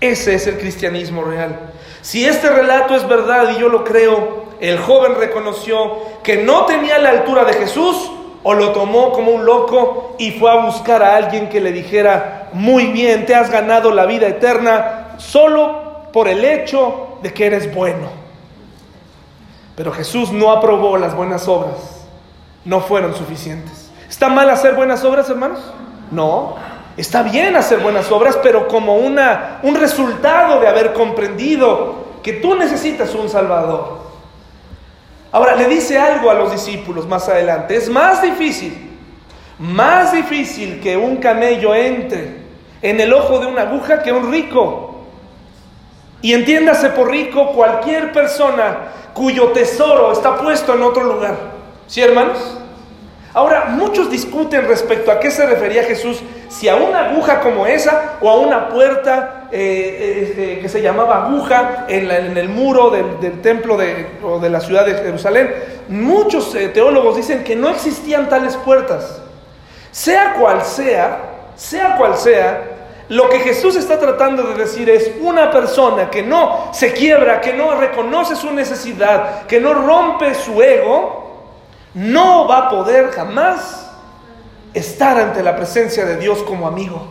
Ese 0.00 0.34
es 0.34 0.46
el 0.46 0.58
cristianismo 0.58 1.22
real. 1.22 1.58
Si 2.00 2.24
este 2.24 2.50
relato 2.50 2.94
es 2.94 3.06
verdad 3.06 3.50
y 3.56 3.60
yo 3.60 3.68
lo 3.68 3.84
creo, 3.84 4.46
el 4.60 4.78
joven 4.78 5.14
reconoció 5.16 5.98
que 6.22 6.38
no 6.38 6.66
tenía 6.66 6.98
la 6.98 7.10
altura 7.10 7.44
de 7.44 7.54
Jesús 7.54 8.10
o 8.42 8.54
lo 8.54 8.72
tomó 8.72 9.12
como 9.12 9.30
un 9.32 9.44
loco 9.44 10.16
y 10.18 10.32
fue 10.32 10.50
a 10.50 10.66
buscar 10.66 11.02
a 11.02 11.16
alguien 11.16 11.48
que 11.48 11.60
le 11.60 11.72
dijera, 11.72 12.50
muy 12.52 12.86
bien, 12.86 13.26
te 13.26 13.34
has 13.34 13.50
ganado 13.50 13.92
la 13.92 14.06
vida 14.06 14.26
eterna 14.26 15.14
solo 15.18 16.10
por 16.12 16.28
el 16.28 16.44
hecho 16.44 17.18
de 17.22 17.32
que 17.32 17.46
eres 17.46 17.72
bueno. 17.72 18.08
Pero 19.76 19.92
Jesús 19.92 20.32
no 20.32 20.50
aprobó 20.50 20.98
las 20.98 21.14
buenas 21.14 21.46
obras 21.46 22.01
no 22.64 22.80
fueron 22.80 23.14
suficientes. 23.14 23.90
¿Está 24.08 24.28
mal 24.28 24.50
hacer 24.50 24.74
buenas 24.74 25.04
obras, 25.04 25.28
hermanos? 25.30 25.60
No. 26.10 26.56
Está 26.96 27.22
bien 27.22 27.56
hacer 27.56 27.80
buenas 27.80 28.10
obras, 28.12 28.38
pero 28.42 28.68
como 28.68 28.96
una, 28.96 29.60
un 29.62 29.74
resultado 29.74 30.60
de 30.60 30.68
haber 30.68 30.92
comprendido 30.92 32.04
que 32.22 32.34
tú 32.34 32.54
necesitas 32.54 33.14
un 33.14 33.28
Salvador. 33.28 34.02
Ahora, 35.32 35.56
le 35.56 35.66
dice 35.66 35.98
algo 35.98 36.30
a 36.30 36.34
los 36.34 36.52
discípulos 36.52 37.08
más 37.08 37.28
adelante. 37.28 37.74
Es 37.74 37.88
más 37.88 38.20
difícil, 38.20 38.90
más 39.58 40.12
difícil 40.12 40.80
que 40.80 40.96
un 40.96 41.16
camello 41.16 41.74
entre 41.74 42.42
en 42.82 43.00
el 43.00 43.12
ojo 43.12 43.38
de 43.38 43.46
una 43.46 43.62
aguja 43.62 44.02
que 44.02 44.12
un 44.12 44.32
rico 44.32 44.88
Y 46.20 46.34
entiéndase 46.34 46.90
por 46.90 47.10
rico 47.10 47.52
cualquier 47.52 48.12
persona 48.12 48.76
cuyo 49.14 49.48
tesoro 49.48 50.12
está 50.12 50.36
puesto 50.36 50.74
en 50.74 50.82
otro 50.82 51.04
lugar. 51.04 51.51
¿Sí, 51.92 52.00
hermanos? 52.00 52.38
Ahora, 53.34 53.66
muchos 53.66 54.10
discuten 54.10 54.66
respecto 54.66 55.12
a 55.12 55.20
qué 55.20 55.30
se 55.30 55.44
refería 55.44 55.82
Jesús, 55.84 56.22
si 56.48 56.66
a 56.66 56.76
una 56.76 57.10
aguja 57.10 57.40
como 57.40 57.66
esa 57.66 58.14
o 58.22 58.30
a 58.30 58.36
una 58.36 58.70
puerta 58.70 59.48
eh, 59.52 59.58
eh, 59.60 60.34
eh, 60.38 60.58
que 60.62 60.70
se 60.70 60.80
llamaba 60.80 61.26
aguja 61.26 61.84
en, 61.90 62.10
el 62.10 62.48
muro 62.48 62.88
del, 62.88 63.42
templo 63.42 63.76
de, 63.76 64.06
o 64.22 64.38
de 64.38 64.48
la 64.48 64.60
ciudad 64.62 64.86
de 64.86 64.94
Jerusalén. 64.94 65.52
Muchos 65.88 66.56
teólogos 66.72 67.16
dicen 67.16 67.44
que 67.44 67.56
no 67.56 67.68
existían 67.68 68.26
tales 68.30 68.56
puertas. 68.56 69.20
Sea 69.90 70.36
cual 70.40 70.62
sea, 70.62 71.18
sea 71.56 71.96
cual 71.98 72.16
sea, 72.16 72.62
lo 73.10 73.28
que 73.28 73.40
Jesús 73.40 73.76
está 73.76 73.98
tratando 73.98 74.44
de 74.44 74.54
decir 74.54 74.88
es 74.88 75.10
una 75.20 75.50
persona 75.50 76.08
que 76.08 76.22
no 76.22 76.70
se 76.72 76.94
quiebra, 76.94 77.42
que 77.42 77.52
no 77.52 77.74
reconoce 77.74 78.34
su 78.34 78.50
necesidad, 78.50 79.42
que 79.42 79.60
no 79.60 79.74
rompe 79.74 80.34
su 80.34 80.62
ego, 80.62 81.21
no 81.94 82.46
va 82.48 82.58
a 82.58 82.68
poder 82.70 83.10
jamás 83.10 83.90
estar 84.74 85.18
ante 85.18 85.42
la 85.42 85.56
presencia 85.56 86.04
de 86.04 86.16
Dios 86.16 86.42
como 86.42 86.66
amigo. 86.66 87.06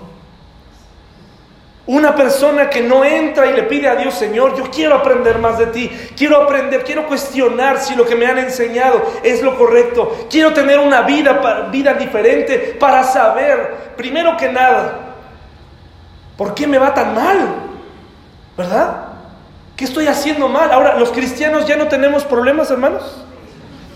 Una 1.88 2.16
persona 2.16 2.70
que 2.70 2.82
no 2.82 3.04
entra 3.04 3.48
y 3.48 3.54
le 3.54 3.64
pide 3.64 3.90
a 3.90 3.96
Dios, 3.96 4.14
Señor, 4.14 4.56
yo 4.56 4.70
quiero 4.70 4.96
aprender 4.96 5.40
más 5.40 5.58
de 5.58 5.68
ti, 5.68 5.92
quiero 6.16 6.38
aprender, 6.38 6.84
quiero 6.84 7.08
cuestionar 7.08 7.80
si 7.80 7.96
lo 7.96 8.06
que 8.06 8.16
me 8.16 8.28
han 8.28 8.38
enseñado 8.38 9.02
es 9.24 9.42
lo 9.42 9.58
correcto, 9.58 10.28
quiero 10.30 10.54
tener 10.54 10.80
una 10.80 11.02
vida, 11.02 11.68
vida 11.72 11.96
diferente 11.96 12.78
para 12.80 13.04
saber, 13.04 13.94
primero 13.98 14.38
que 14.38 14.50
nada, 14.50 15.16
¿por 16.38 16.54
qué 16.54 16.68
me 16.68 16.78
va 16.78 16.94
tan 16.94 17.16
mal? 17.16 17.50
¿Verdad? 18.56 19.08
¿Qué 19.76 19.86
estoy 19.86 20.06
haciendo 20.06 20.48
mal? 20.48 20.72
Ahora, 20.72 20.98
los 20.98 21.12
cristianos 21.12 21.66
ya 21.66 21.76
no 21.76 21.88
tenemos 21.88 22.24
problemas, 22.24 22.70
hermanos. 22.70 23.26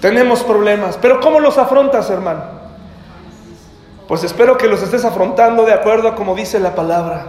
Tenemos 0.06 0.44
problemas, 0.44 1.00
pero 1.02 1.20
¿cómo 1.20 1.40
los 1.40 1.58
afrontas, 1.58 2.12
hermano? 2.12 2.44
Pues 4.08 4.24
espero 4.24 4.56
que 4.56 4.68
los 4.68 4.84
estés 4.84 5.04
afrontando 5.04 5.66
de 5.66 5.74
acuerdo 5.74 6.10
a 6.10 6.14
como 6.14 6.36
dice 6.36 6.60
la 6.60 6.76
palabra. 6.76 7.26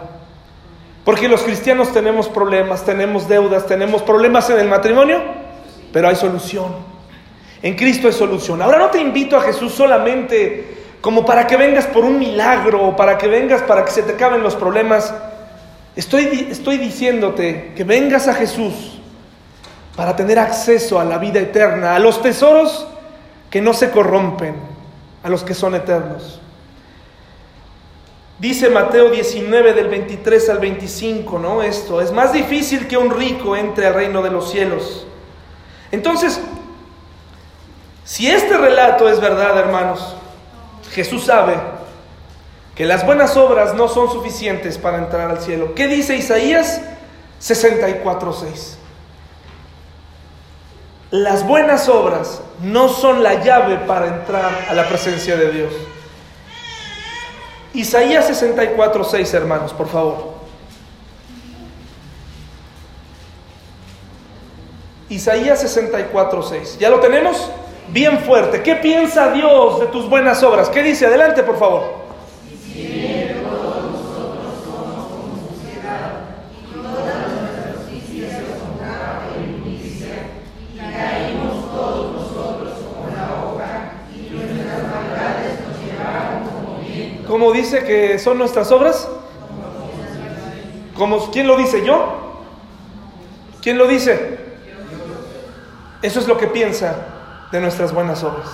Porque 1.03 1.27
los 1.27 1.41
cristianos 1.41 1.91
tenemos 1.95 2.29
problemas, 2.29 2.85
tenemos 2.85 3.29
deudas, 3.29 3.65
tenemos 3.65 4.03
problemas 4.03 4.51
en 4.51 4.59
el 4.59 4.69
matrimonio, 4.69 5.23
pero 5.91 6.09
hay 6.09 6.17
solución. 6.17 6.77
En 7.63 7.77
Cristo 7.77 8.09
hay 8.09 8.13
solución. 8.13 8.61
Ahora 8.61 8.77
no 8.77 8.91
te 8.91 9.01
invito 9.01 9.39
a 9.39 9.41
Jesús 9.41 9.73
solamente 9.73 10.77
como 11.01 11.25
para 11.25 11.47
que 11.47 11.57
vengas 11.57 11.87
por 11.87 12.05
un 12.05 12.19
milagro 12.19 12.89
o 12.89 12.95
para 12.95 13.17
que 13.17 13.27
vengas 13.27 13.63
para 13.63 13.87
que 13.87 13.91
se 13.91 14.03
te 14.03 14.13
acaben 14.13 14.43
los 14.43 14.55
problemas. 14.55 15.15
Estoy, 15.97 16.49
estoy 16.51 16.77
diciéndote 16.77 17.73
que 17.75 17.85
vengas 17.85 18.29
a 18.29 18.35
Jesús 18.35 18.96
para 19.97 20.15
tener 20.15 20.39
acceso 20.39 21.01
a 21.01 21.05
la 21.05 21.17
vida 21.17 21.41
eterna, 21.41 21.97
a 21.97 21.99
los 21.99 22.21
tesoros 22.21 22.87
que 23.51 23.63
no 23.63 23.73
se 23.73 23.91
corrompen, 23.91 24.55
a 25.23 25.31
los 25.31 25.43
que 25.43 25.55
son 25.55 25.75
eternos. 25.75 26.41
Dice 28.39 28.69
Mateo 28.69 29.09
19 29.09 29.73
del 29.73 29.89
23 29.89 30.51
al 30.51 30.59
25, 30.59 31.39
¿no? 31.39 31.63
Esto, 31.63 32.03
es 32.03 32.13
más 32.13 32.35
difícil 32.35 32.87
que 32.87 32.99
un 32.99 33.11
rico 33.11 33.57
entre 33.57 33.87
al 33.87 33.95
reino 33.95 34.23
de 34.23 34.31
los 34.31 34.51
cielos. 34.51 35.07
Entonces, 35.91 36.39
si 38.05 38.29
este 38.29 38.59
relato 38.59 39.09
es 39.09 39.19
verdad, 39.21 39.59
hermanos, 39.59 40.15
Jesús 40.93 41.25
sabe 41.25 41.55
que 42.75 42.85
las 42.85 43.07
buenas 43.07 43.39
obras 43.39 43.75
no 43.75 43.89
son 43.89 44.13
suficientes 44.13 44.77
para 44.77 44.99
entrar 44.99 45.31
al 45.31 45.41
cielo. 45.41 45.75
¿Qué 45.75 45.89
dice 45.89 46.15
Isaías 46.15 46.83
64.6? 47.41 48.77
Las 51.11 51.47
buenas 51.47 51.89
obras 51.89 52.43
no 52.61 52.89
son 52.89 53.23
la 53.23 53.45
llave 53.45 53.77
para 53.87 54.09
entrar 54.09 54.67
a 54.69 54.75
la 54.75 54.89
presencia 54.89 55.37
de 55.37 55.53
Dios. 55.53 55.73
Isaías 57.75 58.27
64, 58.27 59.05
6, 59.05 59.35
hermanos, 59.35 59.73
por 59.73 59.89
favor. 59.89 60.35
Isaías 65.09 65.61
64, 65.61 66.43
6. 66.43 66.79
¿Ya 66.79 66.91
lo 66.91 66.99
tenemos? 66.99 67.51
Bien 67.89 68.19
fuerte. 68.21 68.63
¿Qué 68.63 68.75
piensa 68.77 69.31
Dios 69.31 69.79
de 69.79 69.87
tus 69.87 70.09
buenas 70.09 70.43
obras? 70.43 70.69
¿Qué 70.69 70.83
dice? 70.83 71.07
Adelante, 71.07 71.45
por 71.45 71.59
favor. 71.59 72.06
¿Cómo 87.37 87.53
dice 87.53 87.85
que 87.85 88.19
son 88.19 88.39
nuestras 88.39 88.73
obras? 88.73 89.07
¿Cómo, 90.95 91.31
¿Quién 91.31 91.47
lo 91.47 91.59
dice? 91.59 91.85
¿Yo? 91.85 92.41
¿Quién 93.61 93.77
lo 93.77 93.87
dice? 93.87 94.39
Eso 96.01 96.19
es 96.19 96.27
lo 96.27 96.39
que 96.39 96.47
piensa 96.47 96.97
de 97.53 97.61
nuestras 97.61 97.93
buenas 97.93 98.25
obras. 98.25 98.49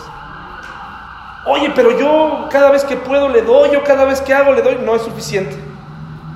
Oye, 1.46 1.70
pero 1.76 1.96
yo 1.96 2.48
cada 2.50 2.72
vez 2.72 2.82
que 2.82 2.96
puedo 2.96 3.28
le 3.28 3.42
doy, 3.42 3.70
yo 3.70 3.84
cada 3.84 4.04
vez 4.04 4.20
que 4.20 4.34
hago 4.34 4.52
le 4.52 4.62
doy. 4.62 4.78
No 4.84 4.96
es 4.96 5.02
suficiente. 5.02 5.54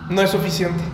No 0.09 0.23
es 0.23 0.31
suficiente. 0.31 0.85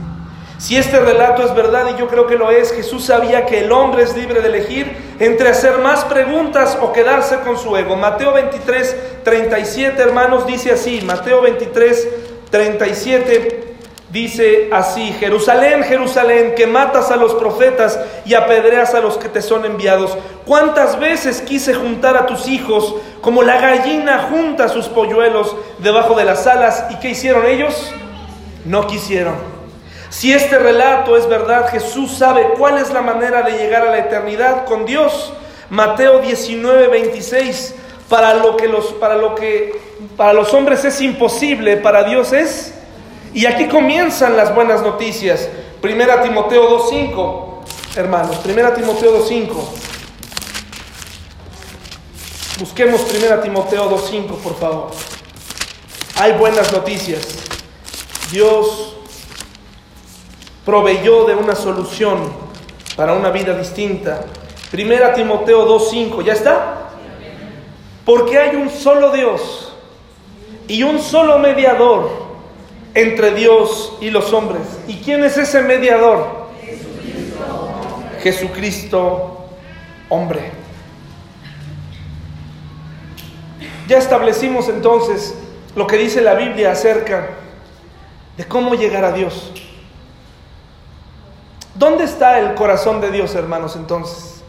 Si 0.63 0.77
este 0.77 1.01
relato 1.01 1.43
es 1.43 1.53
verdad, 1.57 1.89
y 1.93 1.99
yo 1.99 2.07
creo 2.07 2.29
que 2.29 2.37
lo 2.37 2.53
es, 2.53 2.73
Jesús 2.73 3.07
sabía 3.07 3.47
que 3.47 3.65
el 3.65 3.73
hombre 3.73 4.05
es 4.05 4.17
libre 4.17 4.41
de 4.41 4.47
elegir 4.47 4.97
entre 5.19 5.49
hacer 5.49 5.79
más 5.79 6.05
preguntas 6.05 6.79
o 6.81 6.93
quedarse 6.93 7.41
con 7.41 7.59
su 7.59 7.77
ego. 7.77 7.97
Mateo 7.97 8.33
23, 8.33 9.25
37, 9.25 10.01
hermanos, 10.01 10.47
dice 10.47 10.71
así, 10.71 11.01
Mateo 11.05 11.43
23, 11.43 12.09
37 12.49 13.75
dice 14.13 14.69
así, 14.73 15.13
Jerusalén, 15.19 15.83
Jerusalén, 15.83 16.55
que 16.55 16.69
matas 16.69 17.11
a 17.11 17.17
los 17.17 17.35
profetas 17.35 17.99
y 18.25 18.35
apedreas 18.35 18.95
a 18.95 19.01
los 19.01 19.19
que 19.19 19.29
te 19.29 19.43
son 19.43 19.65
enviados. 19.65 20.17
¿Cuántas 20.47 21.01
veces 21.01 21.41
quise 21.41 21.75
juntar 21.75 22.17
a 22.17 22.27
tus 22.27 22.47
hijos 22.47 22.95
como 23.21 23.43
la 23.43 23.61
gallina 23.61 24.29
junta 24.31 24.69
sus 24.69 24.87
polluelos 24.87 25.57
debajo 25.79 26.15
de 26.15 26.25
las 26.25 26.47
alas? 26.47 26.85
¿Y 26.91 27.01
qué 27.01 27.09
hicieron 27.09 27.47
ellos? 27.47 27.93
No 28.65 28.87
quisieron. 28.87 29.52
Si 30.13 30.31
este 30.31 30.59
relato 30.59 31.17
es 31.17 31.27
verdad, 31.27 31.71
Jesús 31.71 32.13
sabe 32.13 32.49
cuál 32.59 32.77
es 32.77 32.93
la 32.93 33.01
manera 33.01 33.41
de 33.41 33.53
llegar 33.53 33.87
a 33.87 33.91
la 33.91 33.99
eternidad 33.99 34.67
con 34.67 34.85
Dios. 34.85 35.33
Mateo 35.71 36.19
19, 36.19 36.89
26. 36.89 37.75
Para 38.11 38.35
lo 38.35 38.59
que 38.59 38.69
los, 38.69 38.93
para 38.93 39.17
lo 39.17 39.35
que 39.35 39.75
para 40.19 40.35
los 40.35 40.53
hombres 40.53 40.85
es 40.85 41.01
imposible, 41.01 41.79
para 41.79 42.05
Dios 42.05 42.35
es. 42.35 42.75
Y 43.33 43.47
aquí 43.47 43.69
comienzan 43.69 44.37
las 44.37 44.55
buenas 44.55 44.83
noticias. 44.83 45.49
Primera 45.81 46.23
Timoteo 46.23 46.79
2.5, 46.79 47.97
hermanos. 47.97 48.37
Primera 48.37 48.75
Timoteo 48.75 49.19
2.5. 49.27 49.49
Busquemos 52.61 53.01
Primera 53.01 53.41
Timoteo 53.41 53.91
2.5, 53.91 54.27
por 54.43 54.59
favor. 54.59 54.91
Hay 56.21 56.33
buenas 56.33 56.71
noticias. 56.71 57.27
Dios 58.31 58.99
proveyó 60.65 61.25
de 61.25 61.35
una 61.35 61.55
solución 61.55 62.33
para 62.97 63.15
una 63.15 63.31
vida 63.31 63.57
distinta. 63.57 64.25
Primera 64.71 65.13
Timoteo 65.15 65.67
2.5, 65.69 66.25
¿ya 66.25 66.33
está? 66.33 66.91
Porque 68.05 68.39
hay 68.39 68.57
un 68.57 68.71
solo 68.71 69.13
Dios 69.13 69.75
y 70.69 70.83
un 70.83 71.01
solo 71.01 71.39
mediador 71.39 72.11
entre 72.95 73.33
Dios 73.33 73.97
y 74.01 74.11
los 74.11 74.33
hombres. 74.33 74.63
¿Y 74.87 74.97
quién 74.97 75.25
es 75.25 75.37
ese 75.37 75.63
mediador? 75.63 76.49
Jesucristo, 76.63 78.19
Jesucristo 78.23 79.39
hombre. 80.09 80.51
Ya 83.89 83.99
establecimos 83.99 84.69
entonces 84.69 85.35
lo 85.75 85.87
que 85.87 85.97
dice 85.97 86.21
la 86.21 86.35
Biblia 86.35 86.73
acerca 86.73 87.31
de 88.37 88.45
cómo 88.45 88.75
llegar 88.75 89.05
a 89.05 89.13
Dios. 89.13 89.53
¿Dónde 91.83 92.05
está 92.05 92.39
el 92.39 92.55
corazón 92.55 93.01
de 93.01 93.11
Dios, 93.11 93.35
hermanos, 93.35 93.75
entonces? 93.75 94.41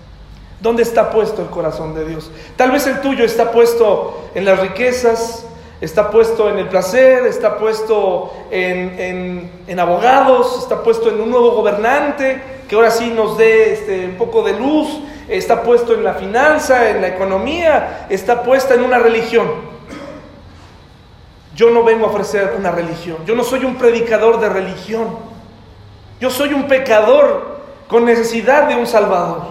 ¿Dónde 0.62 0.84
está 0.84 1.10
puesto 1.10 1.42
el 1.42 1.48
corazón 1.48 1.96
de 1.96 2.06
Dios? 2.06 2.30
Tal 2.56 2.70
vez 2.70 2.86
el 2.86 3.02
tuyo 3.02 3.26
está 3.26 3.52
puesto 3.52 4.30
en 4.36 4.46
las 4.46 4.60
riquezas, 4.60 5.44
está 5.82 6.12
puesto 6.12 6.48
en 6.48 6.60
el 6.60 6.68
placer, 6.68 7.26
está 7.26 7.58
puesto 7.58 8.32
en, 8.52 9.80
abogados, 9.80 10.60
está 10.60 10.84
puesto 10.84 11.10
en 11.10 11.20
un 11.20 11.32
nuevo 11.32 11.56
gobernante 11.56 12.40
que 12.70 12.76
ahora 12.76 12.92
sí 12.92 13.10
nos 13.10 13.36
dé 13.36 13.74
este, 13.74 14.06
un 14.06 14.16
poco 14.16 14.44
de 14.44 14.54
luz, 14.54 15.00
está 15.28 15.64
puesto 15.64 15.96
en 15.96 16.04
la 16.04 16.14
finanza, 16.14 16.92
en 16.92 17.02
la 17.02 17.08
economía, 17.08 18.06
está 18.12 18.44
puesta 18.44 18.76
en 18.76 18.84
una 18.84 19.00
religión. 19.00 19.48
Yo 21.56 21.72
no 21.72 21.84
vengo 21.84 22.06
a 22.06 22.10
ofrecer 22.10 22.54
una 22.60 22.70
religión, 22.70 23.18
yo 23.26 23.34
no 23.34 23.44
soy 23.44 23.66
un 23.66 23.78
predicador 23.78 24.40
de 24.40 24.50
religión. 24.50 25.33
Yo 26.24 26.30
soy 26.30 26.54
un 26.54 26.70
pecador 26.70 27.60
con 27.90 28.06
necesidad 28.06 28.70
de 28.70 28.78
un 28.78 28.88
Salvador. 28.88 29.42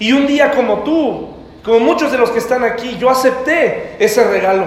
Y 0.00 0.10
un 0.10 0.26
día 0.26 0.50
como 0.50 0.80
tú, 0.80 1.28
como 1.64 1.78
muchos 1.78 2.10
de 2.10 2.18
los 2.18 2.30
que 2.30 2.40
están 2.40 2.64
aquí, 2.64 2.96
yo 2.98 3.10
acepté 3.10 3.94
ese 4.00 4.24
regalo. 4.24 4.66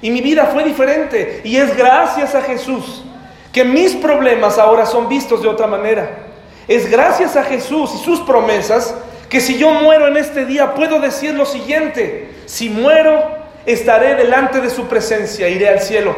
Y 0.00 0.10
mi 0.10 0.20
vida 0.20 0.46
fue 0.46 0.64
diferente. 0.64 1.40
Y 1.44 1.56
es 1.56 1.76
gracias 1.76 2.34
a 2.34 2.42
Jesús 2.42 3.04
que 3.52 3.62
mis 3.62 3.94
problemas 3.94 4.58
ahora 4.58 4.84
son 4.84 5.08
vistos 5.08 5.40
de 5.40 5.46
otra 5.46 5.68
manera. 5.68 6.18
Es 6.66 6.90
gracias 6.90 7.36
a 7.36 7.44
Jesús 7.44 7.92
y 7.94 8.04
sus 8.04 8.18
promesas 8.18 8.92
que 9.28 9.40
si 9.40 9.58
yo 9.58 9.70
muero 9.70 10.08
en 10.08 10.16
este 10.16 10.46
día 10.46 10.74
puedo 10.74 10.98
decir 10.98 11.32
lo 11.32 11.46
siguiente, 11.46 12.28
si 12.46 12.68
muero 12.68 13.22
estaré 13.66 14.16
delante 14.16 14.60
de 14.60 14.68
su 14.68 14.88
presencia, 14.88 15.48
iré 15.48 15.68
al 15.68 15.78
cielo. 15.78 16.12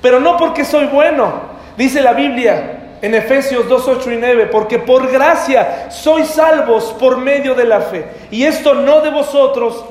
Pero 0.00 0.20
no 0.20 0.36
porque 0.36 0.64
soy 0.64 0.84
bueno, 0.84 1.32
dice 1.76 2.00
la 2.00 2.12
Biblia 2.12 2.82
en 3.04 3.14
Efesios 3.14 3.68
2, 3.68 3.86
8 3.86 4.12
y 4.12 4.16
9, 4.16 4.46
porque 4.46 4.78
por 4.78 5.12
gracia 5.12 5.90
sois 5.90 6.26
salvos 6.26 6.84
por 6.98 7.18
medio 7.18 7.54
de 7.54 7.66
la 7.66 7.82
fe. 7.82 8.06
Y 8.30 8.44
esto 8.44 8.72
no 8.72 9.02
de 9.02 9.10
vosotros, 9.10 9.84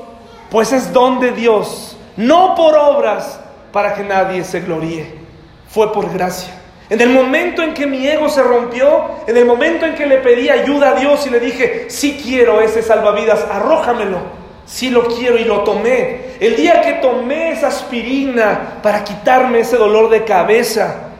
pues 0.50 0.72
es 0.72 0.92
don 0.92 1.20
de 1.20 1.30
Dios, 1.30 1.96
no 2.16 2.56
por 2.56 2.76
obras 2.76 3.38
para 3.70 3.94
que 3.94 4.02
nadie 4.02 4.42
se 4.42 4.62
gloríe. 4.62 5.14
Fue 5.68 5.92
por 5.92 6.12
gracia. 6.12 6.52
En 6.90 7.00
el 7.00 7.10
momento 7.10 7.62
en 7.62 7.72
que 7.72 7.86
mi 7.86 8.04
ego 8.04 8.28
se 8.28 8.42
rompió, 8.42 9.04
en 9.28 9.36
el 9.36 9.44
momento 9.44 9.86
en 9.86 9.94
que 9.94 10.06
le 10.06 10.18
pedí 10.18 10.48
ayuda 10.48 10.90
a 10.90 10.94
Dios 10.94 11.24
y 11.28 11.30
le 11.30 11.38
dije, 11.38 11.86
si 11.90 12.16
quiero 12.16 12.60
ese 12.60 12.82
salvavidas, 12.82 13.46
arrójamelo. 13.48 14.18
Si 14.66 14.90
lo 14.90 15.06
quiero 15.06 15.38
y 15.38 15.44
lo 15.44 15.60
tomé. 15.60 16.34
El 16.40 16.56
día 16.56 16.80
que 16.80 16.94
tomé 16.94 17.52
esa 17.52 17.68
aspirina 17.68 18.80
para 18.82 19.04
quitarme 19.04 19.60
ese 19.60 19.76
dolor 19.76 20.10
de 20.10 20.24
cabeza, 20.24 21.13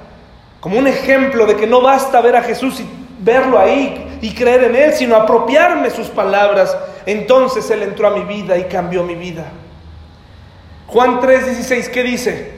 como 0.65 0.79
un 0.79 0.87
ejemplo 0.87 1.45
de 1.45 1.57
que 1.57 1.67
no 1.67 1.83
basta 1.83 2.23
ver 2.23 2.37
a 2.37 2.43
Jesús 2.43 2.81
y 2.81 2.89
verlo 3.19 3.59
ahí 3.59 4.19
y 4.23 4.33
creer 4.33 4.65
en 4.65 4.75
Él, 4.75 4.95
sino 4.95 5.15
apropiarme 5.15 5.91
sus 5.91 6.07
palabras, 6.07 6.75
entonces 7.05 7.71
Él 7.71 7.83
entró 7.83 8.09
a 8.09 8.13
mi 8.13 8.23
vida 8.23 8.57
y 8.57 8.65
cambió 8.65 9.03
mi 9.03 9.15
vida. 9.15 9.45
Juan 10.87 11.21
3:16, 11.21 11.91
¿qué 11.91 12.03
dice? 12.03 12.53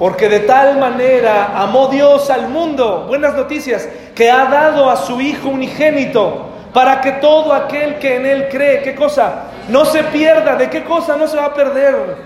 Porque 0.00 0.28
de 0.28 0.40
tal 0.40 0.80
manera 0.80 1.52
amó 1.54 1.86
Dios 1.86 2.28
al 2.28 2.48
mundo, 2.48 3.04
buenas 3.06 3.36
noticias, 3.36 3.88
que 4.16 4.32
ha 4.32 4.46
dado 4.46 4.90
a 4.90 4.96
su 4.96 5.20
Hijo 5.20 5.48
unigénito, 5.50 6.48
para 6.74 7.00
que 7.00 7.12
todo 7.12 7.52
aquel 7.52 8.00
que 8.00 8.16
en 8.16 8.26
Él 8.26 8.48
cree, 8.50 8.82
¿qué 8.82 8.96
cosa? 8.96 9.44
No 9.68 9.84
se 9.84 10.02
pierda, 10.02 10.56
¿de 10.56 10.68
qué 10.68 10.82
cosa 10.82 11.16
no 11.16 11.28
se 11.28 11.36
va 11.36 11.44
a 11.44 11.54
perder? 11.54 12.16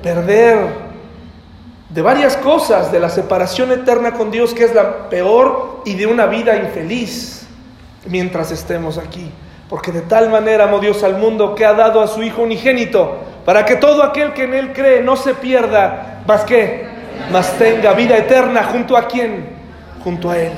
Perder 0.00 0.89
de 1.90 2.02
varias 2.02 2.36
cosas, 2.36 2.92
de 2.92 3.00
la 3.00 3.10
separación 3.10 3.72
eterna 3.72 4.12
con 4.12 4.30
Dios, 4.30 4.54
que 4.54 4.64
es 4.64 4.74
la 4.74 5.08
peor, 5.08 5.82
y 5.84 5.94
de 5.94 6.06
una 6.06 6.26
vida 6.26 6.56
infeliz 6.56 7.46
mientras 8.06 8.50
estemos 8.52 8.96
aquí. 8.96 9.30
Porque 9.68 9.92
de 9.92 10.02
tal 10.02 10.30
manera 10.30 10.64
amó 10.64 10.78
Dios 10.78 11.02
al 11.02 11.18
mundo 11.18 11.54
que 11.54 11.64
ha 11.64 11.74
dado 11.74 12.00
a 12.00 12.06
su 12.06 12.22
Hijo 12.22 12.42
unigénito, 12.42 13.18
para 13.44 13.64
que 13.64 13.76
todo 13.76 14.02
aquel 14.02 14.32
que 14.32 14.44
en 14.44 14.54
Él 14.54 14.72
cree 14.72 15.02
no 15.02 15.16
se 15.16 15.34
pierda, 15.34 16.22
más 16.26 16.42
que, 16.44 16.86
más 17.32 17.58
tenga 17.58 17.92
vida 17.92 18.16
eterna 18.16 18.64
junto 18.64 18.96
a 18.96 19.06
quién, 19.08 19.48
junto 20.04 20.30
a 20.30 20.38
Él. 20.38 20.52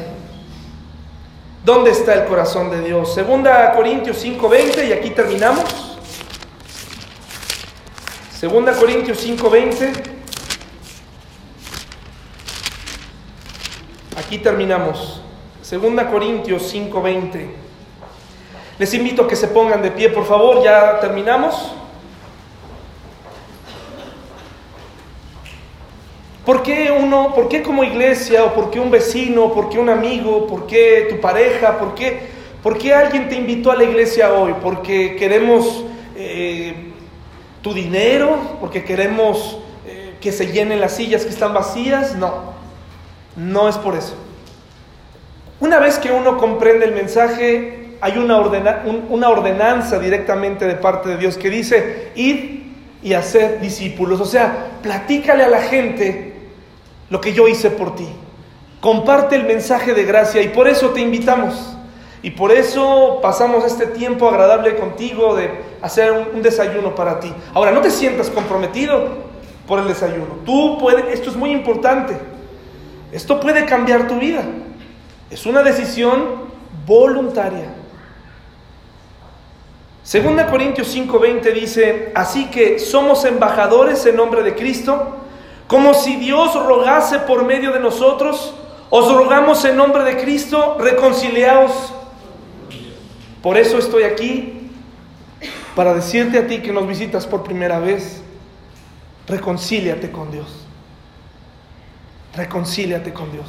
¿Dónde 1.64 1.92
está 1.92 2.14
el 2.14 2.24
corazón 2.24 2.70
de 2.70 2.80
Dios? 2.82 3.14
Segunda 3.14 3.72
Corintios 3.72 4.22
5:20 4.22 4.88
y 4.88 4.92
aquí 4.92 5.10
terminamos. 5.10 5.98
Segunda 8.34 8.72
Corintios 8.72 9.24
5:20. 9.24 10.21
Aquí 14.16 14.38
terminamos. 14.38 15.22
Segunda 15.62 16.10
Corintios 16.10 16.70
5:20. 16.70 17.46
Les 18.78 18.92
invito 18.94 19.22
a 19.22 19.28
que 19.28 19.36
se 19.36 19.48
pongan 19.48 19.80
de 19.80 19.90
pie, 19.90 20.10
por 20.10 20.26
favor, 20.26 20.62
ya 20.62 21.00
terminamos. 21.00 21.72
¿Por 26.44 26.62
qué 26.62 26.90
uno, 26.90 27.32
por 27.34 27.48
qué 27.48 27.62
como 27.62 27.84
iglesia, 27.84 28.44
o 28.44 28.52
por 28.52 28.70
qué 28.70 28.80
un 28.80 28.90
vecino, 28.90 29.52
por 29.52 29.68
qué 29.68 29.78
un 29.78 29.88
amigo, 29.88 30.46
por 30.46 30.66
qué 30.66 31.06
tu 31.08 31.20
pareja, 31.20 31.78
por 31.78 31.94
qué, 31.94 32.28
por 32.62 32.76
qué 32.76 32.92
alguien 32.92 33.28
te 33.28 33.36
invitó 33.36 33.70
a 33.70 33.76
la 33.76 33.84
iglesia 33.84 34.32
hoy? 34.32 34.54
¿Porque 34.60 35.16
queremos 35.16 35.84
eh, 36.16 36.92
tu 37.62 37.72
dinero? 37.72 38.58
¿Porque 38.60 38.84
queremos 38.84 39.58
eh, 39.86 40.16
que 40.20 40.32
se 40.32 40.48
llenen 40.52 40.80
las 40.80 40.96
sillas 40.96 41.24
que 41.24 41.30
están 41.30 41.54
vacías? 41.54 42.16
No, 42.16 42.51
no 43.36 43.68
es 43.68 43.76
por 43.76 43.94
eso. 43.94 44.14
Una 45.60 45.78
vez 45.78 45.98
que 45.98 46.10
uno 46.10 46.38
comprende 46.38 46.84
el 46.86 46.92
mensaje, 46.92 47.96
hay 48.00 48.18
una, 48.18 48.38
ordenanza 49.28 50.00
directamente 50.00 50.66
de 50.66 50.74
parte 50.74 51.10
de 51.10 51.18
Dios 51.18 51.38
que 51.38 51.50
dice, 51.50 52.10
id 52.16 52.62
y 53.00 53.12
hacer 53.14 53.60
discípulos. 53.60 54.20
O 54.20 54.24
sea, 54.24 54.70
platícale 54.82 55.44
a 55.44 55.48
la 55.48 55.62
gente 55.62 56.34
lo 57.10 57.20
que 57.20 57.32
yo 57.32 57.46
hice 57.46 57.70
por 57.70 57.94
ti. 57.94 58.08
Comparte 58.80 59.36
el 59.36 59.44
mensaje 59.44 59.94
de 59.94 60.02
gracia 60.02 60.42
y 60.42 60.48
por 60.48 60.66
eso 60.66 60.90
te 60.90 61.00
invitamos. 61.00 61.76
Y 62.24 62.32
por 62.32 62.50
eso 62.50 63.20
pasamos 63.22 63.64
este 63.64 63.86
tiempo 63.86 64.28
agradable 64.28 64.74
contigo 64.74 65.36
de 65.36 65.50
hacer 65.80 66.10
un, 66.10 66.42
desayuno 66.42 66.96
para 66.96 67.20
ti. 67.20 67.32
Ahora, 67.54 67.70
no 67.70 67.80
te 67.80 67.90
sientas 67.90 68.30
comprometido 68.30 69.08
por 69.68 69.78
el 69.78 69.86
desayuno. 69.86 70.38
Tú 70.44 70.78
puedes, 70.78 71.04
esto 71.12 71.30
es 71.30 71.36
muy 71.36 71.50
importante. 71.50 72.16
Esto 73.12 73.38
puede 73.38 73.66
cambiar 73.66 74.08
tu 74.08 74.18
vida. 74.18 74.42
Es 75.30 75.46
una 75.46 75.62
decisión 75.62 76.50
voluntaria. 76.86 77.74
Segunda 80.02 80.48
Corintios 80.48 80.94
5:20 80.94 81.52
dice, 81.52 82.12
así 82.14 82.46
que 82.50 82.78
somos 82.78 83.24
embajadores 83.24 84.04
en 84.06 84.16
nombre 84.16 84.42
de 84.42 84.54
Cristo 84.54 85.18
como 85.72 85.94
si 85.94 86.16
Dios 86.16 86.54
rogase 86.54 87.20
por 87.20 87.46
medio 87.46 87.72
de 87.72 87.80
nosotros, 87.80 88.52
os 88.90 89.10
rogamos 89.10 89.64
en 89.64 89.74
nombre 89.74 90.04
de 90.04 90.18
Cristo, 90.18 90.76
reconciliaos. 90.78 91.94
Por 93.42 93.56
eso 93.56 93.78
estoy 93.78 94.02
aquí, 94.02 94.70
para 95.74 95.94
decirte 95.94 96.36
a 96.36 96.46
ti 96.46 96.58
que 96.58 96.74
nos 96.74 96.86
visitas 96.86 97.26
por 97.26 97.42
primera 97.42 97.78
vez, 97.78 98.20
reconcíliate 99.26 100.10
con 100.10 100.30
Dios. 100.30 100.61
Reconcíliate 102.34 103.12
con 103.12 103.30
Dios. 103.30 103.46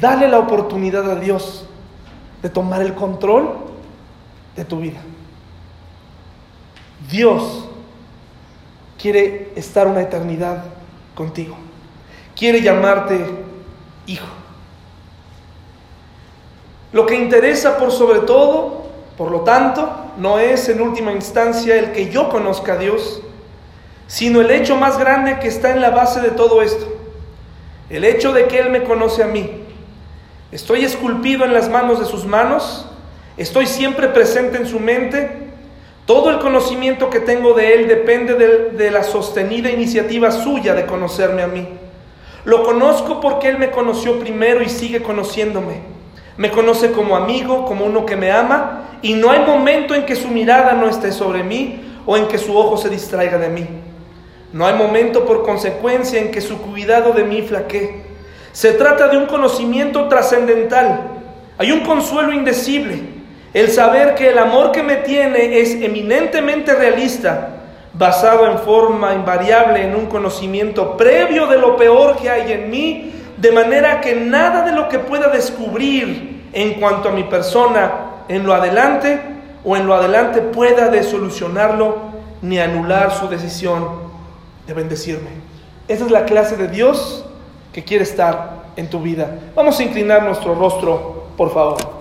Dale 0.00 0.28
la 0.28 0.38
oportunidad 0.38 1.10
a 1.10 1.14
Dios 1.16 1.66
de 2.42 2.48
tomar 2.48 2.82
el 2.82 2.94
control 2.94 3.56
de 4.56 4.64
tu 4.64 4.80
vida. 4.80 5.00
Dios 7.10 7.68
quiere 9.00 9.52
estar 9.54 9.86
una 9.86 10.02
eternidad 10.02 10.64
contigo. 11.14 11.56
Quiere 12.36 12.60
llamarte 12.60 13.24
hijo. 14.06 14.26
Lo 16.92 17.06
que 17.06 17.14
interesa 17.14 17.78
por 17.78 17.92
sobre 17.92 18.20
todo, 18.20 18.88
por 19.16 19.30
lo 19.30 19.40
tanto, 19.40 19.88
no 20.16 20.38
es 20.38 20.68
en 20.68 20.80
última 20.80 21.12
instancia 21.12 21.76
el 21.76 21.92
que 21.92 22.10
yo 22.10 22.28
conozca 22.28 22.74
a 22.74 22.78
Dios, 22.78 23.22
sino 24.06 24.40
el 24.40 24.50
hecho 24.50 24.76
más 24.76 24.98
grande 24.98 25.38
que 25.38 25.48
está 25.48 25.70
en 25.70 25.80
la 25.80 25.90
base 25.90 26.20
de 26.20 26.30
todo 26.30 26.62
esto. 26.62 26.97
El 27.90 28.04
hecho 28.04 28.32
de 28.32 28.46
que 28.46 28.58
Él 28.58 28.70
me 28.70 28.84
conoce 28.84 29.22
a 29.22 29.26
mí. 29.26 29.50
Estoy 30.52 30.84
esculpido 30.84 31.44
en 31.44 31.52
las 31.52 31.68
manos 31.68 31.98
de 32.00 32.06
sus 32.06 32.24
manos, 32.24 32.86
estoy 33.36 33.66
siempre 33.66 34.08
presente 34.08 34.56
en 34.56 34.66
su 34.66 34.80
mente 34.80 35.48
todo 36.08 36.30
el 36.30 36.38
conocimiento 36.38 37.10
que 37.10 37.20
tengo 37.20 37.52
de 37.52 37.74
Él 37.74 37.86
depende 37.86 38.32
de, 38.34 38.90
la 38.90 39.04
sostenida 39.04 39.70
iniciativa 39.70 40.30
suya 40.30 40.72
de 40.72 40.86
conocerme 40.86 41.42
a 41.42 41.46
mí. 41.46 41.68
Lo 42.46 42.62
conozco 42.62 43.20
porque 43.20 43.50
Él 43.50 43.58
me 43.58 43.70
conoció 43.70 44.18
primero 44.18 44.62
y 44.62 44.70
sigue 44.70 45.02
conociéndome. 45.02 45.82
Me 46.38 46.50
conoce 46.50 46.92
como 46.92 47.14
amigo, 47.14 47.66
como 47.66 47.84
uno 47.84 48.06
que 48.06 48.16
me 48.16 48.32
ama, 48.32 48.84
y 49.02 49.12
no 49.12 49.30
hay 49.30 49.40
momento 49.40 49.94
en 49.94 50.06
que 50.06 50.16
su 50.16 50.28
mirada 50.28 50.72
no 50.72 50.88
esté 50.88 51.12
sobre 51.12 51.42
mí 51.42 51.78
o 52.06 52.16
en 52.16 52.26
que 52.26 52.38
su 52.38 52.56
ojo 52.56 52.78
se 52.78 52.88
distraiga 52.88 53.36
de 53.36 53.50
mí. 53.50 53.66
No 54.52 54.66
hay 54.66 54.74
momento 54.74 55.26
por 55.26 55.42
consecuencia 55.42 56.20
en 56.20 56.30
que 56.30 56.40
su 56.40 56.58
cuidado 56.62 57.12
de 57.12 57.24
mí 57.24 57.42
flaquee. 57.42 58.02
Se 58.52 58.72
trata 58.72 59.08
de 59.08 59.18
un 59.18 59.26
conocimiento 59.26 60.08
trascendental. 60.08 61.00
Hay 61.58 61.70
un 61.70 61.80
consuelo 61.80 62.32
indecible 62.32 63.18
el 63.52 63.70
saber 63.70 64.14
que 64.14 64.30
el 64.30 64.38
amor 64.38 64.72
que 64.72 64.82
me 64.82 64.96
tiene 64.96 65.60
es 65.60 65.74
eminentemente 65.74 66.74
realista, 66.74 67.56
basado 67.92 68.46
en 68.50 68.58
forma 68.58 69.14
invariable 69.14 69.84
en 69.84 69.94
un 69.94 70.06
conocimiento 70.06 70.96
previo 70.96 71.46
de 71.46 71.58
lo 71.58 71.76
peor 71.76 72.16
que 72.16 72.30
hay 72.30 72.52
en 72.52 72.70
mí, 72.70 73.12
de 73.36 73.52
manera 73.52 74.00
que 74.00 74.14
nada 74.14 74.62
de 74.62 74.72
lo 74.72 74.88
que 74.88 74.98
pueda 74.98 75.28
descubrir 75.28 76.48
en 76.52 76.74
cuanto 76.74 77.08
a 77.08 77.12
mi 77.12 77.24
persona 77.24 77.92
en 78.28 78.44
lo 78.44 78.54
adelante 78.54 79.20
o 79.64 79.76
en 79.76 79.86
lo 79.86 79.94
adelante 79.94 80.40
pueda 80.40 80.88
desolucionarlo 80.88 81.98
ni 82.42 82.58
anular 82.58 83.12
su 83.12 83.28
decisión 83.28 84.07
de 84.68 84.74
bendecirme. 84.74 85.30
Esa 85.88 86.04
es 86.04 86.10
la 86.12 86.26
clase 86.26 86.56
de 86.56 86.68
Dios 86.68 87.24
que 87.72 87.82
quiere 87.82 88.04
estar 88.04 88.66
en 88.76 88.88
tu 88.88 89.00
vida. 89.00 89.38
Vamos 89.56 89.80
a 89.80 89.82
inclinar 89.82 90.22
nuestro 90.22 90.54
rostro, 90.54 91.28
por 91.36 91.52
favor. 91.52 91.97